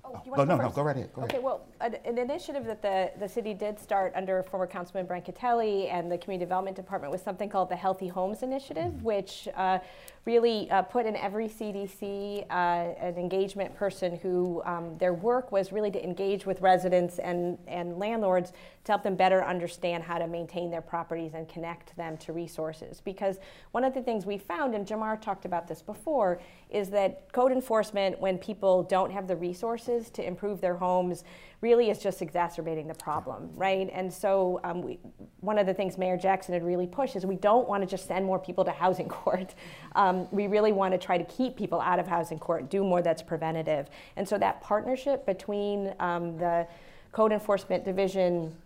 Oh, 0.05 0.23
Oh, 0.37 0.45
no, 0.45 0.57
no, 0.57 0.71
go 0.71 0.83
right 0.83 0.97
ahead, 0.97 1.13
go 1.13 1.23
okay, 1.23 1.35
ahead. 1.35 1.45
well, 1.45 1.67
an, 1.81 1.97
an 2.05 2.19
initiative 2.19 2.65
that 2.67 2.83
the, 2.83 3.13
the 3.21 3.29
city 3.29 3.55
did 3.55 3.79
start 3.79 4.13
under 4.17 4.43
former 4.43 4.67
Councilman 4.67 5.07
Brancatelli 5.07 5.93
and 5.93 6.11
the 6.11 6.19
Community 6.19 6.45
Development 6.45 6.75
Department 6.77 7.13
was 7.13 7.23
something 7.23 7.49
called 7.49 7.69
the 7.69 7.77
Healthy 7.77 8.09
Homes 8.09 8.43
Initiative, 8.43 8.93
Mm-hmm. 8.93 9.05
which 9.05 9.47
uh, 9.57 9.79
really 10.27 10.71
uh, 10.71 10.83
put 10.83 11.07
in 11.07 11.17
every 11.17 11.49
CDC 11.49 12.45
uh, 12.51 12.53
an 12.53 13.17
engagement 13.17 13.75
person 13.75 14.19
who 14.19 14.63
um, 14.65 14.97
their 14.99 15.15
work 15.15 15.51
was 15.51 15.73
really 15.73 15.91
to 15.91 16.05
engage 16.05 16.45
with 16.45 16.61
residents 16.61 17.19
and, 17.19 17.57
and 17.67 17.99
landlords 17.99 18.53
to 18.85 18.93
help 18.93 19.03
them 19.03 19.17
better 19.17 19.43
understand 19.43 20.05
how 20.05 20.19
to 20.19 20.27
maintain 20.27 20.71
their 20.71 20.83
properties 20.83 21.33
and 21.35 21.49
connect 21.49 21.97
them 21.97 22.19
to 22.19 22.33
resources. 22.33 23.01
Because 23.01 23.39
one 23.73 23.83
of 23.83 23.95
the 23.95 24.03
things 24.03 24.27
we 24.27 24.37
found, 24.37 24.75
and 24.75 24.87
Jamar 24.87 25.21
talked 25.21 25.47
about 25.47 25.67
this 25.67 25.81
before, 25.81 26.41
is 26.69 26.91
that 26.91 27.33
code 27.33 27.53
enforcement, 27.53 28.21
when 28.21 28.37
people 28.37 28.83
don't 28.83 29.11
have 29.11 29.27
the 29.27 29.37
resources 29.37 30.11
to 30.11 30.27
improve 30.27 30.61
their 30.61 30.77
homes, 30.77 31.25
really 31.61 31.91
is 31.91 31.99
just 31.99 32.23
exacerbating 32.23 32.89
the 32.89 32.95
problem, 32.95 33.51
right? 33.55 33.91
And 33.93 34.13
so, 34.13 34.61
um, 34.65 34.83
we, 34.83 34.99
one 35.41 35.59
of 35.59 35.67
the 35.67 35.75
things 35.75 35.99
Mayor 35.99 36.17
Jackson 36.17 36.55
had 36.55 36.65
really 36.65 36.87
pushed 36.87 37.17
is 37.17 37.27
we 37.27 37.37
don't 37.37 37.69
want 37.69 37.83
to 37.83 37.87
just 37.87 38.07
send 38.07 38.25
more 38.25 38.39
people 38.39 38.65
to 38.65 38.71
housing 38.71 39.09
court. 39.21 39.55
Um, 39.95 40.27
we 40.31 40.47
really 40.47 40.73
want 40.73 40.93
to 40.93 40.99
try 40.99 41.19
to 41.19 41.25
keep 41.25 41.57
people 41.57 41.81
out 41.81 41.99
of 41.99 42.07
housing 42.07 42.39
court, 42.39 42.71
do 42.71 42.83
more 42.83 43.03
that's 43.03 43.23
preventative. 43.23 43.91
And 44.17 44.27
so, 44.29 44.39
that 44.39 44.61
partnership 44.63 45.27
between 45.27 45.95
um, 46.01 46.39
the 46.39 46.67
Code 47.13 47.33
Enforcement 47.33 47.85
Division 47.85 48.57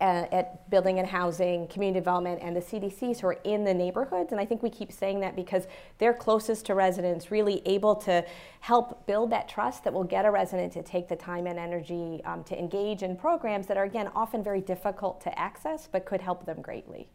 at 0.00 0.68
Building 0.70 0.98
and 0.98 1.08
Housing, 1.08 1.66
Community 1.68 2.00
Development, 2.00 2.40
and 2.42 2.56
the 2.56 2.60
CDCs 2.60 3.20
who 3.20 3.28
are 3.28 3.38
in 3.44 3.64
the 3.64 3.74
neighborhoods. 3.74 4.32
And 4.32 4.40
I 4.40 4.44
think 4.44 4.62
we 4.62 4.70
keep 4.70 4.92
saying 4.92 5.20
that 5.20 5.36
because 5.36 5.66
they're 5.98 6.14
closest 6.14 6.66
to 6.66 6.74
residents, 6.74 7.30
really 7.30 7.62
able 7.66 7.94
to 7.96 8.24
help 8.60 9.06
build 9.06 9.30
that 9.30 9.48
trust 9.48 9.84
that 9.84 9.92
will 9.92 10.04
get 10.04 10.24
a 10.24 10.30
resident 10.30 10.72
to 10.74 10.82
take 10.82 11.08
the 11.08 11.16
time 11.16 11.46
and 11.46 11.58
energy 11.58 12.20
um, 12.24 12.44
to 12.44 12.58
engage 12.58 13.02
in 13.02 13.16
programs 13.16 13.66
that 13.66 13.76
are, 13.76 13.84
again, 13.84 14.08
often 14.14 14.42
very 14.42 14.60
difficult 14.60 15.20
to 15.20 15.38
access 15.38 15.88
but 15.90 16.04
could 16.04 16.20
help 16.20 16.46
them 16.46 16.60
greatly. 16.62 17.08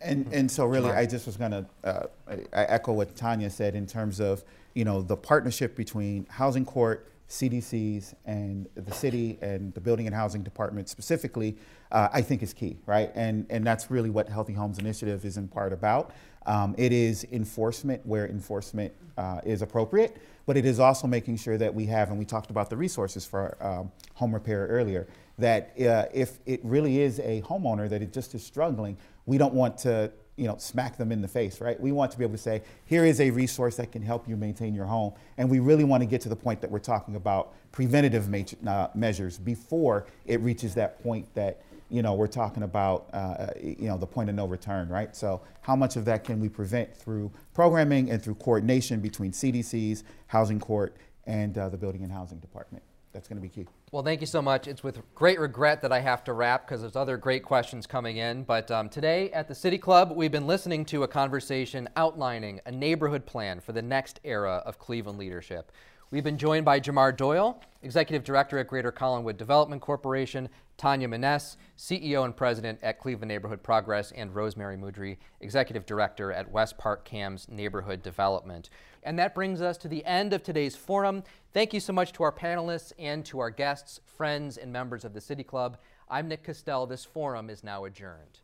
And, 0.00 0.30
and 0.32 0.50
so 0.50 0.66
really, 0.66 0.90
I 0.90 1.06
just 1.06 1.26
was 1.26 1.36
gonna, 1.36 1.66
uh, 1.82 2.04
I 2.28 2.34
I 2.52 2.64
echo 2.64 2.92
what 2.92 3.16
Tania 3.16 3.48
said 3.48 3.74
in 3.74 3.86
terms 3.86 4.20
of, 4.20 4.44
you 4.74 4.84
know, 4.84 5.00
the 5.00 5.16
partnership 5.16 5.74
between 5.74 6.26
Housing 6.28 6.66
Court, 6.66 7.10
CDCs, 7.28 8.14
and 8.24 8.68
the 8.74 8.92
city 8.92 9.38
and 9.40 9.74
the 9.74 9.80
Building 9.80 10.06
and 10.06 10.14
Housing 10.14 10.42
Department 10.42 10.88
specifically, 10.88 11.56
uh, 11.90 12.08
I 12.12 12.22
think 12.22 12.42
is 12.42 12.52
key, 12.52 12.78
right? 12.86 13.10
And, 13.14 13.46
and 13.50 13.66
that's 13.66 13.90
really 13.90 14.10
what 14.10 14.28
Healthy 14.28 14.52
Homes 14.52 14.78
Initiative 14.78 15.24
is 15.24 15.36
in 15.36 15.48
part 15.48 15.72
about. 15.72 16.12
Um, 16.46 16.74
it 16.78 16.92
is 16.92 17.26
enforcement 17.32 18.06
where 18.06 18.28
enforcement 18.28 18.92
uh, 19.18 19.40
is 19.44 19.62
appropriate, 19.62 20.18
but 20.46 20.56
it 20.56 20.64
is 20.64 20.78
also 20.78 21.08
making 21.08 21.36
sure 21.38 21.58
that 21.58 21.74
we 21.74 21.86
have, 21.86 22.10
and 22.10 22.18
we 22.18 22.24
talked 22.24 22.50
about 22.50 22.70
the 22.70 22.76
resources 22.76 23.26
for 23.26 23.56
um, 23.60 23.90
home 24.14 24.32
repair 24.32 24.66
earlier, 24.68 25.08
that 25.38 25.72
uh, 25.80 26.06
if 26.14 26.38
it 26.46 26.60
really 26.62 27.00
is 27.00 27.18
a 27.20 27.42
homeowner 27.42 27.88
that 27.88 28.00
it 28.02 28.12
just 28.12 28.34
is 28.34 28.44
struggling, 28.44 28.96
we 29.26 29.36
don't 29.36 29.54
want 29.54 29.76
to 29.78 30.12
you 30.36 30.46
know 30.46 30.56
smack 30.58 30.96
them 30.96 31.10
in 31.12 31.20
the 31.20 31.28
face 31.28 31.60
right? 31.60 31.80
We 31.80 31.92
want 31.92 32.12
to 32.12 32.18
be 32.18 32.24
able 32.24 32.34
to 32.34 32.42
say 32.42 32.62
here 32.84 33.04
is 33.04 33.20
a 33.20 33.30
resource 33.30 33.76
that 33.76 33.92
can 33.92 34.02
help 34.02 34.28
you 34.28 34.36
maintain 34.36 34.74
your 34.74 34.86
home. 34.86 35.12
And 35.38 35.50
we 35.50 35.58
really 35.58 35.84
want 35.84 36.02
to 36.02 36.06
get 36.06 36.20
to 36.22 36.28
the 36.28 36.36
point 36.36 36.60
that 36.60 36.70
we're 36.70 36.78
talking 36.78 37.16
about 37.16 37.54
preventative 37.72 38.32
uh, 38.66 38.88
measures 38.94 39.38
before 39.38 40.06
it 40.26 40.40
reaches 40.40 40.74
that 40.74 41.02
point 41.02 41.32
that 41.34 41.62
you 41.88 42.02
know 42.02 42.14
we're 42.14 42.26
talking 42.26 42.62
about 42.62 43.08
uh, 43.12 43.48
you 43.62 43.88
know 43.88 43.96
the 43.96 44.06
point 44.06 44.28
of 44.28 44.34
no 44.34 44.46
return 44.46 44.88
right? 44.88 45.16
So 45.16 45.42
how 45.62 45.76
much 45.76 45.96
of 45.96 46.04
that 46.04 46.24
can 46.24 46.40
we 46.40 46.48
prevent 46.48 46.94
through 46.94 47.32
programming 47.54 48.10
and 48.10 48.22
through 48.22 48.34
coordination 48.36 49.00
between 49.00 49.32
cdcs 49.32 50.02
housing 50.26 50.60
court 50.60 50.96
and 51.26 51.56
uh, 51.56 51.68
the 51.68 51.76
building 51.76 52.02
and 52.02 52.12
housing 52.12 52.38
department 52.38 52.82
that's 53.16 53.28
going 53.28 53.40
to 53.40 53.42
be 53.42 53.48
key 53.48 53.66
Well, 53.92 54.02
thank 54.02 54.20
you 54.20 54.26
so 54.26 54.42
much. 54.42 54.68
It's 54.68 54.84
with 54.84 55.00
great 55.14 55.40
regret 55.40 55.80
that 55.80 55.90
I 55.90 56.00
have 56.00 56.22
to 56.24 56.34
wrap 56.34 56.66
because 56.66 56.82
there's 56.82 56.96
other 56.96 57.16
great 57.16 57.42
questions 57.42 57.86
coming 57.86 58.18
in. 58.18 58.42
But 58.44 58.70
um, 58.70 58.90
today 58.90 59.30
at 59.30 59.48
the 59.48 59.54
City 59.54 59.78
Club, 59.78 60.12
we've 60.14 60.30
been 60.30 60.46
listening 60.46 60.84
to 60.86 61.02
a 61.02 61.08
conversation 61.08 61.88
outlining 61.96 62.60
a 62.66 62.70
neighborhood 62.70 63.24
plan 63.24 63.58
for 63.58 63.72
the 63.72 63.80
next 63.80 64.20
era 64.22 64.62
of 64.66 64.78
Cleveland 64.78 65.18
leadership. 65.18 65.72
We've 66.10 66.22
been 66.22 66.36
joined 66.36 66.66
by 66.66 66.78
Jamar 66.78 67.16
Doyle, 67.16 67.58
Executive 67.82 68.22
Director 68.22 68.58
at 68.58 68.68
Greater 68.68 68.92
Collinwood 68.92 69.38
Development 69.38 69.80
Corporation, 69.80 70.48
Tania 70.76 71.08
Menesse, 71.08 71.56
CEO 71.78 72.24
and 72.24 72.36
President 72.36 72.78
at 72.82 73.00
Cleveland 73.00 73.28
Neighborhood 73.28 73.62
Progress, 73.62 74.12
and 74.12 74.34
Rosemary 74.34 74.76
Mudry, 74.76 75.16
Executive 75.40 75.86
Director 75.86 76.32
at 76.32 76.50
West 76.50 76.76
Park 76.76 77.04
Kamm's 77.04 77.48
Neighborhood 77.48 78.02
Development. 78.02 78.68
And 79.06 79.16
that 79.20 79.36
brings 79.36 79.62
us 79.62 79.78
to 79.78 79.88
the 79.88 80.04
end 80.04 80.32
of 80.32 80.42
today's 80.42 80.74
forum. 80.74 81.22
Thank 81.52 81.72
you 81.72 81.78
so 81.78 81.92
much 81.92 82.12
to 82.14 82.24
our 82.24 82.32
panelists 82.32 82.92
and 82.98 83.24
to 83.26 83.38
our 83.38 83.50
guests, 83.50 84.00
friends, 84.16 84.56
and 84.56 84.72
members 84.72 85.04
of 85.04 85.14
the 85.14 85.20
City 85.20 85.44
Club. 85.44 85.78
I'm 86.10 86.26
Nick 86.26 86.44
Castele. 86.44 86.88
This 86.88 87.04
forum 87.04 87.48
is 87.48 87.62
now 87.62 87.84
adjourned. 87.84 88.40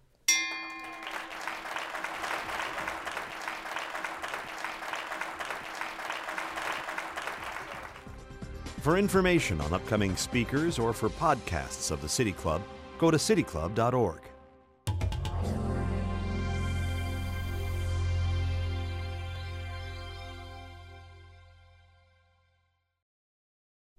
For 8.83 8.97
information 8.97 9.61
on 9.61 9.73
upcoming 9.73 10.15
speakers 10.15 10.79
or 10.79 10.93
for 10.93 11.09
podcasts 11.09 11.91
of 11.91 12.01
the 12.01 12.09
City 12.09 12.33
Club, 12.33 12.63
go 12.99 13.11
to 13.11 13.17
cityclub.org. 13.17 14.32